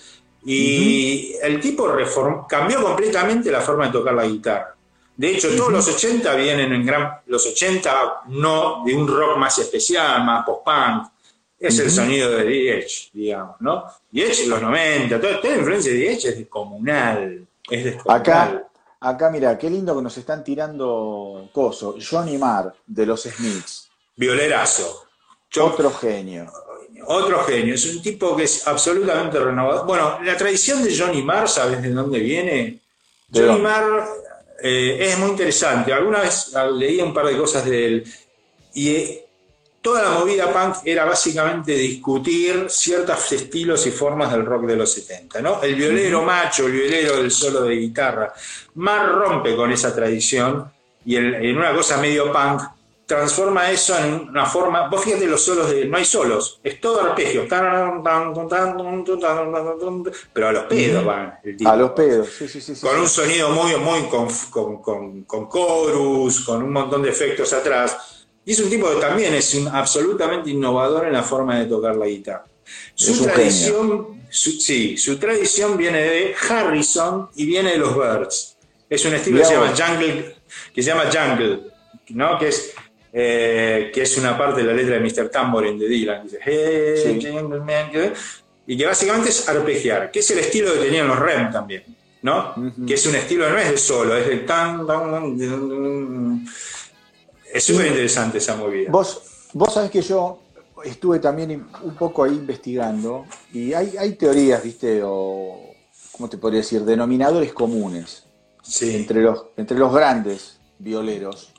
y 0.46 1.34
el 1.42 1.60
tipo 1.62 1.90
cambió 2.48 2.84
completamente 2.84 3.50
la 3.50 3.62
forma 3.62 3.88
de 3.88 3.92
tocar 3.94 4.14
la 4.14 4.28
guitarra. 4.28 4.76
De 5.18 5.32
hecho, 5.32 5.50
todos 5.58 5.72
los 5.72 5.88
80 5.88 6.36
vienen 6.36 6.72
en 6.72 6.86
gran. 6.86 7.12
Los 7.26 7.48
80 7.48 8.22
no 8.28 8.84
de 8.86 8.94
un 8.94 9.08
rock 9.08 9.38
más 9.38 9.58
especial, 9.58 10.24
más 10.24 10.46
post-punk. 10.46 11.08
Es 11.60 11.80
el 11.80 11.90
sonido 11.90 12.30
de 12.30 12.44
The 12.44 12.88
digamos, 13.14 13.56
¿no? 13.62 13.86
The 14.14 14.44
en 14.44 14.50
los 14.52 14.62
90, 14.62 15.20
toda, 15.20 15.40
la 15.42 15.56
influencia 15.58 15.92
de 15.92 16.00
The 16.00 16.12
es 16.12 16.38
descomunal. 16.38 17.48
Es 17.68 17.84
descomunal. 17.84 18.22
Acá, 18.22 18.68
acá, 19.00 19.30
mira, 19.30 19.58
qué 19.58 19.70
lindo 19.70 19.96
que 19.96 20.02
nos 20.02 20.18
están 20.18 20.44
tirando 20.44 21.50
coso. 21.54 21.96
Johnny 22.00 22.38
Marr, 22.38 22.74
de 22.86 23.06
los 23.06 23.24
Smiths. 23.24 23.90
Violerazo. 24.16 25.06
Otro 25.60 25.92
genio. 25.92 26.52
Otro 27.06 27.44
genio. 27.44 27.76
Es 27.76 27.86
un 27.86 28.02
tipo 28.02 28.36
que 28.36 28.44
es 28.44 28.68
absolutamente 28.68 29.40
renovado. 29.40 29.86
Bueno, 29.86 30.20
la 30.24 30.36
tradición 30.36 30.84
de 30.84 30.98
Johnny 30.98 31.22
Marr, 31.22 31.48
¿sabes 31.48 31.82
de 31.82 31.90
dónde 31.92 32.20
viene? 32.20 32.80
Johnny 33.34 33.60
Marr 33.60 34.08
eh, 34.62 34.98
es 35.00 35.18
muy 35.20 35.30
interesante. 35.30 35.94
Alguna 35.94 36.22
vez 36.22 36.54
leí 36.74 37.00
un 37.02 37.14
par 37.14 37.28
de 37.28 37.38
cosas 37.38 37.66
de 37.66 37.86
él 37.86 38.14
y 38.74 38.90
eh, 38.90 39.27
toda 39.82 40.04
la 40.04 40.12
movida 40.12 40.52
punk 40.52 40.78
era 40.86 41.06
básicamente 41.06 41.74
discutir 41.74 42.66
ciertos 42.70 43.32
estilos 43.32 43.86
y 43.88 43.92
formas 43.92 44.32
del 44.32 44.46
rock 44.46 44.66
de 44.66 44.76
los 44.76 44.92
70. 44.92 45.42
¿no? 45.42 45.62
El 45.62 45.76
violero 45.76 46.24
macho, 46.24 46.68
el 46.68 46.74
violero 46.74 47.18
del 47.18 47.32
solo 47.32 47.62
de 47.62 47.76
guitarra, 47.76 48.34
más 48.76 49.10
rompe 49.10 49.56
con 49.56 49.72
esa 49.72 49.96
tradición 49.96 50.72
y 51.06 51.16
en 51.16 51.58
una 51.58 51.74
cosa 51.74 51.98
medio 51.98 52.32
punk 52.34 52.62
transforma 53.08 53.72
eso 53.72 53.98
en 53.98 54.30
una 54.30 54.46
forma. 54.46 54.90
Vos 54.90 55.04
fíjate 55.04 55.26
los 55.26 55.42
solos 55.42 55.72
de. 55.72 55.86
No 55.86 55.98
hay 55.98 56.06
solos, 56.06 56.60
es 56.64 56.80
todo 56.80 57.02
arpegio. 57.02 57.48
Pero 60.34 60.48
a 60.48 60.52
los 60.52 60.64
pedos 60.66 61.06
van. 61.06 61.40
a 61.66 61.76
los 61.76 61.92
pedos, 61.92 62.30
sí, 62.38 62.48
sí, 62.48 62.62
sí. 62.62 62.76
Con 62.86 63.00
un 63.00 63.08
sonido 63.08 63.50
muy, 63.50 63.76
muy 63.78 64.04
con, 64.10 64.28
con, 64.82 65.24
con, 65.24 65.50
chorus, 65.50 66.42
con 66.42 66.62
un 66.62 66.74
montón 66.74 67.02
de 67.02 67.10
efectos 67.10 67.54
atrás. 67.54 68.17
Y 68.48 68.54
es 68.54 68.60
un 68.62 68.70
tipo 68.70 68.90
que 68.90 69.02
también 69.02 69.34
es 69.34 69.60
absolutamente 69.74 70.50
innovador 70.50 71.06
en 71.06 71.12
la 71.12 71.22
forma 71.22 71.60
de 71.60 71.66
tocar 71.66 71.98
la 71.98 72.08
guitarra. 72.08 72.46
Su 72.96 73.26
tradición, 73.26 74.24
sí, 74.30 74.96
su 74.96 75.18
tradición 75.18 75.76
viene 75.76 76.00
de 76.02 76.36
Harrison 76.50 77.28
y 77.36 77.46
viene 77.46 77.72
de 77.72 77.78
los 77.78 77.94
Birds. 77.94 78.56
Es 78.90 79.04
un 79.04 79.16
estilo 79.16 79.40
que 79.40 79.46
se 79.46 79.54
llama 79.54 79.74
Jungle, 79.78 80.36
que 80.74 80.82
se 80.82 80.90
llama 80.90 81.10
Jungle, 81.12 81.60
¿no? 82.12 82.40
Que 82.40 82.48
es 82.48 82.74
eh, 83.12 83.92
que 83.94 84.04
es 84.04 84.18
una 84.18 84.38
parte 84.38 84.62
de 84.62 84.68
la 84.68 84.74
letra 84.74 84.98
de 84.98 85.02
Mr. 85.02 85.28
Tambourine 85.30 85.78
de 85.78 85.90
Dylan, 85.90 86.24
dice, 86.24 86.40
hey, 86.42 87.20
y 88.66 88.78
que 88.78 88.86
básicamente 88.86 89.30
es 89.30 89.50
arpegiar, 89.50 90.10
que 90.10 90.20
es 90.20 90.32
el 90.32 90.40
estilo 90.40 90.72
que 90.74 90.80
tenían 90.86 91.08
los 91.10 91.20
REM 91.20 91.52
también, 91.52 91.84
¿no? 92.22 92.54
Que 92.88 92.94
es 92.94 93.06
un 93.08 93.16
estilo, 93.16 93.50
no 93.50 93.58
es 93.58 93.72
de 93.72 93.78
solo, 93.78 94.16
es 94.16 94.26
de 94.26 94.38
tan, 94.38 94.86
es 97.54 97.64
súper 97.64 97.88
interesante 97.88 98.38
esa 98.38 98.56
movida. 98.56 98.92
Vos, 98.92 99.50
vos 99.54 99.74
sabés 99.74 99.92
que 99.92 100.02
yo 100.02 100.42
estuve 100.84 101.20
también 101.20 101.68
un 101.84 101.96
poco 101.96 102.24
ahí 102.24 102.34
investigando 102.34 103.26
y 103.52 103.74
hay, 103.74 103.96
hay 103.98 104.14
teorías, 104.14 104.64
¿viste? 104.64 105.02
O, 105.04 105.72
¿cómo 106.12 106.30
te 106.30 106.38
podría 106.38 106.62
decir? 106.62 106.84
Denominadores 106.84 107.54
comunes 107.54 108.26
entre, 108.82 109.22
los, 109.22 109.46
entre 109.58 109.78
los 109.78 109.94
grandes 109.94 110.60
violeros. 110.80 111.54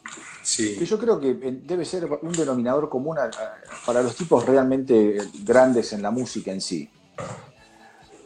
Que 0.56 0.86
yo 0.86 0.98
creo 0.98 1.20
que 1.20 1.30
eh, 1.30 1.60
debe 1.62 1.84
ser 1.84 2.06
un 2.22 2.32
denominador 2.32 2.88
común 2.88 3.18
para 3.84 4.02
los 4.02 4.16
tipos 4.16 4.46
realmente 4.46 5.18
grandes 5.44 5.92
en 5.92 6.00
la 6.00 6.10
música 6.10 6.50
en 6.50 6.62
sí. 6.62 6.88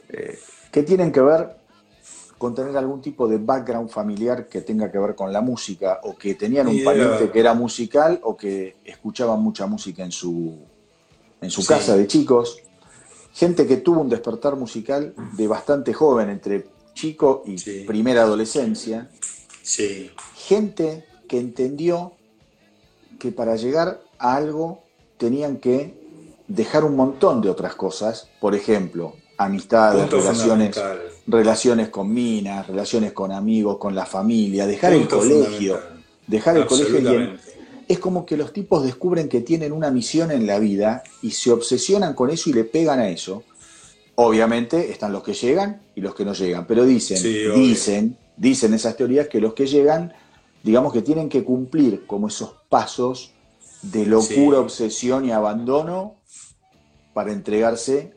Eh, 0.09 0.39
que 0.71 0.83
tienen 0.85 1.11
que 1.11 1.21
ver 1.21 1.57
con 2.43 2.57
tener 2.57 2.77
algún 2.77 3.01
tipo 3.01 3.29
de 3.29 3.39
background 3.39 3.89
familiar 3.89 4.49
que 4.49 4.63
tenga 4.63 4.91
que 4.91 4.99
ver 4.99 5.15
con 5.15 5.33
la 5.33 5.41
música, 5.41 6.01
o 6.03 6.17
que 6.17 6.35
tenían 6.35 6.67
un 6.67 6.83
pariente 6.83 7.31
que 7.31 7.39
era 7.39 7.55
musical, 7.55 8.19
o 8.25 8.37
que 8.37 8.79
escuchaban 8.85 9.41
mucha 9.41 9.65
música 9.69 10.03
en 10.03 10.11
su, 10.11 10.59
en 11.41 11.51
su 11.53 11.65
casa 11.65 11.97
de 11.97 12.09
chicos. 12.09 12.59
Gente 13.33 13.65
que 13.65 13.77
tuvo 13.77 14.01
un 14.01 14.09
despertar 14.09 14.57
musical 14.57 15.15
de 15.37 15.47
bastante 15.47 15.93
joven, 15.93 16.31
entre 16.31 16.67
chico 16.95 17.45
y 17.47 17.85
primera 17.85 18.23
adolescencia. 18.23 19.09
Sí. 19.63 20.11
Gente 20.35 21.05
que 21.29 21.39
entendió 21.39 22.15
que 23.21 23.31
para 23.31 23.55
llegar 23.55 24.01
a 24.19 24.35
algo 24.35 24.83
tenían 25.17 25.59
que 25.59 25.95
dejar 26.49 26.83
un 26.83 26.97
montón 26.97 27.41
de 27.41 27.51
otras 27.51 27.77
cosas, 27.77 28.29
por 28.41 28.57
ejemplo, 28.57 29.15
amistades, 29.39 30.11
relaciones, 30.11 30.77
relaciones 31.27 31.89
con 31.89 32.13
minas, 32.13 32.67
relaciones 32.67 33.13
con 33.13 33.33
amigos, 33.33 33.79
con 33.79 33.95
la 33.95 34.07
familia, 34.07 34.67
dejar 34.67 34.93
el 34.93 35.09
colegio, 35.09 35.81
dejar 36.27 36.57
el 36.57 36.67
colegio 36.67 36.99
y 37.01 37.39
es 37.89 37.99
como 37.99 38.25
que 38.25 38.37
los 38.37 38.53
tipos 38.53 38.85
descubren 38.85 39.29
que 39.29 39.41
tienen 39.41 39.73
una 39.73 39.91
misión 39.91 40.31
en 40.31 40.47
la 40.47 40.59
vida 40.59 41.03
y 41.21 41.33
se 41.33 41.51
obsesionan 41.51 42.15
con 42.15 42.31
eso 42.31 42.49
y 42.51 42.53
le 42.55 42.65
pegan 42.65 43.01
a 43.01 43.09
eso. 43.09 43.43
Obviamente 44.15 44.91
están 44.91 45.13
los 45.13 45.23
que 45.23 45.35
llegan 45.35 45.83
y 45.95 46.01
los 46.01 46.15
que 46.15 46.25
no 46.25 46.33
llegan, 46.33 46.67
pero 46.67 46.85
dicen, 46.85 47.23
dicen, 47.55 48.17
dicen 48.37 48.75
esas 48.75 48.97
teorías 48.97 49.29
que 49.29 49.41
los 49.41 49.55
que 49.55 49.67
llegan, 49.67 50.13
digamos 50.63 50.93
que 50.93 51.03
tienen 51.03 51.29
que 51.29 51.45
cumplir 51.45 52.07
como 52.07 52.29
esos 52.29 52.55
pasos 52.69 53.33
de 53.83 54.07
locura, 54.07 54.61
obsesión 54.61 55.25
y 55.25 55.33
abandono 55.33 56.17
para 57.15 57.33
entregarse 57.33 58.15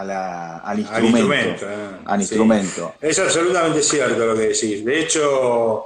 al 0.00 0.78
instrumento. 0.78 1.66
Al 2.04 2.20
instrumento. 2.20 2.94
Eh. 3.00 3.08
Es 3.10 3.18
absolutamente 3.18 3.82
cierto 3.82 4.26
lo 4.26 4.34
que 4.34 4.48
decís. 4.48 4.84
De 4.84 5.00
hecho, 5.00 5.84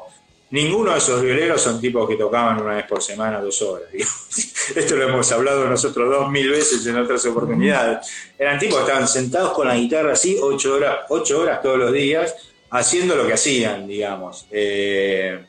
ninguno 0.51 0.93
de 0.93 0.99
esos 0.99 1.23
violeros 1.23 1.61
son 1.61 1.81
tipos 1.81 2.09
que 2.09 2.17
tocaban 2.17 2.61
una 2.61 2.75
vez 2.77 2.87
por 2.87 3.03
semana, 3.03 3.41
dos 3.41 3.61
horas. 3.63 3.89
Esto 4.75 4.97
lo 4.97 5.09
hemos 5.09 5.31
hablado 5.33 5.69
nosotros 5.69 6.09
dos 6.11 6.31
mil 6.31 6.51
veces 6.51 6.85
en 6.87 6.97
otras 6.97 7.25
oportunidades. 7.27 8.07
Eran 8.39 8.59
tipos 8.59 8.79
que 8.79 8.85
estaban 8.85 9.09
sentados 9.09 9.53
con 9.53 9.69
la 9.69 9.77
guitarra 9.77 10.13
así 10.13 10.39
ocho 10.41 10.75
horas, 10.75 10.99
ocho 11.09 11.41
horas 11.41 11.63
todos 11.63 11.79
los 11.79 11.93
días, 11.93 12.35
haciendo 12.71 13.17
lo 13.17 13.27
que 13.27 13.35
hacían, 13.35 13.87
digamos. 13.87 14.47
Eh, 14.51 15.45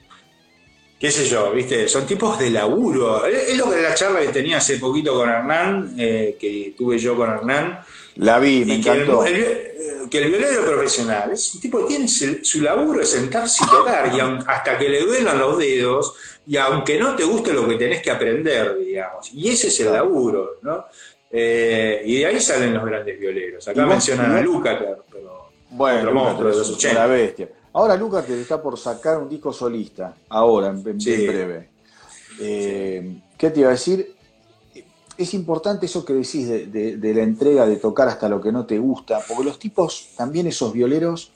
qué 1.01 1.09
sé 1.09 1.28
yo, 1.28 1.51
¿viste? 1.51 1.88
Son 1.88 2.05
tipos 2.05 2.38
de 2.38 2.51
laburo. 2.51 3.26
Es 3.26 3.57
lo 3.57 3.72
que 3.72 3.82
la 3.82 3.95
charla 3.95 4.20
que 4.20 4.28
tenía 4.28 4.57
hace 4.57 4.78
poquito 4.78 5.16
con 5.16 5.28
Hernán, 5.30 5.95
eh, 5.97 6.38
que 6.39 6.76
tuve 6.78 6.99
yo 6.99 7.16
con 7.16 7.28
Hernán. 7.28 7.80
La 8.16 8.39
vi, 8.39 8.66
me 8.66 8.76
encantó. 8.76 9.24
Que 9.24 10.18
el, 10.18 10.30
violero 10.30 10.66
profesional 10.66 11.32
es 11.32 11.55
un 11.55 11.62
tipo 11.62 11.80
que 11.80 11.86
tiene 11.86 12.07
su, 12.07 12.62
laburo 12.62 13.01
es 13.01 13.09
sentarse 13.09 13.64
y 13.64 13.68
tocar, 13.70 14.14
y 14.14 14.20
hasta 14.20 14.78
que 14.78 14.89
le 14.89 15.05
duelan 15.05 15.39
los 15.39 15.57
dedos, 15.57 16.16
y 16.45 16.57
aunque 16.57 16.99
no 16.99 17.16
te 17.16 17.24
guste 17.24 17.53
lo 17.53 17.66
que 17.66 17.76
tenés 17.76 18.01
que 18.01 18.12
aprender, 18.12 18.78
digamos. 18.78 19.32
Y 19.34 19.49
ese 19.49 19.68
es 19.68 19.80
el 19.80 19.93
laburo, 19.93 20.57
¿no? 20.64 20.86
Eh, 21.32 22.01
y 22.05 22.20
de 22.20 22.26
ahí 22.26 22.41
salen 22.41 22.74
los 22.74 22.84
grandes 22.84 23.18
violeros. 23.18 23.66
Acá 23.66 23.86
mencionan 23.86 24.36
a 24.36 24.41
Lúcater, 24.41 24.97
pero 25.09 25.51
bueno, 25.70 26.12
monstruo 26.12 26.51
de 26.51 26.57
los 26.57 26.70
80. 26.72 26.93
La 26.93 27.07
bestia. 27.07 27.49
Ahora 27.74 27.95
Lucas 27.95 28.26
te 28.26 28.39
está 28.39 28.62
por 28.62 28.78
sacar 28.78 29.18
un 29.18 29.30
disco 29.30 29.53
solista, 29.53 30.14
ahora, 30.28 30.68
en, 30.68 30.84
breve. 30.84 31.70
Eh, 32.39 33.16
¿Qué 33.38 33.49
te 33.49 33.62
iba 33.62 33.70
a 33.70 33.74
decir? 33.74 34.14
Es 35.22 35.34
importante 35.34 35.86
eso 35.86 36.04
que 36.04 36.14
decís 36.14 36.48
de, 36.48 37.14
la 37.14 37.22
entrega, 37.22 37.66
de 37.66 37.78
tocar 37.78 38.08
hasta 38.08 38.28
lo 38.28 38.42
que 38.42 38.52
no 38.52 38.66
te 38.66 38.80
gusta, 38.80 39.20
porque 39.28 39.44
los 39.44 39.60
tipos, 39.60 40.10
también 40.16 40.48
esos 40.48 40.74
violeros, 40.74 41.32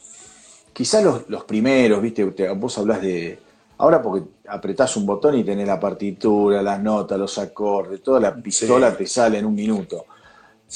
quizás 0.74 1.04
los, 1.28 1.44
primeros, 1.44 2.02
viste, 2.02 2.24
vos 2.24 2.78
hablás 2.78 3.02
de... 3.02 3.40
Ahora 3.78 4.02
porque 4.02 4.26
apretás 4.48 4.96
un 4.96 5.06
botón 5.06 5.38
y 5.38 5.44
tenés 5.44 5.68
la 5.68 5.80
partitura, 5.80 6.62
las 6.62 6.82
notas, 6.82 7.20
los 7.20 7.38
acordes, 7.38 8.02
toda 8.02 8.20
la 8.22 8.34
pistola 8.34 8.96
te 8.96 9.06
sale 9.06 9.38
en 9.38 9.46
un 9.46 9.54
minuto. 9.54 10.06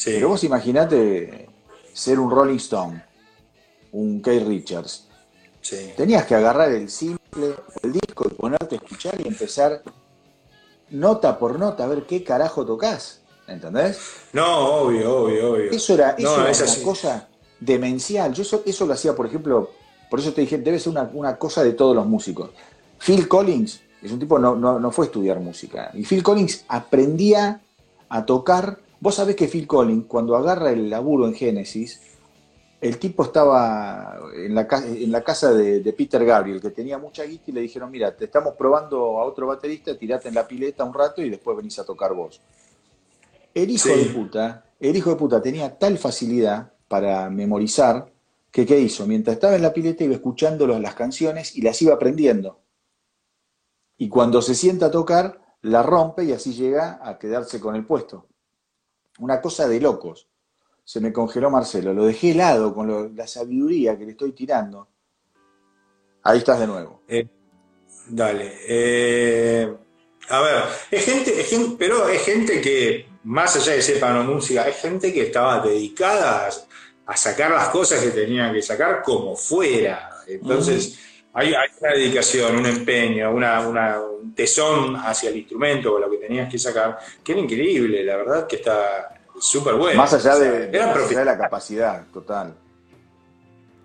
Pero 0.03 0.30
vos 0.30 0.43
imaginate 0.43 1.47
ser 1.93 2.20
un 2.20 2.30
Rolling 2.30 2.57
Stone, 2.57 3.03
un 3.93 4.22
Keith 4.22 4.45
Richards, 4.45 5.10
Tenías 5.95 6.26
que 6.26 6.36
agarrar 6.36 6.72
el 6.72 6.89
simple, 6.89 7.53
el 7.84 7.93
disco 7.93 8.28
y 8.28 8.34
ponerte 8.34 8.76
a 8.76 8.78
escuchar 8.78 9.20
y 9.22 9.28
empezar 9.28 9.84
nota 10.91 11.37
por 11.39 11.59
nota 11.59 11.83
a 11.83 11.87
ver 11.87 12.03
qué 12.03 12.23
carajo 12.23 12.65
tocas. 12.65 13.21
¿Entendés? 13.47 13.99
No, 14.33 14.83
obvio, 14.83 15.23
obvio, 15.23 15.53
obvio. 15.53 15.71
Eso 15.71 15.95
era, 15.95 16.15
una 16.19 16.51
cosa 16.83 17.27
demencial. 17.59 18.31
Yo 18.33 18.43
eso, 18.65 18.85
lo 18.85 18.93
hacía, 18.93 19.15
por 19.15 19.25
ejemplo, 19.25 19.71
por 20.09 20.19
eso 20.19 20.33
te 20.33 20.41
dije, 20.41 20.59
debe 20.59 20.79
ser 20.79 20.93
una, 21.13 21.37
cosa 21.37 21.63
de 21.63 21.73
todos 21.73 21.95
los 21.95 22.05
músicos. 22.05 22.51
Phil 22.99 23.27
Collins 23.27 23.81
es 24.03 24.11
un 24.11 24.19
tipo, 24.19 24.37
no, 24.37 24.55
no, 24.55 24.79
no 24.79 24.91
fue 24.91 25.05
a 25.05 25.07
estudiar 25.07 25.39
música. 25.39 25.91
Y 25.93 26.03
Phil 26.03 26.21
Collins 26.21 26.65
aprendía 26.67 27.61
a 28.07 28.25
tocar. 28.25 28.79
Vos 28.99 29.15
sabés 29.15 29.35
que 29.35 29.47
Phil 29.47 29.65
Collins, 29.65 30.05
cuando 30.07 30.35
agarra 30.35 30.71
el 30.71 30.89
laburo 30.89 31.25
en 31.25 31.33
Génesis, 31.33 32.01
el 32.82 32.97
tipo 32.97 33.23
estaba 33.23 34.19
en 34.34 34.55
la, 34.55 34.67
en 34.86 35.11
la 35.11 35.23
casa 35.23 35.53
de, 35.53 35.93
Peter 35.93 36.23
Gabriel, 36.23 36.61
que 36.61 36.69
tenía 36.69 36.97
mucha 36.97 37.23
guita, 37.23 37.45
y 37.47 37.51
le 37.51 37.61
dijeron, 37.61 37.91
mira, 37.91 38.15
te 38.15 38.25
estamos 38.25 38.55
probando 38.55 39.19
a 39.19 39.25
otro 39.25 39.47
baterista, 39.47 39.97
tirate 39.97 40.30
en 40.30 40.36
la 40.36 40.47
pileta 40.47 40.86
un 40.86 40.93
rato 40.93 41.21
y 41.21 41.30
después 41.30 41.57
venís 41.57 41.77
a 41.80 41.86
tocar 41.86 42.13
vos. 42.13 42.41
El 43.53 43.69
hijo 43.69 43.89
de 43.89 44.05
puta, 44.05 44.65
el 44.80 44.95
hijo 44.95 45.09
de 45.09 45.15
puta 45.17 45.41
tenía 45.41 45.77
tal 45.77 45.97
facilidad 45.97 46.71
para 46.88 47.30
memorizar 47.30 48.11
que 48.51 48.65
¿qué 48.65 48.80
hizo? 48.80 49.05
Mientras 49.05 49.36
estaba 49.36 49.55
en 49.55 49.61
la 49.61 49.73
pileta 49.73 50.03
iba 50.03 50.15
escuchando 50.15 50.65
las 50.67 50.95
canciones 50.95 51.55
y 51.55 51.61
las 51.61 51.82
iba 51.82 51.93
aprendiendo. 51.93 52.61
Y 53.97 54.07
cuando 54.07 54.41
se 54.41 54.55
sienta 54.55 54.88
a 54.88 54.91
tocar, 54.91 55.41
la 55.61 55.84
rompe 55.84 56.23
y 56.23 56.32
así 56.32 56.53
llega 56.53 56.99
a 57.03 57.19
quedarse 57.19 57.59
con 57.59 57.75
el 57.75 57.86
puesto. 57.86 58.27
Una 59.19 59.41
cosa 59.41 59.67
de 59.67 59.82
locos 59.82 60.28
se 60.89 60.99
me 60.99 61.13
congeló 61.13 61.51
Marcelo. 61.51 61.93
Lo 61.93 62.07
dejé 62.07 62.31
helado 62.31 62.73
con 62.73 63.15
la 63.15 63.27
sabiduría 63.27 63.95
que 63.95 64.05
le 64.05 64.11
estoy 64.13 64.31
tirando. 64.31 64.87
Ahí 66.23 66.39
estás 66.39 66.59
de 66.59 66.65
nuevo. 66.65 67.03
Eh, 67.07 67.27
dale. 68.07 68.53
Eh, 68.67 69.71
a 70.29 70.41
ver, 70.41 70.63
es 70.89 71.05
gente, 71.05 71.45
pero 71.77 72.09
es 72.09 72.23
gente 72.23 72.59
que, 72.59 73.05
más 73.25 73.55
allá 73.55 73.73
de 73.73 73.83
sepan 73.83 74.25
música, 74.25 74.67
es 74.67 74.77
gente 74.77 75.13
que 75.13 75.27
estaba 75.27 75.59
dedicada 75.59 76.49
a, 77.05 77.15
sacar 77.15 77.51
las 77.51 77.69
cosas 77.69 78.01
que 78.01 78.09
tenían 78.09 78.51
que 78.51 78.63
sacar 78.63 79.03
como 79.03 79.35
fuera. 79.35 80.09
Entonces, 80.27 80.97
hay, 81.33 81.53
una 81.79 81.91
dedicación, 81.91 82.55
un 82.55 82.65
empeño, 82.65 83.29
una, 83.31 83.99
un 84.01 84.33
tesón 84.33 84.95
hacia 84.95 85.29
el 85.29 85.37
instrumento 85.37 85.93
o 85.93 85.99
lo 85.99 86.09
que 86.09 86.17
tenías 86.17 86.51
que 86.51 86.57
sacar, 86.57 86.97
que 87.23 87.33
era 87.33 87.41
increíble, 87.41 88.03
la 88.03 88.17
verdad 88.17 88.47
que 88.47 88.55
está, 88.55 89.18
Súper 89.39 89.75
bueno. 89.75 89.97
Más 89.97 90.13
allá, 90.13 90.35
de, 90.37 90.67
de 90.67 91.25
la 91.25 91.37
capacidad, 91.37 92.05
total. 92.13 92.55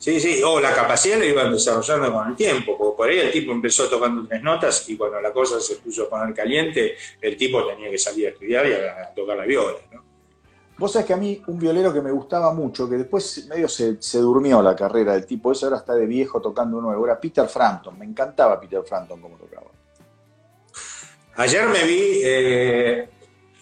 Sí, 0.04 0.20
sí, 0.20 0.42
o 0.42 0.60
la 0.60 0.74
capacidad 0.74 1.18
la 1.18 1.24
iban 1.24 1.50
desarrollando 1.50 2.12
con 2.12 2.28
el 2.28 2.36
tiempo, 2.36 2.76
porque 2.76 2.94
por 2.94 3.08
ahí 3.08 3.20
el 3.20 3.32
tipo 3.32 3.52
empezó 3.52 3.88
tocando 3.88 4.26
tres 4.28 4.42
notas 4.42 4.86
y 4.90 4.98
cuando 4.98 5.18
la 5.18 5.32
cosa 5.32 5.58
se 5.58 5.76
puso 5.76 6.02
a 6.02 6.10
poner 6.10 6.34
caliente, 6.34 6.94
el 7.22 7.38
tipo 7.38 7.66
tenía 7.66 7.88
que 7.88 7.96
salir 7.96 8.26
a 8.26 8.30
estudiar 8.32 8.66
y 8.66 8.72
a, 8.74 9.14
tocar 9.16 9.38
la 9.38 9.46
viola, 9.46 9.78
¿no? 9.90 10.04
Vos 10.76 10.92
sabés 10.92 11.06
que 11.06 11.14
a 11.14 11.16
mí 11.16 11.40
un 11.46 11.58
violero 11.58 11.90
que 11.90 12.02
me 12.02 12.10
gustaba 12.10 12.52
mucho, 12.52 12.86
que 12.86 12.96
después 12.96 13.46
medio 13.48 13.66
se, 13.66 13.96
durmió 14.18 14.60
la 14.60 14.76
carrera 14.76 15.14
del 15.14 15.24
tipo, 15.24 15.50
ese 15.52 15.64
ahora 15.64 15.78
está 15.78 15.94
de 15.94 16.04
viejo 16.04 16.38
tocando 16.38 16.82
nuevo, 16.82 17.06
era 17.06 17.18
Peter 17.18 17.48
Frampton, 17.48 17.98
me 17.98 18.04
encantaba 18.04 18.60
Peter 18.60 18.82
Frampton 18.86 19.18
como 19.22 19.36
tocaba. 19.38 19.68
Ayer 21.36 21.66
me 21.66 21.82
vi 21.82 22.20
eh, 22.22 23.08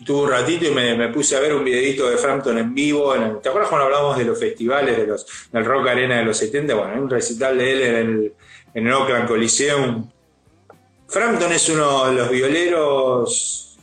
tuve 0.05 0.23
un 0.23 0.31
ratito 0.31 0.67
y 0.67 0.71
me, 0.71 1.09
puse 1.09 1.37
a 1.37 1.41
ver 1.41 1.55
un 1.55 1.65
videito 1.65 2.09
de 2.09 2.17
Frampton 2.17 2.59
en 2.59 2.75
vivo. 2.75 3.15
¿Te 3.43 3.49
acuerdas 3.49 3.69
cuando 3.69 3.87
hablamos 3.87 4.17
de 4.17 4.25
los 4.25 4.39
festivales 4.39 4.97
de 4.97 5.07
los, 5.07 5.27
del 5.51 5.65
Rock 5.65 5.89
Arena 5.89 6.19
de 6.19 6.25
los 6.25 6.37
70? 6.37 6.75
Bueno, 6.75 6.93
hay 6.95 7.01
un 7.01 7.11
recital 7.11 7.59
de 7.59 7.73
él 7.73 7.83
en 7.83 7.95
el, 7.95 8.35
en 8.75 8.87
el 8.87 8.93
Oakland 8.93 9.29
Coliseum. 9.29 10.11
Frampton 11.09 11.53
es 11.53 11.69
uno 11.69 12.07
de 12.07 12.13
los 12.15 12.31
violeros 12.31 13.79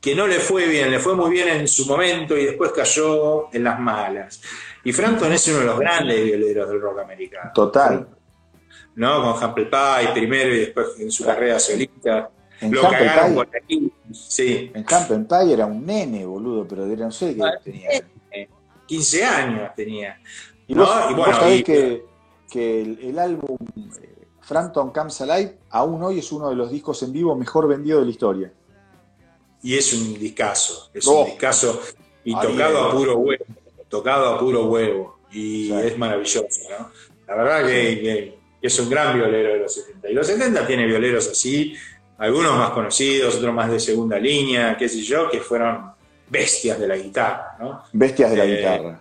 que 0.00 0.14
no 0.16 0.26
le 0.26 0.40
fue 0.40 0.66
bien, 0.66 0.90
le 0.90 0.98
fue 0.98 1.14
muy 1.14 1.30
bien 1.30 1.48
en 1.48 1.68
su 1.68 1.86
momento 1.86 2.36
y 2.36 2.44
después 2.44 2.72
cayó 2.72 3.54
en 3.54 3.64
las 3.64 3.78
malas. 3.78 4.42
Y 4.84 4.92
Frampton 4.92 5.32
es 5.32 5.46
uno 5.48 5.60
de 5.60 5.64
los 5.64 5.78
grandes 5.78 6.24
violeros 6.24 6.68
del 6.68 6.80
rock 6.80 7.00
americano. 7.00 7.50
Total. 7.54 8.08
¿No? 8.96 9.22
Con 9.22 9.48
Humble 9.48 9.66
Pie 9.66 10.08
primero 10.12 10.54
y 10.54 10.58
después 10.58 10.88
en 10.98 11.10
su 11.10 11.24
carrera 11.24 11.58
solista. 11.58 12.30
En 12.62 12.72
lo 12.72 12.82
cagaron 12.82 13.34
por 13.34 13.48
aquí. 13.54 13.92
Sí. 14.12 14.70
En 14.74 14.84
Campen 14.84 15.26
Pie 15.26 15.52
era 15.52 15.66
un 15.66 15.84
nene, 15.84 16.24
boludo, 16.24 16.66
pero 16.66 16.86
no 16.86 17.10
sé 17.10 17.36
qué 17.36 17.42
tenía. 17.64 17.90
15 18.86 19.24
años 19.24 19.70
tenía. 19.74 20.20
Y 20.66 20.74
vos, 20.74 20.88
sabés 20.88 21.64
que, 21.64 22.04
el, 22.54 23.18
álbum 23.18 23.56
eh, 24.00 24.26
Frampton 24.40 24.90
Comes 24.90 25.20
Alive 25.22 25.58
aún 25.70 26.02
hoy 26.02 26.18
es 26.18 26.30
uno 26.32 26.50
de 26.50 26.56
los 26.56 26.70
discos 26.70 27.02
en 27.02 27.12
vivo 27.12 27.34
mejor 27.34 27.66
vendido 27.66 28.00
de 28.00 28.04
la 28.04 28.10
historia. 28.10 28.52
Y 29.62 29.76
es 29.76 29.92
un 29.92 30.18
discazo, 30.18 30.90
es 30.92 31.06
un 31.06 31.26
discazo 31.26 31.80
y 32.24 32.34
tocado 32.34 32.84
a 32.84 32.92
puro 32.92 33.16
huevo, 33.18 33.44
tocado 33.88 34.34
a 34.34 34.38
puro 34.38 34.66
huevo. 34.66 35.18
Y 35.30 35.72
es 35.72 35.96
maravilloso, 35.96 36.46
¿no? 36.68 36.90
La 37.26 37.34
verdad 37.36 37.66
que, 37.66 38.38
es 38.60 38.78
un 38.78 38.90
gran 38.90 39.16
violero 39.16 39.54
de 39.54 39.58
los 39.60 39.74
70. 39.74 40.10
Y 40.10 40.14
los 40.14 40.26
70 40.26 40.66
tiene 40.66 40.86
violeros 40.86 41.28
así, 41.28 41.74
algunos 42.22 42.56
más 42.56 42.70
conocidos, 42.70 43.34
otros 43.34 43.52
más 43.52 43.68
de 43.68 43.80
segunda 43.80 44.16
línea, 44.16 44.76
qué 44.76 44.88
sé 44.88 45.02
yo, 45.02 45.28
que 45.28 45.40
fueron 45.40 45.90
bestias 46.28 46.78
de 46.78 46.86
la 46.86 46.96
guitarra, 46.96 47.56
¿no? 47.58 47.82
Bestias 47.92 48.30
de 48.30 48.36
la 48.36 48.44
eh, 48.44 48.56
guitarra. 48.56 49.00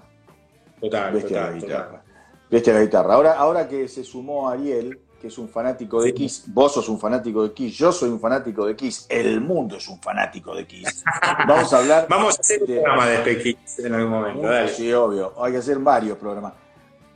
Total, 0.80 1.14
Bestias 1.14 1.32
total, 1.32 1.54
de 1.54 1.60
la 1.60 1.68
guitarra. 1.68 2.04
Bestias 2.50 2.74
de 2.74 2.80
la 2.80 2.86
guitarra. 2.86 3.14
Ahora, 3.14 3.34
ahora 3.34 3.68
que 3.68 3.88
se 3.88 4.04
sumó 4.04 4.50
Ariel, 4.50 5.00
que 5.22 5.28
es 5.28 5.38
un 5.38 5.48
fanático 5.48 6.02
de 6.02 6.16
Kiss, 6.16 6.46
vos 6.48 6.74
sos 6.74 6.90
un 6.90 7.00
fanático 7.00 7.44
de 7.44 7.54
Kiss, 7.54 7.78
yo 7.78 7.92
soy 7.92 8.10
un 8.10 8.20
fanático 8.20 8.66
de 8.66 8.76
Kiss, 8.76 9.06
el 9.08 9.40
mundo 9.40 9.78
es 9.78 9.88
un 9.88 10.02
fanático 10.02 10.56
de 10.56 10.66
Kiss. 10.66 11.04
Vamos 11.48 11.72
a 11.72 11.78
hablar. 11.78 12.08
Vamos 12.10 12.40
a 12.40 12.42
hacer 12.42 12.62
un 12.62 12.68
programa 12.70 13.08
de 13.08 13.38
Kiss 13.38 13.80
en 13.86 13.94
algún 13.94 14.10
momento, 14.10 14.48
dale. 14.48 14.68
Sí, 14.68 14.92
obvio, 14.92 15.36
hay 15.44 15.52
que 15.52 15.60
hacer 15.60 15.78
varios 15.78 16.18
programas. 16.18 16.54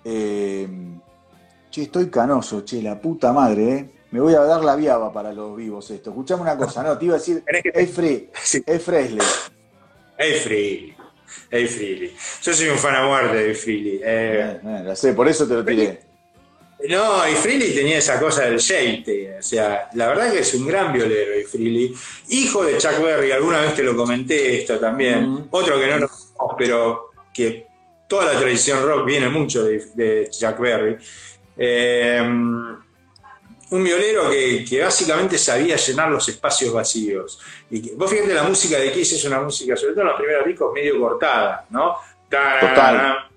Eh, 0.04 0.70
che, 1.72 1.82
estoy 1.82 2.12
canoso, 2.12 2.64
che, 2.64 2.80
la 2.84 3.02
puta 3.02 3.34
madre, 3.34 3.74
¿eh? 3.74 3.95
Me 4.16 4.22
voy 4.22 4.34
a 4.34 4.40
dar 4.40 4.64
la 4.64 4.78
viaba 4.78 5.12
para 5.12 5.34
los 5.34 5.58
vivos 5.58 5.92
esto. 5.92 6.12
Escuchame 6.12 6.44
una 6.44 6.56
cosa, 6.56 6.82
no, 6.82 6.98
te 6.98 7.04
iba 7.04 7.16
a 7.16 7.18
decir, 7.18 7.44
es 7.46 7.92
free, 7.92 8.30
es 8.66 8.82
Fresley. 8.82 9.20
Es 10.18 10.42
free. 10.42 10.96
Hey 11.52 11.68
Freely. 11.68 12.16
Yo 12.42 12.54
soy 12.54 12.70
un 12.70 12.78
fan 12.78 12.96
a 12.96 13.06
muerte 13.06 13.36
de 13.36 13.54
Freely. 13.54 14.00
Eh, 14.02 14.60
eh, 14.64 14.96
sé, 14.96 15.12
por 15.12 15.28
eso 15.28 15.46
te 15.46 15.56
lo 15.56 15.66
tiré. 15.66 16.00
No, 16.88 17.28
y 17.28 17.34
Freely 17.34 17.76
tenía 17.76 17.98
esa 17.98 18.18
cosa 18.18 18.44
del 18.44 18.58
shake, 18.58 19.38
o 19.38 19.42
sea, 19.44 19.90
la 19.96 20.08
verdad 20.08 20.32
que 20.32 20.40
es 20.40 20.54
un 20.54 20.66
gran 20.66 20.94
violero, 20.94 21.38
y 21.38 21.44
Freely. 21.44 21.94
Hijo 22.30 22.64
de 22.64 22.78
Chuck 22.78 23.02
Berry, 23.02 23.34
alguna 23.34 23.60
vez 23.60 23.76
te 23.76 23.84
lo 23.84 23.98
comenté 23.98 24.62
esto 24.62 24.80
también. 24.80 25.50
Otro 25.52 25.78
que 25.78 25.88
no 25.88 25.98
lo 25.98 26.10
pero 26.58 27.10
que 27.34 27.68
toda 28.08 28.34
la 28.34 28.40
tradición 28.40 28.82
rock 28.82 29.08
viene 29.08 29.28
mucho 29.28 29.66
de, 29.66 30.30
Chuck 30.32 30.58
Berry. 30.58 30.96
Eh, 31.58 32.22
un 33.72 33.84
violero 33.84 34.30
que, 34.30 34.82
básicamente 34.84 35.38
sabía 35.38 35.76
llenar 35.76 36.10
los 36.10 36.28
espacios 36.30 36.74
vacíos. 36.74 37.40
Y 37.70 37.92
vos 37.96 38.10
fíjate, 38.10 38.34
la 38.34 38.44
música 38.44 38.78
de 38.78 38.92
Kiss 38.92 39.14
es 39.14 39.26
una 39.26 39.42
música, 39.42 39.76
sobre 39.76 39.94
todo 39.94 40.02
en 40.02 40.08
los 40.08 40.18
primeros 40.18 40.46
discos, 40.46 40.74
medio 40.74 41.00
cortada, 41.00 41.66
¿no? 41.70 41.98
Total. 42.30 43.28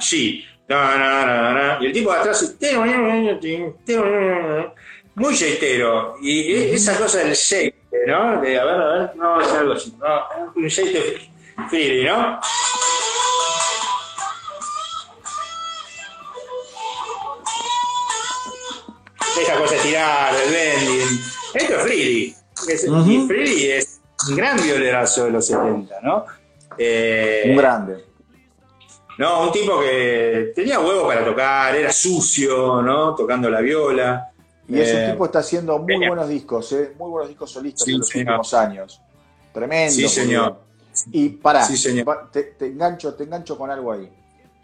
Sí. 0.00 0.44
Y 0.68 1.86
el 1.86 1.92
tipo 1.92 2.12
de 2.12 2.18
atrás, 2.18 2.56
muy 5.14 5.34
sheitero. 5.34 6.16
Y 6.20 6.72
esa 6.74 6.96
cosa 6.96 7.18
del 7.18 7.34
shake, 7.34 7.74
¿no? 8.06 8.40
De, 8.40 8.58
a 8.58 8.64
ver, 8.64 8.74
a 8.74 8.88
ver, 8.88 9.16
no, 9.16 9.40
es 9.40 9.48
algo 9.52 9.72
así, 9.72 9.94
¿no? 9.98 10.52
Un 10.54 10.68
shake 10.68 11.30
free, 11.68 12.04
¿no? 12.04 12.40
Esa 19.58 19.74
cosa 19.74 19.74
de 19.74 19.88
tirar, 19.88 20.34
el 20.34 20.52
bending. 20.52 21.20
Esto 21.54 21.74
es 21.74 21.82
Freely. 21.82 22.36
Y 23.06 23.26
Freely 23.26 23.70
es 23.72 24.00
un 24.28 24.36
gran 24.36 24.60
violerazo 24.60 25.24
de 25.24 25.30
los 25.30 25.46
70, 25.46 26.00
¿no? 26.02 26.24
Eh, 26.76 27.44
un 27.50 27.56
grande. 27.56 28.04
No, 29.18 29.44
un 29.44 29.52
tipo 29.52 29.80
que 29.80 30.52
tenía 30.54 30.78
huevo 30.78 31.08
para 31.08 31.24
tocar, 31.24 31.74
era 31.74 31.92
sucio, 31.92 32.80
¿no? 32.82 33.14
Tocando 33.14 33.50
la 33.50 33.60
viola. 33.60 34.30
Y 34.68 34.78
ese 34.78 35.06
eh, 35.06 35.10
tipo 35.12 35.24
está 35.24 35.40
haciendo 35.40 35.78
muy 35.78 36.06
buenos 36.06 36.28
discos, 36.28 36.72
¿eh? 36.72 36.92
muy 36.98 37.10
buenos 37.10 37.28
discos 37.28 37.50
solistas 37.50 37.88
en 37.88 37.98
los 37.98 38.14
últimos 38.14 38.54
años. 38.54 39.00
Tremendo. 39.52 39.92
Sí, 39.92 40.08
señor. 40.08 40.60
Y 41.10 41.30
pará, 41.30 41.66
te, 42.30 42.54
engancho, 42.60 43.14
te 43.14 43.24
engancho 43.24 43.56
con 43.56 43.70
algo 43.70 43.92
ahí. 43.92 44.10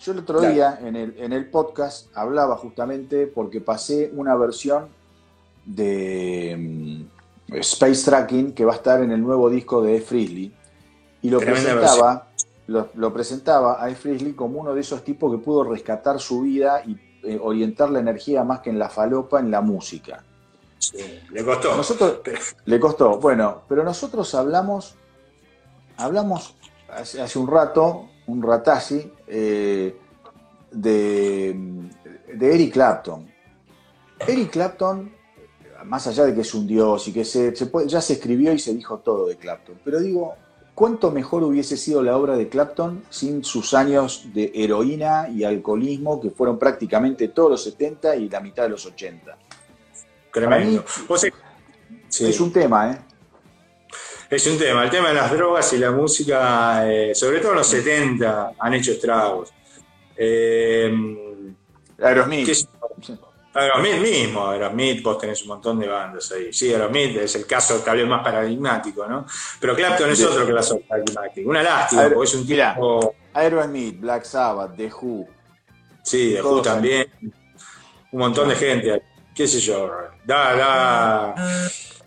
Yo 0.04 0.12
el 0.12 0.18
otro 0.18 0.42
día 0.42 0.78
en 0.82 0.96
el, 0.96 1.14
en 1.18 1.32
el 1.32 1.48
podcast 1.48 2.14
hablaba 2.14 2.58
justamente 2.58 3.26
porque 3.26 3.62
pasé 3.62 4.12
una 4.14 4.36
versión 4.36 4.88
de 5.64 7.08
mm, 7.48 7.54
Space 7.54 8.04
Tracking 8.04 8.52
que 8.52 8.66
va 8.66 8.72
a 8.72 8.76
estar 8.76 9.02
en 9.02 9.12
el 9.12 9.22
nuevo 9.22 9.48
disco 9.48 9.80
de 9.82 9.96
E. 9.96 10.52
y 11.22 11.30
lo 11.30 11.38
presentaba, 11.38 12.28
lo, 12.66 13.14
presentaba 13.14 13.82
a 13.82 13.88
E. 13.88 13.94
Frizzly 13.94 14.34
como 14.34 14.60
uno 14.60 14.74
de 14.74 14.82
esos 14.82 15.02
tipos 15.02 15.32
que 15.32 15.38
pudo 15.38 15.64
rescatar 15.64 16.20
su 16.20 16.42
vida 16.42 16.82
y 16.84 17.00
eh, 17.22 17.38
orientar 17.42 17.88
la 17.88 18.00
energía 18.00 18.44
más 18.44 18.60
que 18.60 18.68
en 18.68 18.78
la 18.78 18.90
falopa, 18.90 19.40
en 19.40 19.50
la 19.50 19.62
música. 19.62 20.22
le 21.30 21.44
costó. 21.46 21.74
Nosotros, 21.74 22.20
le 22.66 22.78
costó. 22.78 23.18
Bueno, 23.20 23.62
pero 23.66 23.82
nosotros 23.82 24.34
hablamos, 24.34 24.96
hablamos 25.96 26.56
hace, 26.90 27.22
hace 27.22 27.38
un 27.38 27.46
rato 27.46 28.10
un 28.26 28.42
ratazzi 28.42 29.12
eh, 29.26 29.96
de, 30.70 31.56
Eric 32.40 32.72
Clapton. 32.72 33.30
Eric 34.26 34.50
Clapton, 34.50 35.12
más 35.84 36.06
allá 36.06 36.24
de 36.24 36.34
que 36.34 36.40
es 36.40 36.54
un 36.54 36.66
dios 36.66 37.08
y 37.08 37.12
que 37.12 37.24
se, 37.24 37.52
ya 37.86 38.00
se 38.00 38.14
escribió 38.14 38.52
y 38.52 38.58
se 38.58 38.74
dijo 38.74 38.98
todo 38.98 39.26
de 39.26 39.36
Clapton, 39.36 39.78
pero 39.84 40.00
digo, 40.00 40.34
¿cuánto 40.74 41.10
mejor 41.10 41.42
hubiese 41.42 41.76
sido 41.76 42.02
la 42.02 42.16
obra 42.16 42.36
de 42.36 42.48
Clapton 42.48 43.04
sin 43.10 43.44
sus 43.44 43.74
años 43.74 44.28
de 44.32 44.50
heroína 44.54 45.28
y 45.28 45.44
alcoholismo 45.44 46.20
que 46.20 46.30
fueron 46.30 46.58
prácticamente 46.58 47.28
todos 47.28 47.50
los 47.50 47.64
70 47.64 48.16
y 48.16 48.28
la 48.28 48.40
mitad 48.40 48.64
de 48.64 48.70
los 48.70 48.86
80? 48.86 49.36
Tremendo. 50.32 50.84
Es 52.20 52.40
un 52.40 52.52
tema, 52.52 52.92
¿eh? 52.92 53.13
Es 54.34 54.48
un 54.48 54.58
tema, 54.58 54.82
el 54.82 54.90
tema 54.90 55.10
de 55.10 55.14
las 55.14 55.30
drogas 55.30 55.72
y 55.74 55.78
la 55.78 55.92
música, 55.92 56.90
eh, 56.90 57.14
sobre 57.14 57.38
todo 57.38 57.52
en 57.52 57.58
los 57.58 57.68
70, 57.68 58.54
han 58.58 58.74
hecho 58.74 58.90
estragos. 58.90 59.54
Eh, 60.16 60.92
Aerosmith. 62.02 62.48
Aerosmith 63.54 64.00
mismo, 64.00 64.48
Aerosmith, 64.48 65.04
vos 65.04 65.18
tenés 65.18 65.40
un 65.42 65.48
montón 65.48 65.78
de 65.78 65.86
bandas 65.86 66.32
ahí. 66.32 66.52
Sí, 66.52 66.72
Aerosmith 66.72 67.16
es 67.18 67.36
el 67.36 67.46
caso 67.46 67.78
tal 67.78 67.96
vez 67.96 68.08
más 68.08 68.24
paradigmático, 68.24 69.06
¿no? 69.06 69.24
Pero 69.60 69.76
Clapton 69.76 70.10
es 70.10 70.24
otro 70.24 70.44
que 70.44 70.52
otro 70.52 70.80
paradigmático. 70.80 71.48
Una 71.48 71.62
lástima, 71.62 72.08
porque 72.08 72.24
es 72.24 72.34
un 72.34 72.44
tipo... 72.44 73.14
Aerosmith, 73.34 74.00
Black 74.00 74.24
Sabbath, 74.24 74.74
The 74.76 74.90
Who. 75.00 75.28
Sí, 76.02 76.32
The 76.34 76.42
Who 76.42 76.60
también. 76.60 77.06
Un 78.10 78.18
montón 78.18 78.48
de 78.48 78.56
gente, 78.56 79.00
qué 79.32 79.46
sé 79.46 79.60
yo. 79.60 79.92
Da, 80.24 80.56
da 80.56 81.34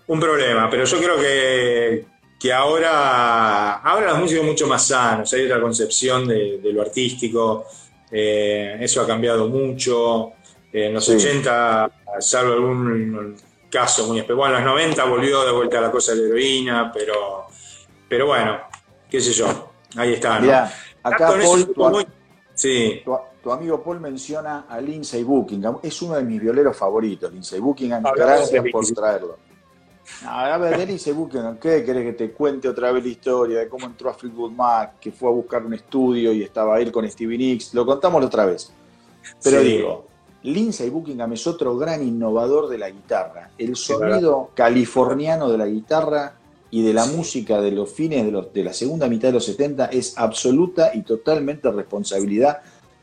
un 0.08 0.20
problema, 0.20 0.70
pero 0.70 0.84
yo 0.84 0.98
creo 0.98 1.18
que, 1.18 2.17
que 2.40 2.54
ahora, 2.54 3.76
ahora 3.78 4.14
la 4.14 4.16
música 4.16 4.42
es 4.42 4.46
mucho 4.46 4.68
más 4.68 4.88
sana, 4.88 5.24
hay 5.32 5.46
otra 5.46 5.60
concepción 5.60 6.28
de, 6.28 6.60
lo 6.72 6.82
artístico, 6.82 7.66
eh, 8.12 8.78
eso 8.80 9.02
ha 9.02 9.08
cambiado 9.08 9.48
mucho. 9.48 10.34
en 10.72 10.94
los 10.94 11.10
80, 11.10 11.92
salvo 12.20 12.54
algún 12.54 13.36
caso 13.70 14.08
muy 14.08 14.20
especial, 14.20 14.38
bueno, 14.38 14.58
en 14.58 14.66
los 14.66 14.74
90 14.74 15.04
volvió 15.06 15.46
de 15.46 15.52
vuelta 15.52 15.80
a 15.80 15.82
la 15.82 15.92
cosa 15.92 16.14
de 16.14 16.22
la 16.22 16.28
heroína, 16.28 16.92
pero, 16.94 17.48
pero 18.08 18.28
bueno, 18.28 18.60
qué 19.10 19.20
sé 19.20 19.32
yo, 19.32 19.72
ahí 19.96 20.14
está. 20.14 20.40
¿no? 20.40 20.52
acá 21.04 21.28
Paul, 21.28 21.74
tu, 21.74 22.06
sí. 22.54 23.02
tu, 23.42 23.52
amigo 23.52 23.82
Paul 23.82 24.00
menciona 24.00 24.66
a 24.70 24.80
Lindsay 24.80 25.24
Buckingham, 25.24 25.80
es 25.82 26.02
uno 26.04 26.16
de 26.16 26.24
mis 26.24 26.40
violeros 26.40 26.78
favoritos, 26.78 27.32
Lindsay 27.32 27.60
Buckingham, 27.60 28.04
gracias 28.16 28.64
por 28.72 28.86
traerlo. 28.86 29.47
A 30.26 30.58
ver, 30.58 30.78
Denise 30.78 31.12
Buchanan, 31.12 31.58
¿qué 31.58 31.84
querés 31.84 32.06
que 32.06 32.14
te 32.14 32.32
cuente 32.32 32.68
otra 32.68 32.92
vez 32.92 33.04
la 33.04 33.10
historia 33.10 33.60
de 33.60 33.68
cómo 33.68 33.86
entró 33.86 34.10
a 34.10 34.14
Fleetwood 34.14 34.52
Mac, 34.52 35.00
que 35.00 35.12
fue 35.12 35.30
a 35.30 35.32
buscar 35.32 35.66
un 35.66 35.74
estudio 35.74 36.32
y 36.32 36.44
estaba 36.44 36.80
él 36.80 36.92
con 36.92 37.08
Stevie 37.10 37.38
Nicks? 37.38 37.74
Lo 37.74 37.86
contamos 37.86 38.24
otra 38.24 38.46
vez. 38.46 38.72
Pero 39.44 39.62
digo, 39.62 40.06
Lindsay 40.44 40.90
Buckingham 40.90 41.34
es 41.34 41.46
otro 41.46 41.78
gran 41.78 42.02
innovador 42.02 42.70
de 42.70 42.78
la 42.78 42.90
guitarra. 42.90 43.52
El 43.58 43.76
sonido 43.76 44.52
californiano 44.54 45.50
de 45.50 45.58
la 45.58 45.68
guitarra 45.68 46.34
y 46.72 46.84
de 46.84 46.94
la 46.94 47.06
música 47.06 47.62
de 47.62 47.72
los 47.72 47.92
fines 47.92 48.26
de, 48.26 48.48
de, 48.54 48.64
la 48.64 48.74
segunda 48.74 49.08
mitad 49.08 49.30
de 49.30 49.34
los 49.34 49.46
70 49.46 49.88
es 49.88 50.18
absoluta 50.18 50.92
y 50.94 51.02
totalmente 51.02 51.72
responsabilidad 51.72 52.62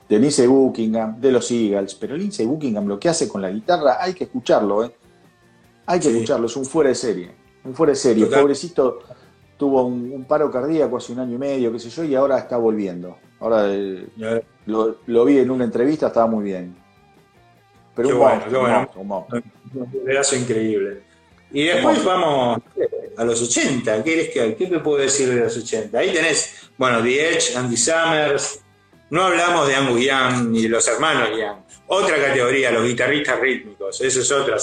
de 0.09 0.18
Lindsay 0.18 0.46
Buckingham, 0.46 1.20
de 1.20 1.32
los 1.32 1.50
Eagles. 1.50 1.94
Pero 1.94 2.16
Lindsay 2.16 2.46
Buckingham 2.46 2.86
lo 2.86 2.98
que 2.98 3.09
hace 3.09 3.28
con 3.28 3.40
la 3.42 3.50
guitarra 3.50 4.02
hay 4.02 4.14
que 4.14 4.24
escucharlo, 4.24 4.84
¿eh? 4.84 4.92
Hay 5.87 6.01
que 6.01 6.09
escucharlo, 6.09 6.47
es 6.47 6.57
un 6.57 6.64
fuera 6.64 6.89
de 6.89 6.95
serie. 6.95 7.30
Un 7.64 7.74
fuera 7.74 7.93
de 7.93 7.97
serie. 7.97 8.26
Pobrecito 8.26 9.01
tuvo 9.57 9.85
un, 9.85 10.24
paro 10.24 10.51
cardíaco 10.51 10.97
hace 10.97 11.12
un 11.12 11.20
año 11.20 11.35
y 11.35 11.39
medio, 11.39 11.72
qué 11.72 11.78
sé 11.78 11.91
yo, 11.91 12.05
y 12.05 12.14
ahora 12.14 12.39
está 12.39 12.57
volviendo. 12.57 13.18
Ahora 13.41 13.66
eh, 13.68 14.07
lo, 14.66 15.24
vi 15.24 15.39
en 15.39 15.51
una 15.51 15.64
entrevista, 15.64 16.09
estaba 16.09 16.26
muy 16.26 16.45
bien. 16.45 16.74
Pero 17.95 18.09
un 18.09 18.18
bueno, 18.18 18.91
Un 18.95 20.41
increíble. 20.41 21.03
Y 21.53 21.64
después 21.66 22.05
vamos 22.05 22.59
a 23.16 23.24
los 23.24 23.41
80. 23.43 24.03
¿Qué, 24.03 24.30
que, 24.30 24.57
¿Qué 24.57 24.66
te 24.66 24.78
puedo 24.80 24.99
decir 24.99 25.28
de 25.28 25.37
los 25.37 25.57
80? 25.57 25.97
Ahí 25.97 26.12
tenés, 26.12 26.70
bueno, 26.76 27.03
The 27.03 27.30
Edge, 27.30 27.57
Andy 27.57 27.76
Summers. 27.76 28.61
No 29.11 29.22
hablamos 29.22 29.68
de 29.68 29.76
Angus 29.76 30.01
Young 30.01 30.51
ni 30.51 30.62
de 30.62 30.68
los 30.68 30.89
hermanos 30.89 31.28
Young. 31.30 31.59
Otra 31.87 32.16
categoría, 32.16 32.72
los 32.72 32.85
guitarristas 32.85 33.39
rítmicos. 33.39 34.01
Eso 34.01 34.20
es 34.20 34.32
otra. 34.32 34.57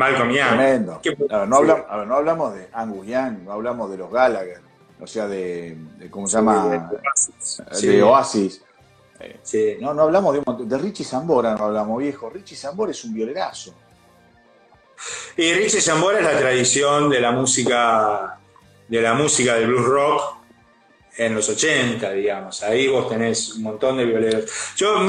Malcolm 0.00 0.30
Young. 0.30 0.48
Tremendo. 0.48 1.00
no, 1.46 1.56
hablamos, 1.56 2.06
no 2.06 2.14
hablamos 2.16 2.54
de 2.54 2.68
Angus 2.72 3.06
Young, 3.06 3.42
no 3.44 3.52
hablamos 3.52 3.90
de 3.90 3.98
los 3.98 4.10
Gallagher, 4.10 4.60
o 4.98 5.06
sea, 5.06 5.28
de, 5.28 5.76
¿cómo 6.10 6.26
se 6.26 6.38
llama? 6.38 6.90
De 7.82 8.02
Oasis. 8.02 8.62
Eh, 9.20 9.76
no, 9.82 9.92
no 9.92 10.02
hablamos 10.02 10.34
de, 10.34 10.64
de 10.64 10.78
Richie 10.78 11.04
Zambora, 11.04 11.54
no 11.54 11.66
hablamos, 11.66 11.98
viejo. 11.98 12.30
Richie 12.30 12.56
Zambora 12.56 12.92
es 12.92 13.04
un 13.04 13.12
violerazo. 13.12 13.74
Y 15.36 15.52
Richie 15.52 15.82
Zambora 15.82 16.18
es 16.20 16.24
la 16.24 16.38
tradición 16.38 17.10
de 17.10 17.20
la 17.20 17.32
música, 17.32 18.38
de 18.88 19.00
la 19.02 19.12
música 19.12 19.56
del 19.56 19.66
blues 19.66 19.84
rock, 19.84 20.22
en 21.18 21.34
los 21.34 21.46
80, 21.50 22.10
digamos. 22.12 22.62
Ahí 22.62 22.88
vos 22.88 23.06
tenés 23.06 23.54
un 23.56 23.64
montón 23.64 23.98
de 23.98 24.06
violeros. 24.06 24.50
Yo, 24.76 25.06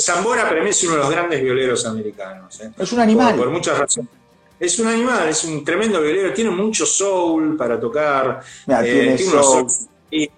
Zambora 0.00 0.48
para 0.48 0.64
mí 0.64 0.70
es 0.70 0.82
uno 0.82 0.94
de 0.94 0.98
los 0.98 1.10
grandes 1.10 1.40
violeros 1.40 1.86
americanos. 1.86 2.60
¿eh? 2.60 2.72
Es 2.76 2.92
un 2.92 2.98
animal. 2.98 3.36
Por, 3.36 3.50
muchas 3.50 3.78
razones. 3.78 4.21
Es 4.62 4.78
un 4.78 4.86
animal, 4.86 5.28
es 5.28 5.42
un 5.42 5.64
tremendo 5.64 6.00
violero, 6.00 6.32
tiene 6.32 6.50
mucho 6.50 6.86
soul 6.86 7.56
para 7.56 7.80
tocar. 7.80 8.40
tiene, 8.64 9.18
soul, 9.18 9.66
y 10.08 10.28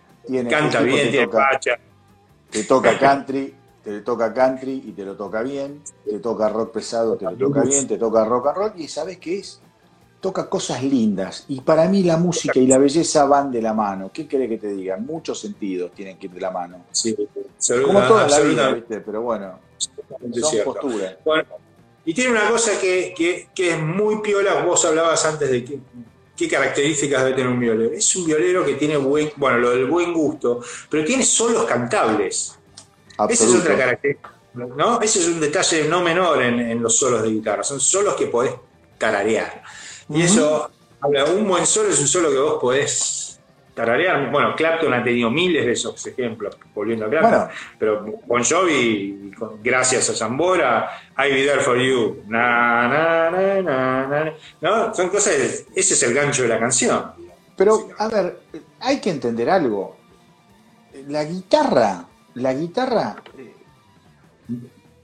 canta 0.48 0.80
bien, 0.80 1.10
tiene 1.10 1.28
pacha. 1.28 1.78
Te 2.48 2.64
toca 2.64 2.98
country, 2.98 3.54
te 3.82 4.00
toca 4.00 4.32
country 4.32 4.82
y 4.86 4.92
te 4.92 5.04
lo 5.04 5.14
toca 5.14 5.42
bien, 5.42 5.82
te 6.06 6.20
toca 6.20 6.48
rock 6.48 6.72
pesado, 6.72 7.18
te 7.18 7.26
lo 7.26 7.36
toca 7.36 7.64
bien, 7.64 7.86
te 7.86 7.98
toca 7.98 8.24
rock 8.24 8.46
and 8.46 8.56
roll 8.56 8.72
y 8.76 8.88
¿sabes 8.88 9.18
qué 9.18 9.40
es? 9.40 9.60
Toca 10.20 10.48
cosas 10.48 10.82
lindas 10.82 11.44
y 11.48 11.60
para 11.60 11.86
mí 11.86 12.02
la 12.02 12.16
música 12.16 12.58
y 12.58 12.66
la 12.66 12.78
belleza 12.78 13.26
van 13.26 13.52
de 13.52 13.60
la 13.60 13.74
mano. 13.74 14.10
¿Qué 14.10 14.26
querés 14.26 14.48
que 14.48 14.56
te 14.56 14.68
diga? 14.68 14.96
Muchos 14.96 15.38
sentidos 15.38 15.92
tienen 15.92 16.16
que 16.16 16.28
ir 16.28 16.32
de 16.32 16.40
la 16.40 16.50
mano. 16.50 16.86
Sí, 16.92 17.14
Como 17.84 18.00
toda 18.08 18.26
la 18.26 18.40
vida, 18.40 18.72
¿viste? 18.72 19.02
Pero 19.02 19.20
bueno, 19.20 19.58
son 20.32 20.64
posturas. 20.64 21.18
Y 22.04 22.12
tiene 22.12 22.32
una 22.32 22.48
cosa 22.48 22.78
que, 22.78 23.48
es 23.56 23.78
muy 23.80 24.20
piola, 24.20 24.62
vos 24.62 24.84
hablabas 24.84 25.24
antes 25.24 25.50
de 25.50 25.64
que, 25.64 25.78
qué 26.36 26.48
características 26.48 27.24
debe 27.24 27.36
tener 27.36 27.50
un 27.50 27.60
violero. 27.60 27.94
Es 27.94 28.14
un 28.16 28.26
violero 28.26 28.64
que 28.64 28.74
tiene 28.74 28.96
buen, 28.96 29.32
bueno, 29.36 29.58
lo 29.58 29.70
del 29.70 29.86
buen 29.86 30.12
gusto, 30.12 30.60
pero 30.90 31.04
tiene 31.04 31.24
solos 31.24 31.64
cantables. 31.64 32.58
Esa 33.28 33.44
es 33.44 33.54
otra 33.54 33.76
característica. 33.76 34.34
¿no? 34.54 35.00
Ese 35.00 35.20
es 35.20 35.28
un 35.28 35.40
detalle 35.40 35.88
no 35.88 36.02
menor 36.02 36.42
en, 36.42 36.82
los 36.82 36.96
solos 36.96 37.22
de 37.22 37.30
guitarra. 37.30 37.62
Son 37.62 37.80
solos 37.80 38.14
que 38.14 38.26
podés 38.26 38.54
tararear. 38.98 39.62
Y 40.10 40.22
eso, 40.22 40.70
habla, 41.00 41.24
un 41.24 41.48
buen 41.48 41.66
solo 41.66 41.88
es 41.88 41.98
un 42.00 42.08
solo 42.08 42.30
que 42.30 42.38
vos 42.38 42.58
podés 42.60 43.23
tararear. 43.74 44.30
Bueno, 44.30 44.54
Clapton 44.56 44.92
ha 44.94 45.02
tenido 45.02 45.30
miles 45.30 45.66
de 45.66 45.72
esos 45.72 46.06
ejemplos, 46.06 46.56
volviendo 46.74 47.06
a 47.06 47.10
Clapton. 47.10 47.48
Pero 47.78 48.20
Bon 48.26 48.42
Jovi, 48.42 49.32
gracias 49.62 50.10
a 50.10 50.14
Zambora, 50.14 50.90
I 51.18 51.30
Be 51.30 51.44
There 51.44 51.60
For 51.60 51.78
You, 51.78 52.22
¿no? 54.60 54.94
Son 54.94 55.08
cosas, 55.08 55.66
ese 55.74 55.94
es 55.94 56.02
el 56.02 56.14
gancho 56.14 56.42
de 56.42 56.48
la 56.48 56.58
canción. 56.58 57.12
Pero, 57.56 57.88
a 57.98 58.08
ver, 58.08 58.40
hay 58.80 59.00
que 59.00 59.10
entender 59.10 59.48
algo. 59.50 59.96
La 61.08 61.24
guitarra 61.24 62.06
la 62.34 62.52
guitarra 62.52 63.16
eh, 63.38 63.54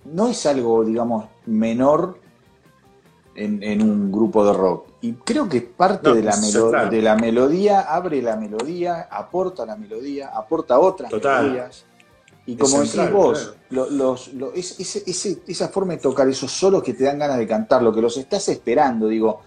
no 0.04 0.28
es 0.28 0.44
algo, 0.46 0.84
digamos, 0.84 1.26
menor 1.46 2.19
en, 3.40 3.82
un 3.82 4.12
grupo 4.12 4.44
de 4.44 4.52
rock. 4.52 4.86
Y 5.00 5.12
creo 5.14 5.48
que 5.48 5.58
es 5.58 5.62
parte 5.64 6.12
de, 6.12 6.22
la 6.22 6.36
de 6.90 7.02
la 7.02 7.16
melodía, 7.16 7.80
abre 7.80 8.20
la 8.20 8.36
melodía, 8.36 9.08
aporta 9.10 9.64
la 9.64 9.76
melodía, 9.76 10.28
aporta 10.28 10.78
otras 10.78 11.10
melodías. 11.10 11.86
Y 12.46 12.56
como 12.56 12.80
decís 12.80 13.10
vos, 13.12 13.54
esa 15.46 15.68
forma 15.68 15.92
de 15.94 15.98
tocar 16.00 16.28
esos 16.28 16.50
solos 16.50 16.82
que 16.82 16.94
te 16.94 17.04
dan 17.04 17.18
ganas 17.18 17.38
de 17.38 17.46
cantar, 17.46 17.82
lo 17.82 17.92
que 17.92 18.00
los 18.00 18.16
estás 18.16 18.48
esperando, 18.48 19.06
digo, 19.06 19.42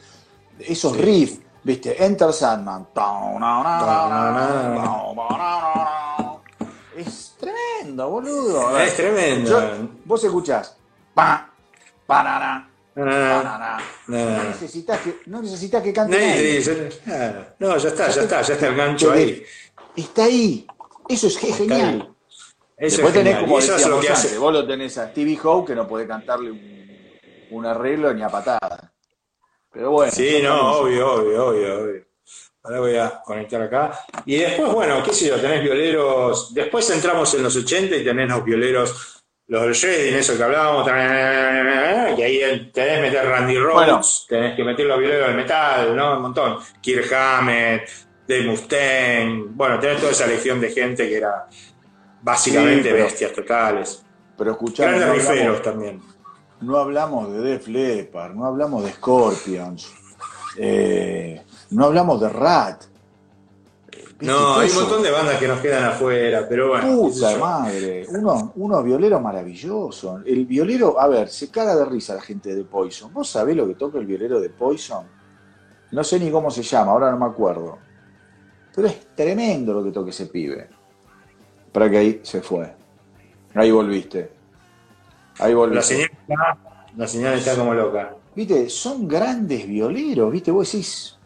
esos 0.60 0.98
riffs, 0.98 1.40
¿viste? 1.64 2.04
Enter 2.04 2.32
Sandman. 2.32 2.88
Es 6.96 7.36
tremendo, 7.40 8.10
boludo. 8.10 8.80
Es 8.80 8.96
tremendo. 8.96 9.90
vos 10.06 10.24
escuchás. 10.24 10.78
Pa, 11.14 11.50
No 12.96 14.44
necesitas 14.44 15.00
que, 15.02 15.20
no 15.26 15.42
necesitas 15.42 15.82
que 15.82 15.94
cante. 15.94 16.62
No, 17.60 17.78
ya 17.78 17.90
está, 17.90 18.10
ya 18.10 18.22
está, 18.22 18.42
ya 18.42 18.54
está 18.54 18.68
el 18.68 18.76
gancho 18.76 19.12
ahí. 19.12 19.44
Está 19.96 20.26
ahí. 20.26 20.68
Eso 21.10 21.28
es 21.28 21.38
genial. 21.38 22.10
Eso 22.78 22.98
Después 22.98 23.14
tenés, 23.14 23.38
como 23.40 23.58
decíamos 23.58 23.88
lo 23.88 24.00
que 24.00 24.10
hace. 24.10 24.38
vos 24.38 24.54
lo 24.54 24.68
tenés 24.68 24.98
a 24.98 25.10
Stevie 25.10 25.40
Howe 25.42 25.66
que 25.66 25.76
no 25.76 25.88
puede 25.88 26.08
cantarle 26.08 26.52
un, 26.52 26.84
un 27.52 27.66
arreglo 27.66 28.14
ni 28.14 28.24
a 28.24 28.30
patada. 28.30 28.92
Pero 29.72 29.92
bueno. 29.92 30.12
Sí, 30.12 30.40
no, 30.42 30.80
obvio, 30.80 31.14
obvio, 31.14 31.48
obvio, 31.48 31.82
obvio. 31.82 32.06
Ahora 32.64 32.80
voy 32.80 32.96
a 32.96 33.22
conectar 33.26 33.62
acá. 33.62 34.00
Y 34.26 34.38
después, 34.38 34.72
bueno, 34.72 35.04
qué 35.04 35.14
sé 35.14 35.28
yo, 35.28 35.36
tenés 35.36 35.62
violeros. 35.62 36.54
Después 36.54 36.90
entramos 36.92 37.34
en 37.34 37.44
los 37.44 37.56
80 37.56 37.98
y 37.98 38.04
tenés 38.04 38.30
los 38.30 38.44
violeros, 38.44 39.13
los 39.54 39.82
del 39.82 40.08
en 40.08 40.16
eso 40.16 40.36
que 40.36 40.44
hablábamos, 40.44 40.84
que 40.88 42.24
ahí 42.24 42.72
tenés 42.74 42.96
que 42.96 43.02
meter 43.02 43.26
Randy 43.28 43.60
Rhodes, 43.60 44.26
tenés 44.28 44.56
que 44.56 44.64
meter 44.64 44.88
los 44.88 44.98
violeros 44.98 45.28
del 45.28 45.38
metal, 45.38 45.96
¿no? 45.96 46.16
Un 46.16 46.22
montón. 46.24 46.58
Kirk 46.82 47.14
Hammett, 47.14 47.88
Dave 48.28 48.46
Mustaine. 48.46 49.46
Bueno, 49.50 49.80
tenés 49.80 50.00
toda 50.00 50.12
esa 50.12 50.26
legión 50.26 50.60
de 50.60 50.72
gente 50.72 51.08
que 51.08 51.18
era 51.18 51.48
básicamente 52.24 52.92
bestias 52.92 53.32
totales. 53.32 54.04
Pero 54.36 54.52
escuchá. 54.52 54.90
Grandes 54.90 55.46
no 55.46 55.54
también. 55.62 56.02
No 56.62 56.78
hablamos 56.78 57.32
de 57.32 57.42
Def 57.42 57.68
Leppard, 57.68 58.34
no 58.34 58.46
hablamos 58.46 58.84
de 58.84 58.92
Scorpions. 58.94 59.94
Eh, 60.58 61.44
no 61.70 61.86
hablamos 61.86 62.20
de 62.22 62.30
Rat. 62.30 62.86
No, 64.24 64.56
hay 64.56 64.70
un 64.70 64.76
montón 64.76 65.04
de 65.04 65.12
bandas 65.12 65.38
que 65.38 65.48
nos 65.48 65.60
quedan 65.60 65.84
afuera, 65.84 66.46
pero 66.48 66.70
bueno. 66.70 66.98
Puta 66.98 67.38
madre, 67.38 68.06
uno, 68.10 68.54
unos 68.56 68.84
violeros 68.84 69.22
maravillosos. 69.22 70.22
El 70.26 70.46
violero, 70.46 71.00
a 71.00 71.08
ver, 71.08 71.30
se 71.30 71.50
caga 71.52 71.76
de 71.76 71.86
risa 71.86 72.16
la 72.16 72.22
gente 72.22 72.56
de 72.56 72.64
Poison. 72.64 73.14
¿Vos 73.14 73.30
sabés 73.30 73.56
lo 73.56 73.68
que 73.68 73.76
toca 73.76 74.00
el 74.00 74.06
violero 74.06 74.40
de 74.40 74.50
Poison? 74.50 75.06
No 75.92 76.04
sé 76.04 76.20
ni 76.20 76.32
cómo 76.32 76.50
se 76.50 76.64
llama, 76.64 76.94
ahora 76.94 77.12
no 77.12 77.18
me 77.18 77.26
acuerdo. 77.26 77.78
Pero 78.74 78.88
es 78.88 79.14
tremendo 79.14 79.74
lo 79.74 79.84
que 79.84 79.92
toca 79.92 80.10
ese 80.10 80.28
pibe. 80.28 80.70
Para 81.72 81.90
que 81.90 81.98
ahí 81.98 82.20
se 82.24 82.42
fue. 82.42 82.74
Ahí 83.54 83.72
volviste. 83.72 84.32
Ahí 85.40 85.54
volviste. 85.54 85.76
La 85.76 85.82
señal 85.84 86.10
está, 86.12 86.58
la 86.96 87.08
señal 87.08 87.34
está 87.34 87.56
como 87.56 87.74
loca. 87.74 88.16
Viste, 88.36 88.70
son 88.70 89.08
grandes 89.08 89.68
violeros, 89.68 90.32
viste, 90.32 90.50
vos 90.50 90.72
decís, 90.72 91.20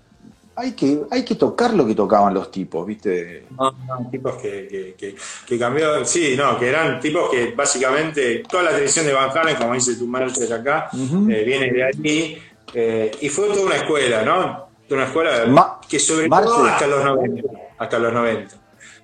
hay 0.57 0.71
que, 0.71 1.03
hay 1.11 1.23
que 1.23 1.35
tocar 1.35 1.71
lo 1.75 1.85
que 1.85 1.93
tocaban 1.93 2.33
los 2.33 2.49
tipos, 2.49 2.83
¿viste? 2.83 3.45
No, 3.51 3.71
no 3.71 4.09
tipos 4.09 4.37
que, 4.37 4.95
que, 4.97 5.15
que, 5.45 5.59
cambió, 5.59 6.03
sí, 6.03 6.35
no, 6.35 6.57
que 6.57 6.69
eran 6.69 6.99
tipos 6.99 7.29
que 7.29 7.51
básicamente 7.51 8.43
toda 8.49 8.63
la 8.63 8.69
tradición 8.71 9.05
de 9.05 9.13
Van 9.13 9.29
Halen, 9.37 9.55
como 9.55 9.75
dice 9.75 9.95
tu 9.95 10.07
manager 10.07 10.51
acá, 10.51 10.89
eh, 10.93 11.43
viene 11.45 11.71
de 11.71 11.83
allí, 11.83 12.37
eh, 12.73 13.11
y 13.21 13.29
fue 13.29 13.49
toda 13.49 13.67
una 13.67 13.75
escuela, 13.75 14.23
¿no? 14.23 14.69
Toda 14.87 15.01
una 15.01 15.05
escuela 15.05 15.79
que 15.87 15.99
sobre 15.99 16.27
todo 16.27 16.63
hasta 16.63 16.87
los 16.87 17.05
90. 17.05 17.49
Hasta 17.77 17.99
los 17.99 18.13
90. 18.13 18.55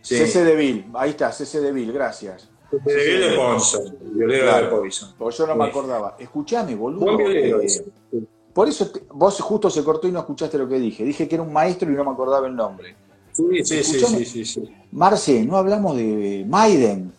Sí. 0.02 0.18
CC 0.18 0.44
DeVille, 0.44 0.88
ahí 0.96 1.12
está, 1.12 1.32
CC 1.32 1.60
DeVille, 1.60 1.94
gracias. 1.94 2.50
CC 2.72 2.84
DeVille 2.84 3.30
de 3.30 3.38
Poison, 3.38 3.98
violero 4.02 4.56
de 4.56 4.64
Poison. 4.64 5.14
Porque 5.20 5.38
yo 5.38 5.46
no 5.46 5.56
me 5.56 5.66
acordaba. 5.66 6.16
Escuchame, 6.18 6.74
boludo. 6.74 7.06
Buen 7.06 7.18
violero, 7.18 7.62
eh, 7.62 7.68
por 8.54 8.70
eso 8.70 8.92
vos 9.12 9.40
justo 9.42 9.70
se 9.70 9.84
cortó 9.84 10.08
y 10.08 10.12
no 10.12 10.20
escuchaste 10.20 10.58
lo 10.58 10.68
que 10.68 10.80
dije. 10.80 11.04
Dije 11.04 11.28
que 11.28 11.36
era 11.36 11.44
un 11.44 11.52
maestro 11.52 11.92
y 11.92 11.96
no 11.96 12.04
me 12.04 12.12
acordaba 12.12 12.48
el 12.48 12.56
nombre. 12.56 12.96
Sí, 13.32 13.44
sí, 13.64 13.84
sí, 13.84 14.26
sí, 14.26 14.46
sí, 14.46 14.76
Marce, 14.92 15.44
no 15.44 15.58
hablamos 15.58 15.98
de 15.98 16.46
Maiden. 16.48 17.12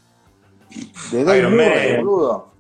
De 1.11 1.25
Dave 1.25 1.49
Murray, 1.49 1.97
boludo. 1.97 2.55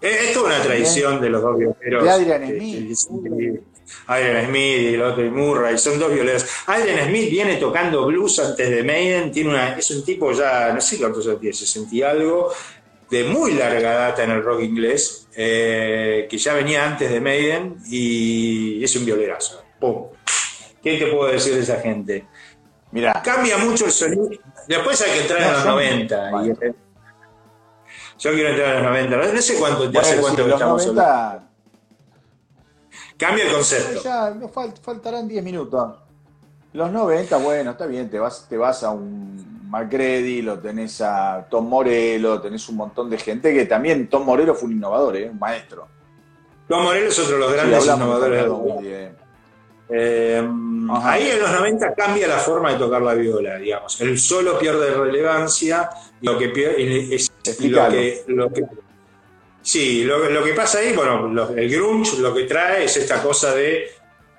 Es, 0.00 0.32
toda 0.32 0.46
una 0.46 0.62
tradición 0.62 1.20
de 1.20 1.30
los 1.30 1.42
dos 1.42 1.58
violeros. 1.58 2.04
De 2.04 2.10
Adrian 2.10 2.46
Smith. 2.46 3.60
Adrian 4.06 4.46
Smith 4.46 4.78
y 4.78 4.94
el 4.94 5.02
otro 5.02 5.24
y 5.24 5.30
Murray, 5.30 5.78
son 5.78 5.98
dos 5.98 6.12
violeros. 6.12 6.46
Adrian 6.66 7.08
Smith 7.08 7.28
viene 7.30 7.56
tocando 7.56 8.06
blues 8.06 8.38
antes 8.38 8.70
de 8.70 8.84
Maiden, 8.84 9.32
tiene 9.32 9.50
una, 9.50 9.76
es 9.76 9.90
un 9.90 10.04
tipo 10.04 10.32
ya, 10.32 10.72
no 10.72 10.80
sé 10.80 10.98
cuántos 10.98 11.26
años 11.26 11.40
tiene, 11.40 11.54
60 11.54 11.94
y 11.94 12.02
algo, 12.02 12.52
de 13.10 13.24
muy 13.24 13.54
larga 13.54 13.92
data 13.94 14.22
en 14.22 14.30
el 14.30 14.42
rock 14.42 14.62
inglés, 14.62 15.28
eh, 15.34 16.28
que 16.30 16.38
ya 16.38 16.54
venía 16.54 16.86
antes 16.86 17.10
de 17.10 17.20
Maiden 17.20 17.76
y 17.86 18.82
es 18.82 18.94
un 18.96 19.04
violerazo. 19.04 19.64
¿Qué 20.82 20.96
te 20.98 21.06
puedo 21.08 21.30
decir 21.30 21.54
de 21.54 21.60
esa 21.60 21.80
gente? 21.80 22.26
Mira, 22.92 23.20
cambia 23.22 23.58
mucho 23.58 23.86
el 23.86 23.92
sonido. 23.92 24.30
Después 24.66 25.00
hay 25.02 25.12
que 25.12 25.20
entrar 25.22 25.42
en 25.42 25.52
los 25.52 25.64
90. 25.64 26.30
yo 28.18 28.32
quiero 28.32 28.48
entrar 28.50 28.76
en 28.76 28.82
los 28.82 29.10
90. 29.10 29.32
No 29.34 29.42
sé 29.42 29.54
cuánto, 29.58 29.90
ya 29.90 30.04
sé 30.04 30.20
cuánto 30.20 30.48
estamos 30.48 30.86
90... 30.86 31.46
Cambia 33.16 33.44
el 33.44 33.52
concepto. 33.52 34.02
Ya 34.02 34.34
faltarán 34.82 35.28
10 35.28 35.44
minutos. 35.44 35.94
Los 36.72 36.90
90, 36.90 37.36
bueno, 37.38 37.72
está 37.72 37.84
bien, 37.86 38.08
te 38.08 38.18
vas, 38.18 38.46
te 38.48 38.56
vas 38.56 38.82
a 38.82 38.90
un 38.90 39.59
Macready, 39.70 40.42
lo 40.42 40.58
tenés 40.58 41.00
a 41.00 41.46
Tom 41.48 41.68
Morello, 41.68 42.40
tenés 42.40 42.68
un 42.68 42.76
montón 42.76 43.08
de 43.08 43.18
gente 43.18 43.54
que 43.54 43.66
también 43.66 44.08
Tom 44.08 44.24
Morello 44.24 44.54
fue 44.54 44.68
un 44.68 44.74
innovador, 44.74 45.16
¿eh? 45.16 45.30
un 45.30 45.38
maestro. 45.38 45.86
Tom 46.68 46.82
Morello 46.82 47.06
es 47.06 47.18
otro 47.20 47.34
de 47.34 47.40
los 47.40 47.52
grandes 47.52 47.86
innovadores 47.86 48.42
del 48.42 48.50
eh, 49.92 50.40
ahí 51.02 51.30
en 51.30 51.40
los 51.40 51.50
90 51.50 51.94
cambia 51.94 52.28
la 52.28 52.38
forma 52.38 52.72
de 52.72 52.78
tocar 52.78 53.02
la 53.02 53.14
viola, 53.14 53.56
digamos. 53.56 54.00
El 54.00 54.20
solo 54.20 54.56
pierde 54.56 54.94
relevancia, 54.94 55.90
lo 56.20 56.38
que 56.38 56.48
pierde 56.50 57.12
es 57.12 57.32
lo 57.60 57.88
que, 57.88 58.24
lo 58.28 58.52
que, 58.52 58.66
sí, 59.62 60.04
lo, 60.04 60.44
que 60.44 60.52
pasa 60.52 60.78
ahí, 60.78 60.92
bueno, 60.94 61.48
el 61.56 61.68
grunge 61.68 62.18
lo 62.18 62.32
que 62.32 62.44
trae 62.44 62.84
es 62.84 62.96
esta 62.96 63.20
cosa 63.20 63.52
de 63.52 63.88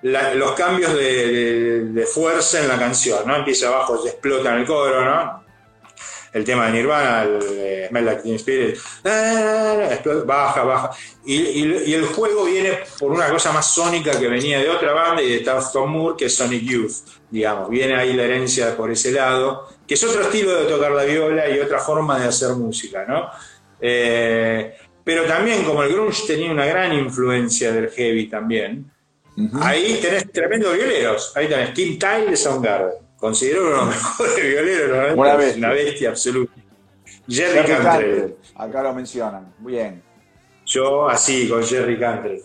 los 0.04 0.52
cambios 0.54 0.94
de, 0.96 2.08
fuerza 2.12 2.62
en 2.62 2.68
la 2.68 2.78
canción, 2.78 3.20
¿no? 3.26 3.36
Empieza 3.36 3.68
abajo, 3.68 4.02
se 4.02 4.10
explota 4.10 4.54
en 4.54 4.62
el 4.62 4.66
coro, 4.66 5.06
¿no? 5.06 5.42
El 6.34 6.46
tema 6.46 6.68
de 6.68 6.72
Nirvana, 6.72 7.24
el 7.24 7.40
eh, 7.42 7.88
Smell 7.90 8.06
Like 8.06 8.36
Spirit, 8.36 8.78
baja, 10.26 10.64
baja. 10.64 10.92
Y, 11.26 11.94
el 11.94 12.06
juego 12.06 12.46
viene 12.46 12.80
por 12.98 13.12
una 13.12 13.30
cosa 13.30 13.52
más 13.52 13.74
sónica 13.74 14.18
que 14.18 14.30
venía 14.30 14.60
de 14.60 14.70
otra 14.70 14.94
banda 14.94 15.22
y 15.22 15.30
de 15.30 15.40
Tom 15.40 15.92
Moore, 15.92 16.16
que 16.18 16.26
es 16.26 16.36
Sonic 16.36 16.64
Youth, 16.64 16.94
digamos. 17.30 17.70
Viene 17.70 17.96
ahí 17.98 18.14
la 18.14 18.24
herencia 18.24 18.78
por 18.78 18.90
ese 18.90 19.12
lado, 19.12 19.68
que 19.86 19.96
es 19.96 20.04
otro 20.06 20.22
estilo 20.22 20.56
de 20.56 20.70
tocar 20.72 20.94
la 20.94 21.04
viola 21.04 21.50
y 21.50 21.60
otra 21.60 21.80
forma 21.80 22.18
de 22.18 22.28
hacer 22.28 22.52
música, 22.52 23.06
¿no? 23.06 23.30
Eh, 23.82 24.74
pero 25.04 25.26
también, 25.26 25.64
como 25.64 25.84
el 25.84 25.92
grunge 25.92 26.28
tenía 26.28 26.52
una 26.52 26.66
gran 26.66 26.94
influencia 26.94 27.74
del 27.74 27.90
heavy 27.90 28.30
también, 28.30 28.91
Ahí 29.62 30.00
tenés 30.02 30.32
tremendos 30.32 30.76
violeros. 30.76 31.32
Ahí 31.36 31.48
tenés 31.48 31.72
Kim 31.72 31.98
Tyle 31.98 32.30
de 32.30 32.38
Soundgarden. 32.38 32.94
Considero 33.18 33.68
uno 33.68 33.70
de 33.72 33.78
los 33.78 33.88
mejores 33.96 34.36
violeros. 34.36 35.14
Una 35.16 35.36
bestia. 35.36 35.58
Una 35.58 35.74
bestia 35.74 36.10
absoluta. 36.10 36.54
Jerry, 37.28 37.68
Cantrell. 37.68 38.36
Acá 38.56 38.84
lo 38.84 38.94
mencionan. 38.94 39.54
Muy 39.60 39.74
bien. 39.74 40.02
Yo 40.66 41.08
así, 41.08 41.48
con 41.48 41.64
Jerry 41.64 41.98
Cantrell. 42.00 42.42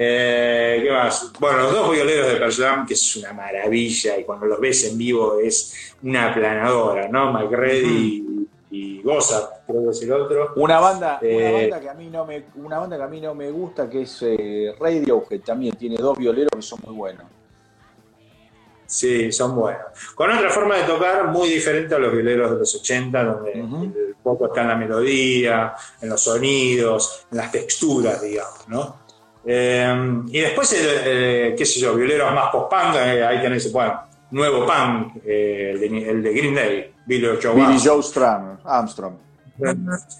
Eh, 0.00 0.80
¿Qué 0.84 0.92
más? 0.92 1.32
Bueno, 1.40 1.62
los 1.62 1.72
dos 1.72 1.90
violeros 1.90 2.28
de 2.28 2.36
Pearl 2.36 2.86
que 2.86 2.94
es 2.94 3.16
una 3.16 3.32
maravilla 3.32 4.16
y 4.16 4.24
cuando 4.24 4.46
los 4.46 4.60
ves 4.60 4.84
en 4.84 4.96
vivo 4.96 5.40
es 5.40 5.94
una 6.02 6.30
aplanadora, 6.30 7.08
¿no? 7.08 7.32
McReady 7.32 8.46
y 8.70 9.02
Goza, 9.02 9.57
creo 9.68 9.84
que 9.84 9.90
es 9.90 10.02
el 10.02 10.12
otro. 10.12 10.52
Una 10.56 10.80
banda, 10.80 11.18
una 11.20 11.30
eh, 11.30 11.52
banda 11.52 11.80
que 11.80 11.88
a 11.90 11.94
mí 11.94 12.08
no 12.08 12.24
me, 12.24 12.44
una 12.56 12.78
banda 12.78 12.96
que 12.96 13.02
a 13.02 13.08
mí 13.08 13.20
no 13.20 13.34
me 13.34 13.50
gusta, 13.50 13.88
que 13.88 14.02
es 14.02 14.22
eh, 14.22 14.74
Radio, 14.80 15.24
que 15.28 15.40
también 15.40 15.76
tiene 15.76 15.96
dos 15.96 16.16
violeros 16.16 16.50
que 16.54 16.62
son 16.62 16.80
muy 16.86 16.94
buenos. 16.94 17.24
Sí, 18.86 19.30
son 19.30 19.54
buenos. 19.54 19.82
Con 20.14 20.30
otra 20.30 20.48
forma 20.48 20.76
de 20.76 20.84
tocar 20.84 21.28
muy 21.28 21.50
diferente 21.50 21.94
a 21.94 21.98
los 21.98 22.10
violeros 22.10 22.52
de 22.52 22.58
los 22.58 22.74
80, 22.76 23.22
donde 23.22 23.52
el 23.52 24.16
poco 24.22 24.46
está 24.46 24.62
en 24.62 24.68
la 24.68 24.76
melodía, 24.76 25.74
en 26.00 26.08
los 26.08 26.22
sonidos, 26.22 27.26
en 27.30 27.36
las 27.36 27.52
texturas, 27.52 28.22
digamos, 28.22 28.66
¿no? 28.68 28.96
Eh, 29.44 30.22
y 30.28 30.40
después, 30.40 30.70
qué 30.70 31.64
sé 31.66 31.80
yo, 31.80 31.94
violeros 31.94 32.32
más 32.32 32.50
post-punk, 32.50 32.96
ahí 32.96 33.42
tenés, 33.42 33.70
bueno, 33.70 34.00
nuevo 34.30 34.64
punk, 34.66 35.16
el 35.22 36.22
de 36.22 36.32
Green 36.32 36.54
Day, 36.54 36.94
Billy 37.04 37.38
Joe, 37.42 38.00
Armstrong. 38.64 39.27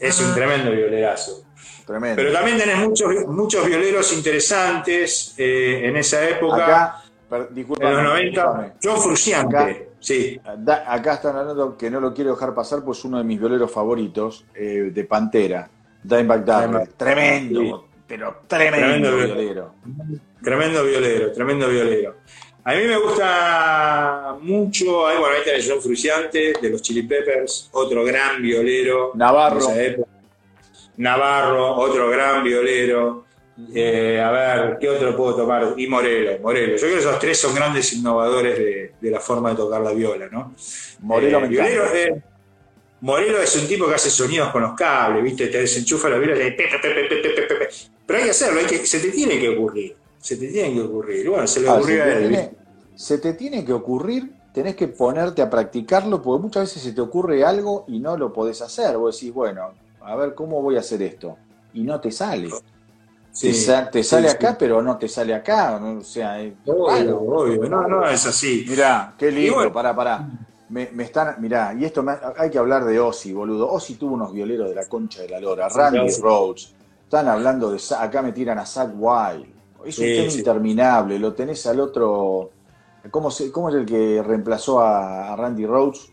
Es 0.01 0.21
un 0.21 0.35
tremendo 0.35 0.71
violerazo. 0.71 1.45
Tremendo. 1.87 2.17
Pero 2.17 2.33
también 2.33 2.59
tenés 2.59 2.79
muchos, 2.79 3.27
muchos 3.27 3.67
violeros 3.67 4.13
interesantes 4.13 5.35
eh, 5.39 5.83
en 5.85 5.97
esa 5.97 6.29
época. 6.29 6.65
Acá, 6.85 7.03
en 7.31 7.95
los 7.95 8.03
90, 8.03 8.75
John 8.83 9.01
Frusciante. 9.01 9.91
sí. 10.01 10.41
acá 10.87 11.15
están 11.15 11.37
hablando 11.37 11.77
que 11.77 11.91
no 11.91 12.01
lo 12.01 12.15
quiero 12.15 12.33
dejar 12.33 12.55
pasar, 12.55 12.83
pues 12.83 13.05
uno 13.05 13.19
de 13.19 13.25
mis 13.25 13.39
violeros 13.39 13.71
favoritos, 13.71 14.47
eh, 14.55 14.91
de 14.93 15.05
Pantera, 15.05 15.69
Dimebag 16.03 16.45
Darrell. 16.45 16.89
Tremendo, 16.97 17.89
pero 18.07 18.43
tremendo, 18.47 18.79
tremendo 18.79 19.17
violero. 19.17 19.75
Tremendo 20.43 20.85
violero, 20.85 21.33
tremendo 21.33 21.69
violero. 21.69 22.17
A 22.69 22.75
mí 22.75 22.83
me 22.83 22.99
gusta 22.99 24.37
mucho, 24.43 24.85
bueno, 25.01 25.29
ahí 25.29 25.43
tenés 25.43 25.67
John 25.67 25.81
Fruciante 25.81 26.53
de 26.61 26.69
los 26.69 26.83
Chili 26.83 27.03
Peppers, 27.03 27.71
otro 27.73 28.05
gran 28.05 28.43
violero. 28.43 29.13
Navarro. 29.15 29.67
Navarro, 30.99 31.77
otro 31.77 32.11
gran 32.11 32.45
violero. 32.45 33.25
Eh, 33.75 34.21
a 34.21 34.31
ver, 34.31 34.77
¿qué 34.79 34.91
otro 34.91 35.17
puedo 35.17 35.35
tomar? 35.35 35.73
Y 35.79 35.87
Morelo, 35.87 36.41
Morelo. 36.41 36.75
Yo 36.75 36.81
creo 36.81 36.93
que 36.93 36.99
esos 36.99 37.19
tres 37.19 37.39
son 37.39 37.55
grandes 37.55 37.91
innovadores 37.95 38.59
de, 39.01 39.11
la 39.11 39.21
forma 39.21 39.49
de 39.49 39.57
tocar 39.57 39.81
la 39.81 39.93
viola, 39.93 40.29
¿no? 40.31 40.55
Morelo 41.01 41.39
eh, 41.39 41.49
me 41.49 42.03
eh, 42.03 42.23
Morelo 43.01 43.41
es 43.41 43.57
un 43.57 43.67
tipo 43.67 43.89
que 43.89 43.95
hace 43.95 44.11
sonidos 44.11 44.51
con 44.51 44.61
los 44.61 44.75
cables, 44.75 45.25
¿viste? 45.25 45.47
Te 45.47 45.63
desenchufa 45.63 46.11
la 46.11 46.19
viola 46.19 46.47
y 46.47 46.51
Pero 46.51 48.19
hay 48.19 48.25
que 48.25 48.31
hacerlo, 48.31 48.61
hay 48.61 48.67
que, 48.67 48.87
se 48.87 49.01
te 49.01 49.09
tiene 49.09 49.41
que 49.41 49.49
ocurrir. 49.49 49.97
Se 50.21 50.37
te 50.37 50.49
tiene 50.49 50.75
que 50.75 50.81
ocurrir. 50.83 51.31
Bueno, 51.31 51.47
se 51.47 51.61
le 51.61 51.69
ah, 51.69 51.75
ocurrió 51.75 52.03
a 52.03 52.09
él 52.09 52.51
se 52.99 53.19
te 53.19 53.35
tiene 53.35 53.65
que 53.65 53.73
ocurrir, 53.73 54.35
tenés 54.53 54.75
que 54.75 54.89
ponerte 54.89 55.41
a 55.41 55.49
practicarlo, 55.49 56.21
porque 56.21 56.43
muchas 56.43 56.65
veces 56.65 56.83
se 56.83 56.93
te 56.93 57.01
ocurre 57.01 57.45
algo 57.45 57.85
y 57.87 58.01
no 58.01 58.17
lo 58.17 58.33
podés 58.33 58.61
hacer. 58.61 58.99
Vos 58.99 59.15
decís, 59.15 59.33
bueno, 59.33 59.71
a 60.01 60.17
ver 60.17 60.35
cómo 60.35 60.61
voy 60.61 60.77
a 60.77 60.81
hacer 60.81 61.01
esto. 61.03 61.37
Y 61.75 61.83
no 61.83 62.01
te 62.01 62.11
sale. 62.11 62.51
te, 63.41 64.03
sale 64.03 64.29
acá, 64.29 64.57
pero 64.59 64.83
no 64.83 64.99
te 64.99 65.07
sale 65.07 65.33
acá. 65.33 65.77
O 65.77 66.01
sea, 66.03 66.41
obvio, 66.67 67.69
No, 67.69 67.87
no 67.87 68.05
es 68.09 68.27
así. 68.27 68.67
Mirá, 68.69 69.15
qué 69.17 69.31
lindo, 69.31 69.73
pará, 69.73 69.95
pará. 69.95 70.29
Me, 70.69 70.91
están, 70.99 71.37
mirá, 71.41 71.75
y 71.79 71.85
esto 71.85 72.05
hay 72.37 72.51
que 72.51 72.59
hablar 72.59 72.85
de 72.85 72.99
Ozzy, 72.99 73.33
boludo. 73.33 73.71
Ozzy 73.71 73.95
tuvo 73.95 74.15
unos 74.15 74.33
violeros 74.33 74.69
de 74.71 74.75
la 74.75 74.87
concha 74.87 75.23
de 75.23 75.29
la 75.29 75.39
lora, 75.39 75.69
Randy 75.69 76.17
Rhodes. 76.21 76.75
Están 77.05 77.29
hablando 77.29 77.71
de, 77.71 77.81
acá 77.97 78.23
me 78.23 78.33
tiran 78.33 78.59
a 78.59 78.67
Zack 78.67 78.91
Wild. 78.97 79.47
Es 79.85 79.99
un 80.01 80.05
tema 80.05 80.33
interminable, 80.33 81.19
lo 81.21 81.33
tenés 81.33 81.65
al 81.69 81.79
otro, 81.79 82.51
¿Cómo, 83.11 83.29
es 83.29 83.41
el 83.75 83.87
que 83.87 84.23
reemplazó 84.23 84.81
a, 84.81 85.35
Randy 85.37 85.67
Rhodes? 85.67 86.11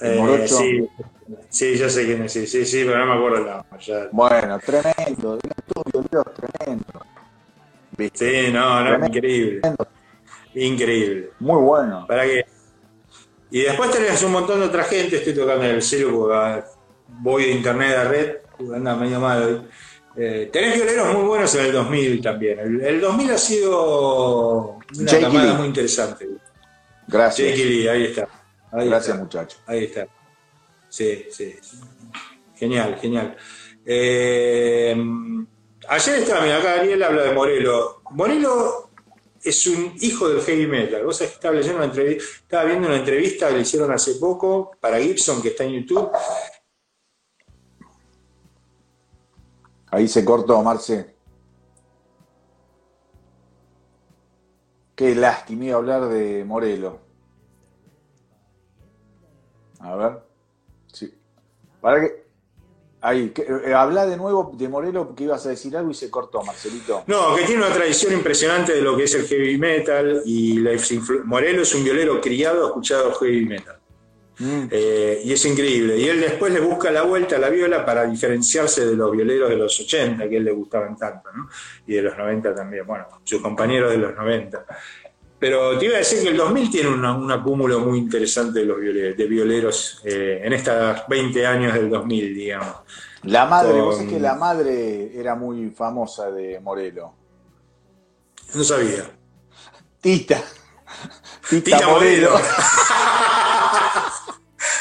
Eh, 0.00 0.46
sí, 0.46 0.88
sí, 1.48 1.76
ya 1.76 1.88
sé 1.88 2.04
quién 2.04 2.22
es, 2.22 2.32
sí, 2.32 2.46
sí, 2.46 2.84
pero 2.84 2.98
no 2.98 3.06
me 3.06 3.14
acuerdo 3.14 3.38
el 3.38 3.46
nombre. 3.46 4.08
Bueno, 4.12 4.58
tremendo, 4.58 5.38
todos 5.72 6.26
tremendo. 6.34 7.06
Sí, 8.12 8.52
no, 8.52 8.98
no, 8.98 9.06
increíble. 9.06 9.60
Increíble. 10.54 11.30
Muy 11.40 11.62
bueno. 11.62 12.04
¿Para 12.06 12.24
qué? 12.24 12.44
Y 13.50 13.62
después 13.62 13.90
tenés 13.90 14.22
un 14.22 14.32
montón 14.32 14.60
de 14.60 14.66
otra 14.66 14.84
gente, 14.84 15.16
estoy 15.16 15.34
tocando 15.34 15.64
en 15.64 15.76
el 15.76 15.82
celu 15.82 16.10
porque 16.10 16.64
voy 17.08 17.44
de 17.44 17.52
internet 17.52 17.96
a 17.96 18.04
red, 18.04 18.36
anda 18.74 18.96
medio 18.96 19.20
mal 19.20 19.42
hoy. 19.42 19.62
Eh, 20.18 20.48
tenés 20.50 20.74
violeros 20.74 21.14
muy 21.14 21.24
buenos 21.24 21.54
en 21.54 21.66
el 21.66 21.72
2000 21.72 22.22
también. 22.22 22.58
El, 22.58 23.00
2000 23.00 23.30
ha 23.30 23.38
sido 23.38 24.75
una 24.98 25.20
camada 25.20 25.54
muy 25.54 25.66
interesante. 25.68 26.28
Gracias. 27.06 27.48
Jake 27.48 27.64
Lee, 27.64 27.88
ahí 27.88 28.04
está. 28.04 28.28
Gracias, 28.72 29.18
muchachos. 29.18 29.60
Ahí 29.66 29.84
está. 29.84 30.06
Sí, 30.88 31.26
sí. 31.30 31.56
Genial, 32.54 32.96
genial. 33.00 33.36
Eh, 33.84 34.96
ayer 35.88 36.14
estaba, 36.16 36.42
mira, 36.42 36.58
acá 36.58 36.80
Ariel 36.80 37.02
habla 37.02 37.22
de 37.22 37.32
Morelo. 37.32 38.02
Morelo 38.10 38.90
es 39.42 39.66
un 39.66 39.94
hijo 40.00 40.28
del 40.28 40.40
heavy 40.42 40.66
metal. 40.66 41.04
Vos 41.04 41.18
sabés 41.18 41.32
que 41.32 41.36
estaba, 41.36 41.54
leyendo 41.54 41.78
una 41.78 41.86
entrevista, 41.86 42.24
estaba 42.42 42.64
viendo 42.64 42.88
una 42.88 42.96
entrevista 42.96 43.48
que 43.48 43.54
le 43.54 43.60
hicieron 43.60 43.92
hace 43.92 44.14
poco 44.14 44.72
para 44.80 44.98
Gibson, 44.98 45.40
que 45.40 45.48
está 45.48 45.64
en 45.64 45.80
YouTube, 45.80 46.10
Ahí 49.90 50.08
se 50.08 50.24
cortó, 50.24 50.62
Marce. 50.62 51.15
Qué 54.96 55.14
lástima 55.14 55.74
hablar 55.74 56.08
de 56.08 56.42
Morelo. 56.44 56.98
A 59.78 59.94
ver. 59.94 60.12
Sí. 60.86 61.14
Para 61.82 62.00
que. 62.00 62.26
Ahí, 63.02 63.32
eh, 63.36 63.74
habla 63.74 64.06
de 64.06 64.16
nuevo 64.16 64.52
de 64.56 64.68
Morelo 64.68 65.14
que 65.14 65.24
ibas 65.24 65.44
a 65.44 65.50
decir 65.50 65.76
algo 65.76 65.90
y 65.90 65.94
se 65.94 66.10
cortó, 66.10 66.42
Marcelito. 66.42 67.04
No, 67.06 67.36
que 67.36 67.44
tiene 67.44 67.64
una 67.64 67.72
tradición 67.72 68.14
impresionante 68.14 68.72
de 68.72 68.80
lo 68.80 68.96
que 68.96 69.04
es 69.04 69.14
el 69.14 69.26
heavy 69.26 69.58
metal 69.58 70.22
y 70.24 70.58
la, 70.60 70.72
Morelo 71.26 71.62
es 71.62 71.74
un 71.74 71.84
violero 71.84 72.18
criado, 72.20 72.66
escuchado 72.66 73.12
heavy 73.12 73.44
metal. 73.44 73.75
Mm. 74.38 74.68
Eh, 74.70 75.22
y 75.24 75.32
es 75.32 75.44
increíble. 75.44 75.96
Y 75.98 76.08
él 76.08 76.20
después 76.20 76.52
le 76.52 76.60
busca 76.60 76.90
la 76.90 77.02
vuelta 77.02 77.36
a 77.36 77.38
la 77.38 77.48
viola 77.48 77.84
para 77.84 78.04
diferenciarse 78.06 78.86
de 78.86 78.94
los 78.94 79.10
violeros 79.10 79.48
de 79.48 79.56
los 79.56 79.78
80, 79.80 80.28
que 80.28 80.34
a 80.34 80.38
él 80.38 80.44
le 80.44 80.52
gustaban 80.52 80.96
tanto, 80.96 81.30
¿no? 81.32 81.48
Y 81.86 81.94
de 81.94 82.02
los 82.02 82.16
90 82.16 82.54
también, 82.54 82.86
bueno, 82.86 83.06
sus 83.24 83.40
compañeros 83.40 83.90
de 83.90 83.98
los 83.98 84.14
90. 84.14 84.64
Pero 85.38 85.78
te 85.78 85.86
iba 85.86 85.96
a 85.96 85.98
decir 85.98 86.22
que 86.22 86.28
el 86.28 86.36
2000 86.36 86.70
tiene 86.70 86.88
un 86.88 87.30
acúmulo 87.30 87.80
muy 87.80 87.98
interesante 87.98 88.60
de, 88.60 88.66
los 88.66 88.80
violeros, 88.80 89.16
de 89.16 89.26
violeros 89.26 90.00
eh, 90.04 90.40
en 90.42 90.52
estos 90.52 91.02
20 91.08 91.46
años 91.46 91.74
del 91.74 91.90
2000, 91.90 92.34
digamos. 92.34 92.74
La 93.24 93.44
madre, 93.44 93.80
vos 93.80 93.96
sabés 93.96 94.12
que 94.12 94.20
la 94.20 94.34
madre 94.34 95.18
era 95.18 95.34
muy 95.34 95.70
famosa 95.70 96.30
de 96.30 96.60
Morelo. 96.60 97.12
No 98.54 98.64
sabía. 98.64 99.10
Tita. 100.00 100.42
Tita, 101.48 101.86
Morelo. 101.88 102.30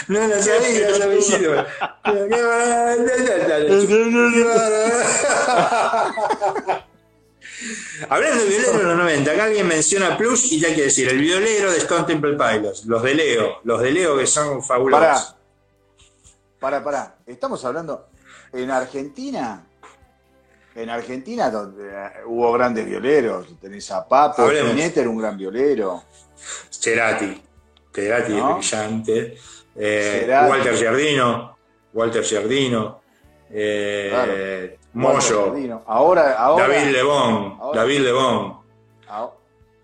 No 0.07 0.27
lo 0.27 0.41
sabía, 0.41 0.89
no 0.89 0.97
lo 0.97 1.05
Hablando 8.09 8.43
de 8.43 8.49
violero 8.49 8.77
de 8.77 8.83
los 8.83 8.97
90, 8.97 9.31
acá 9.31 9.45
alguien 9.45 9.67
menciona 9.67 10.17
Plus 10.17 10.51
y 10.51 10.59
ya 10.59 10.67
hay 10.67 10.75
que 10.75 10.83
decir, 10.83 11.07
el 11.07 11.19
violero 11.19 11.71
de 11.71 11.77
Stone 11.77 12.03
Temple 12.05 12.33
Pilots, 12.33 12.85
los 12.85 13.01
de 13.01 13.15
Leo, 13.15 13.61
los 13.63 13.81
de 13.81 13.91
Leo 13.91 14.17
que 14.17 14.27
son 14.27 14.61
fabulosos. 14.61 15.35
Para, 16.59 16.83
para, 16.83 17.15
Estamos 17.25 17.63
hablando 17.65 18.09
en 18.51 18.69
Argentina. 18.71 19.65
en 20.75 20.89
Argentina 20.89 21.49
donde 21.49 21.89
eh, 21.89 22.09
hubo 22.25 22.51
grandes 22.53 22.85
violeros. 22.85 23.47
Tenés 23.59 23.89
a 23.91 24.05
Papo, 24.07 24.51
Spinetta 24.51 25.01
era 25.01 25.09
un 25.09 25.17
gran 25.17 25.37
violero. 25.37 26.03
Cerati, 26.69 27.41
Cerati 27.93 28.33
brillante. 28.33 29.37
Eh, 29.75 30.25
Walter 30.47 30.75
Giardino, 30.75 31.57
Walter 31.93 32.23
Giardino. 32.23 33.01
Eh, 33.49 34.77
Moyo. 34.93 35.83
Ahora, 35.85 36.37
ahora, 36.37 36.67
David 36.67 36.91
Lebón. 36.91 37.59
David 37.73 37.99
Lebón. 37.99 38.59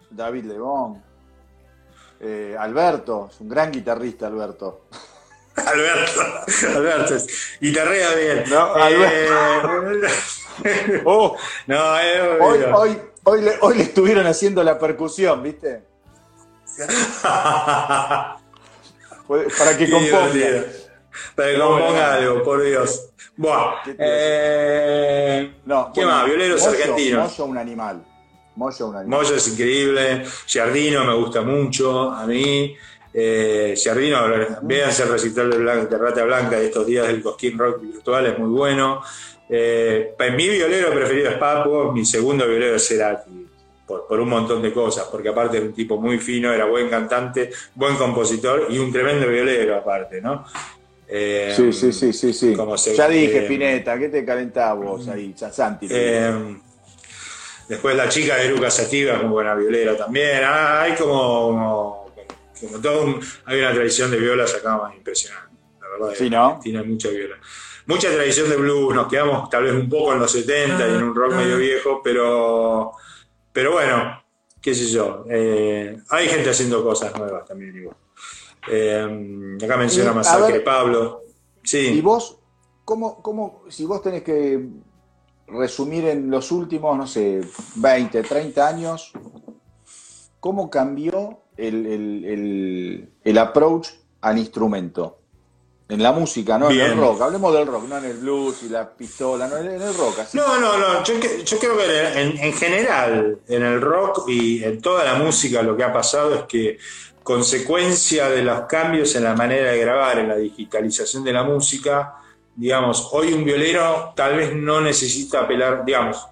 David 0.10 0.46
Lebón. 0.46 1.04
Eh, 2.20 2.56
Alberto, 2.58 3.30
es 3.32 3.40
un 3.42 3.50
gran 3.50 3.72
guitarrista, 3.72 4.28
Alberto. 4.28 4.86
Alberto, 5.56 6.22
Alberto, 6.76 7.16
guitarrea 7.60 8.16
bien. 8.16 8.44
No, 8.50 8.74
Alberto. 8.74 10.08
Oh. 11.06 11.36
no, 11.66 12.00
eh, 12.00 12.38
hoy, 12.40 12.60
hoy, 12.72 13.02
hoy, 13.24 13.42
le, 13.42 13.54
hoy, 13.62 13.78
le, 13.78 13.84
estuvieron 13.84 14.28
haciendo 14.28 14.62
la 14.64 14.78
percusión, 14.78 15.42
¿viste? 15.42 15.84
Para 19.58 19.78
que 19.78 19.90
componga. 19.90 20.66
Para 21.36 21.52
que 21.52 21.60
componga 21.60 22.14
algo, 22.16 22.44
por 22.44 22.64
Dios. 22.64 23.10
Buah. 23.38 23.82
Eh, 23.98 25.52
no, 25.66 25.92
¿Qué 25.94 26.06
más? 26.06 26.26
Violeros 26.26 26.66
argentinos. 26.66 27.32
Moyo 27.32 27.46
un 27.46 27.58
animal. 27.58 28.04
Moyo 28.56 28.88
un 28.88 28.96
animal. 28.98 29.20
Moyo 29.20 29.36
es 29.36 29.48
increíble. 29.48 30.24
Giardino 30.46 31.06
me 31.06 31.16
gusta 31.16 31.42
mucho. 31.42 32.12
A 32.12 32.26
mí. 32.26 32.76
Eh, 33.14 33.74
Giardino, 33.76 34.20
véanse 34.62 35.04
el 35.04 35.10
recital 35.10 35.50
de, 35.50 35.58
de, 35.58 35.98
Rata 35.98 36.24
Blanca 36.24 36.58
de 36.58 36.68
estos 36.68 36.88
días 36.88 37.08
del 37.08 37.22
Cosquín 37.22 37.58
Rock 37.58 37.82
virtual, 37.82 38.26
es 38.28 38.40
muy 38.40 38.50
bueno. 38.50 39.02
Eh, 39.50 40.16
mi 40.34 40.48
violero 40.48 40.92
preferido 40.92 41.30
es 41.30 41.38
Papo, 41.38 41.92
mi 41.92 42.06
segundo 42.06 42.48
violero 42.48 42.78
es 42.78 42.88
Cerati, 42.88 43.48
por, 43.92 44.08
por, 44.08 44.20
un 44.20 44.30
montón 44.30 44.62
de 44.62 44.72
cosas, 44.72 45.08
porque 45.12 45.30
aparte 45.30 45.58
era 45.58 45.66
un 45.66 45.74
tipo 45.74 46.00
muy 46.00 46.18
fino, 46.18 46.54
era 46.54 46.66
buen 46.66 46.90
cantante, 46.90 47.52
buen 47.76 47.96
compositor 47.96 48.68
y 48.70 48.80
un 48.80 48.92
tremendo 48.92 49.28
violero 49.28 49.76
aparte, 49.76 50.22
¿no? 50.22 50.46
Eh, 51.14 51.52
sí, 51.54 51.74
sí, 51.74 51.92
sí, 51.92 52.14
sí, 52.14 52.34
sí. 52.34 52.56
ya 52.96 53.10
dije, 53.10 53.42
Pineta, 53.42 54.00
¿qué 54.00 54.08
te 54.08 54.24
calentás 54.24 54.78
vos 54.78 55.10
ahí? 55.10 55.34
Chasanti. 55.34 55.88
Eh, 55.90 56.58
después 57.68 57.98
la 57.98 58.08
chica 58.08 58.38
de 58.38 58.48
Lucas 58.48 58.76
Sativa 58.76 59.16
es 59.16 59.22
muy 59.22 59.32
buena 59.32 59.54
violera 59.54 59.98
también. 59.98 60.42
Ah, 60.46 60.84
hay 60.84 60.94
como, 60.94 62.06
como, 62.62 62.80
todo 62.82 63.20
hay 63.44 63.60
una 63.60 63.74
tradición 63.74 64.10
de 64.10 64.18
violas 64.18 64.56
acá 64.56 64.78
más 64.78 64.96
impresionante. 64.96 65.54
La 65.82 65.88
verdad, 65.90 66.18
sí, 66.18 66.30
¿no? 66.30 66.60
tiene 66.64 66.82
mucha 66.84 67.10
viola. 67.10 67.36
Mucha 67.88 68.10
tradición 68.10 68.50
de 68.50 68.56
blues, 68.56 68.96
nos 68.96 69.10
quedamos 69.10 69.50
tal 69.50 69.64
vez 69.64 69.74
un 69.74 69.90
poco 69.90 70.14
en 70.14 70.20
los 70.20 70.32
70 70.32 70.88
y 70.88 70.92
en 70.92 71.04
un 71.04 71.14
rock 71.14 71.34
medio 71.34 71.58
viejo, 71.58 72.00
pero, 72.02 72.94
pero 73.52 73.74
bueno, 73.74 74.22
qué 74.62 74.74
sé 74.74 74.88
yo. 74.88 75.26
Eh, 75.30 75.98
hay 76.10 76.28
gente 76.28 76.50
haciendo 76.50 76.84
cosas 76.84 77.18
nuevas 77.18 77.46
también, 77.46 77.76
igual. 77.76 77.98
Eh, 78.70 79.58
acá 79.64 79.78
menciona 79.78 80.14
Masacre 80.14 80.60
Pablo. 80.62 81.24
Sí. 81.64 81.94
¿Y 81.96 82.02
vos, 82.02 82.40
cómo, 82.86 83.22
cómo, 83.22 83.64
si 83.70 83.86
vos 83.86 84.02
tenés 84.02 84.24
que 84.24 84.68
resumir 85.48 86.06
en 86.06 86.30
los 86.30 86.52
últimos, 86.52 86.98
no 86.98 87.08
sé, 87.08 87.42
20, 87.76 88.24
30 88.24 88.68
años, 88.68 89.12
cómo 90.40 90.70
cambió 90.70 91.42
el, 91.58 93.10
el, 93.24 93.38
approach 93.38 93.90
al 94.22 94.38
instrumento? 94.38 95.21
En 95.92 96.02
la 96.02 96.14
música, 96.14 96.58
no 96.58 96.72
en 96.72 96.80
el 96.80 96.96
rock. 96.96 97.20
Hablemos 97.20 97.54
del 97.54 97.68
rock, 97.68 97.84
no 97.90 97.98
en 97.98 98.06
el 98.06 98.18
blues 98.18 98.64
y 98.64 98.70
la 98.70 98.90
pistola, 98.90 99.46
no 99.46 99.58
en 99.58 99.82
el 99.82 99.94
rock. 99.94 100.20
No, 100.32 100.58
no, 100.58 100.78
no. 100.78 101.04
Yo, 101.04 101.16
yo 101.44 101.60
creo 101.60 101.78
que 101.78 102.22
en, 102.22 102.38
en, 102.38 102.54
general, 102.54 103.40
en 103.46 103.62
el 103.62 103.82
rock 103.82 104.24
y 104.30 104.64
en 104.64 104.82
toda 104.82 105.04
la 105.04 105.16
música, 105.16 105.62
lo 105.62 105.76
que 105.76 105.84
ha 105.84 105.92
pasado 105.92 106.34
es 106.34 106.44
que 106.44 106.78
consecuencia 107.24 108.30
de 108.30 108.42
los 108.42 108.62
cambios 108.62 109.14
en 109.16 109.26
la 109.26 109.36
manera 109.36 109.72
de 109.72 109.80
grabar, 109.80 110.20
en 110.20 110.30
la 110.30 110.38
digitalización 110.38 111.26
de 111.26 111.34
la 111.34 111.44
música, 111.44 112.16
digamos, 112.56 113.10
hoy 113.12 113.34
un 113.34 113.44
violero 113.44 114.14
tal 114.16 114.38
vez 114.38 114.56
no 114.56 114.80
necesita 114.80 115.42
apelar, 115.42 115.84
digamos, 115.84 116.26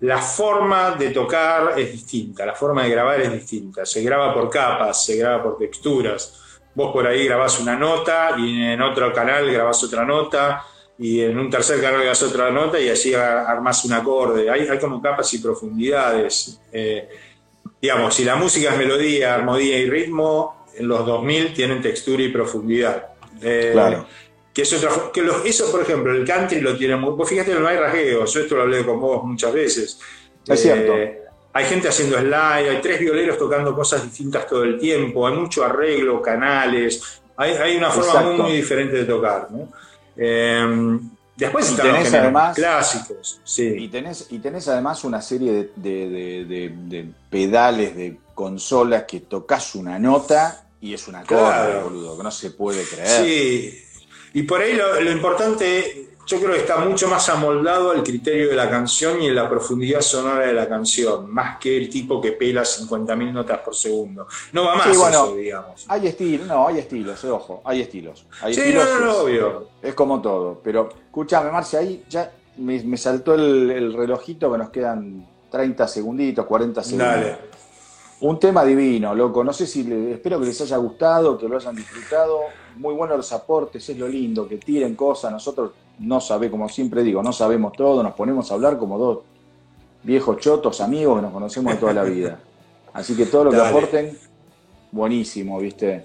la 0.00 0.18
forma 0.18 0.96
de 0.96 1.10
tocar 1.10 1.78
es 1.78 1.92
distinta, 1.92 2.44
la 2.44 2.56
forma 2.56 2.82
de 2.82 2.90
grabar 2.90 3.20
es 3.20 3.32
distinta, 3.32 3.86
se 3.86 4.02
graba 4.02 4.34
por 4.34 4.50
capas, 4.50 5.04
se 5.04 5.14
graba 5.14 5.44
por 5.44 5.58
texturas. 5.58 6.42
Vos 6.76 6.92
por 6.92 7.06
ahí 7.06 7.24
grabás 7.24 7.58
una 7.58 7.74
nota 7.74 8.36
y 8.36 8.62
en 8.62 8.82
otro 8.82 9.10
canal 9.10 9.50
grabás 9.50 9.82
otra 9.82 10.04
nota 10.04 10.62
y 10.98 11.22
en 11.22 11.38
un 11.38 11.48
tercer 11.48 11.80
canal 11.80 12.00
grabás 12.00 12.22
otra 12.22 12.50
nota 12.50 12.78
y 12.78 12.90
así 12.90 13.14
armás 13.14 13.82
un 13.86 13.94
acorde. 13.94 14.50
Hay, 14.50 14.68
hay 14.68 14.78
como 14.78 15.00
capas 15.00 15.32
y 15.32 15.38
profundidades. 15.38 16.60
Eh, 16.70 17.08
digamos, 17.80 18.14
si 18.14 18.24
la 18.24 18.36
música 18.36 18.72
es 18.72 18.76
melodía, 18.76 19.34
armonía 19.34 19.78
y 19.78 19.88
ritmo, 19.88 20.66
en 20.76 20.86
los 20.86 21.06
2000 21.06 21.54
tienen 21.54 21.80
textura 21.80 22.22
y 22.22 22.28
profundidad. 22.28 23.08
Eh, 23.40 23.70
claro. 23.72 24.06
Que, 24.52 24.60
es 24.60 24.72
otra, 24.74 24.90
que 25.14 25.26
eso, 25.46 25.72
por 25.72 25.80
ejemplo, 25.80 26.12
el 26.14 26.26
country 26.26 26.60
lo 26.60 26.76
tiene 26.76 26.96
muy. 26.96 27.12
Vos 27.14 27.26
fíjate, 27.26 27.54
no 27.54 27.66
hay 27.66 27.78
rasgueos, 27.78 28.34
yo 28.34 28.40
esto 28.40 28.54
lo 28.54 28.62
hablé 28.62 28.84
con 28.84 29.00
vos 29.00 29.24
muchas 29.24 29.50
veces. 29.50 29.98
Es 30.46 30.60
cierto. 30.60 30.94
Hay 31.56 31.64
gente 31.64 31.88
haciendo 31.88 32.18
slide, 32.18 32.68
hay 32.68 32.80
tres 32.82 33.00
violeros 33.00 33.38
tocando 33.38 33.74
cosas 33.74 34.02
distintas 34.02 34.46
todo 34.46 34.62
el 34.62 34.78
tiempo, 34.78 35.26
hay 35.26 35.34
mucho 35.34 35.64
arreglo, 35.64 36.20
canales, 36.20 37.22
hay, 37.36 37.76
una 37.76 37.90
forma 37.90 38.20
muy, 38.32 38.52
diferente 38.52 38.96
de 38.96 39.04
tocar. 39.04 39.48
¿no? 39.50 39.68
Eh, 40.16 40.98
Después 41.36 41.70
y 41.70 41.76
tenés 41.76 42.12
además, 42.14 42.54
clásicos. 42.56 43.40
Sí. 43.44 43.74
Y, 43.78 43.88
tenés, 43.88 44.26
y 44.30 44.38
tenés 44.38 44.68
además 44.68 45.04
una 45.04 45.20
serie 45.20 45.70
de, 45.76 47.12
pedales, 47.28 47.94
de 47.94 48.18
consolas 48.34 49.04
que 49.04 49.20
tocas 49.20 49.74
una 49.74 49.98
nota 49.98 50.66
y 50.80 50.94
es 50.94 51.06
una 51.08 51.24
cosa, 51.24 51.80
boludo, 51.84 52.16
que 52.16 52.22
no 52.22 52.30
se 52.30 52.50
puede 52.50 52.84
creer. 52.84 53.24
Sí. 53.24 53.82
Y 54.32 54.42
por 54.42 54.62
ahí 54.62 54.74
lo 54.74 55.10
importante 55.10 56.15
yo 56.26 56.40
creo 56.40 56.52
que 56.52 56.58
está 56.58 56.78
mucho 56.78 57.08
más 57.08 57.28
amoldado 57.28 57.92
al 57.92 58.02
criterio 58.02 58.48
de 58.48 58.56
la 58.56 58.68
canción 58.68 59.22
y 59.22 59.28
en 59.28 59.34
la 59.36 59.48
profundidad 59.48 60.00
sonora 60.00 60.46
de 60.46 60.52
la 60.52 60.68
canción, 60.68 61.30
más 61.32 61.58
que 61.58 61.76
el 61.76 61.88
tipo 61.88 62.20
que 62.20 62.32
pela 62.32 62.62
50.000 62.62 63.32
notas 63.32 63.60
por 63.60 63.74
segundo. 63.74 64.26
No 64.52 64.64
va 64.64 64.74
más 64.74 64.88
eso, 64.88 65.36
digamos. 65.36 65.86
Hay 65.88 66.08
estilos, 66.08 66.48
no, 66.48 66.66
hay 66.66 66.78
estilos, 66.78 67.22
eh, 67.22 67.30
ojo, 67.30 67.62
hay 67.64 67.80
estilos. 67.80 68.26
sí, 68.50 68.72
no, 68.74 69.00
no, 69.00 69.10
es, 69.10 69.16
obvio. 69.16 69.68
Es 69.80 69.94
como 69.94 70.20
todo, 70.20 70.60
pero 70.62 70.88
escúchame, 70.88 71.52
Marcia, 71.52 71.78
ahí 71.78 72.04
ya 72.08 72.32
me, 72.56 72.96
saltó 72.96 73.34
el, 73.34 73.94
relojito 73.94 74.50
que 74.50 74.58
nos 74.58 74.70
quedan 74.70 75.26
30 75.50 75.86
segunditos, 75.86 76.44
40 76.44 76.82
segundos. 76.82 77.08
Dale. 77.08 77.38
Un 78.18 78.40
tema 78.40 78.64
divino, 78.64 79.14
loco. 79.14 79.44
No 79.44 79.52
sé 79.52 79.66
si 79.66 79.84
le, 79.84 80.12
espero 80.12 80.40
que 80.40 80.46
les 80.46 80.60
haya 80.60 80.78
gustado, 80.78 81.38
que 81.38 81.46
lo 81.46 81.56
hayan 81.56 81.76
disfrutado. 81.76 82.40
Muy 82.76 82.94
buenos 82.94 83.18
los 83.18 83.32
aportes, 83.32 83.86
es 83.88 83.96
lo 83.98 84.08
lindo, 84.08 84.48
que 84.48 84.56
tiren 84.56 84.94
cosas. 84.94 85.30
Nosotros 85.30 85.72
no 85.98 86.20
sabe, 86.20 86.50
como 86.50 86.68
siempre 86.68 87.02
digo, 87.02 87.22
no 87.22 87.32
sabemos 87.32 87.72
todo, 87.72 88.02
nos 88.02 88.14
ponemos 88.14 88.50
a 88.50 88.54
hablar 88.54 88.78
como 88.78 88.98
dos 88.98 89.18
viejos 90.02 90.38
chotos, 90.38 90.80
amigos 90.80 91.16
que 91.16 91.22
nos 91.22 91.32
conocemos 91.32 91.74
de 91.74 91.80
toda 91.80 91.92
la 91.92 92.04
vida. 92.04 92.38
Así 92.92 93.14
que 93.16 93.26
todo 93.26 93.44
lo 93.44 93.50
que 93.50 93.60
aporten, 93.60 94.16
buenísimo, 94.92 95.58
¿viste? 95.58 96.04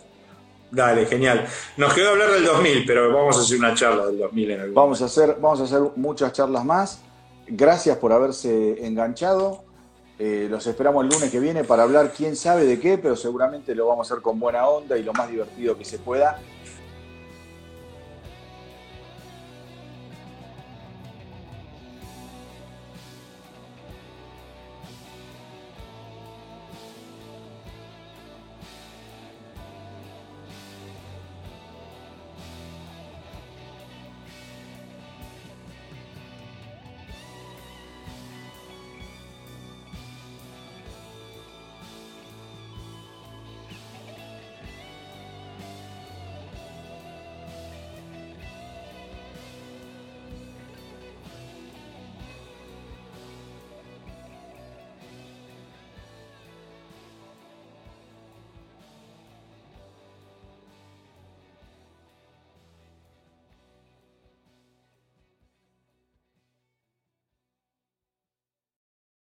Dale, 0.71 1.05
genial. 1.05 1.45
Nos 1.77 1.93
quedó 1.93 2.11
hablar 2.11 2.31
del 2.31 2.45
2000, 2.45 2.85
pero 2.85 3.13
vamos 3.13 3.37
a 3.37 3.41
hacer 3.41 3.57
una 3.57 3.73
charla 3.73 4.07
del 4.07 4.17
2000 4.19 4.51
en 4.51 4.73
vamos 4.73 5.01
a 5.01 5.05
hacer 5.05 5.37
Vamos 5.39 5.59
a 5.59 5.63
hacer 5.63 5.81
muchas 5.97 6.31
charlas 6.31 6.63
más. 6.63 7.01
Gracias 7.47 7.97
por 7.97 8.13
haberse 8.13 8.85
enganchado. 8.85 9.63
Eh, 10.17 10.47
los 10.49 10.65
esperamos 10.67 11.03
el 11.03 11.09
lunes 11.09 11.31
que 11.31 11.39
viene 11.39 11.63
para 11.63 11.83
hablar 11.83 12.13
quién 12.15 12.35
sabe 12.35 12.63
de 12.65 12.79
qué, 12.79 12.97
pero 12.97 13.15
seguramente 13.15 13.75
lo 13.75 13.87
vamos 13.87 14.09
a 14.09 14.13
hacer 14.13 14.21
con 14.21 14.39
buena 14.39 14.67
onda 14.67 14.97
y 14.97 15.03
lo 15.03 15.13
más 15.13 15.29
divertido 15.29 15.77
que 15.77 15.83
se 15.83 15.97
pueda. 15.97 16.39